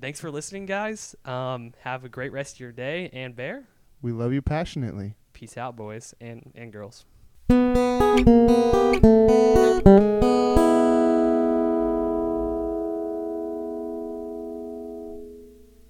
Thanks 0.00 0.20
for 0.20 0.30
listening, 0.30 0.66
guys. 0.66 1.14
Um, 1.24 1.74
have 1.80 2.04
a 2.04 2.08
great 2.08 2.32
rest 2.32 2.56
of 2.56 2.60
your 2.60 2.72
day. 2.72 3.10
And 3.12 3.34
Bear, 3.34 3.64
we 4.00 4.12
love 4.12 4.32
you 4.32 4.42
passionately. 4.42 5.16
peace 5.32 5.56
out, 5.56 5.76
boys 5.76 6.14
and, 6.20 6.52
and 6.54 6.72
girls. 6.72 7.04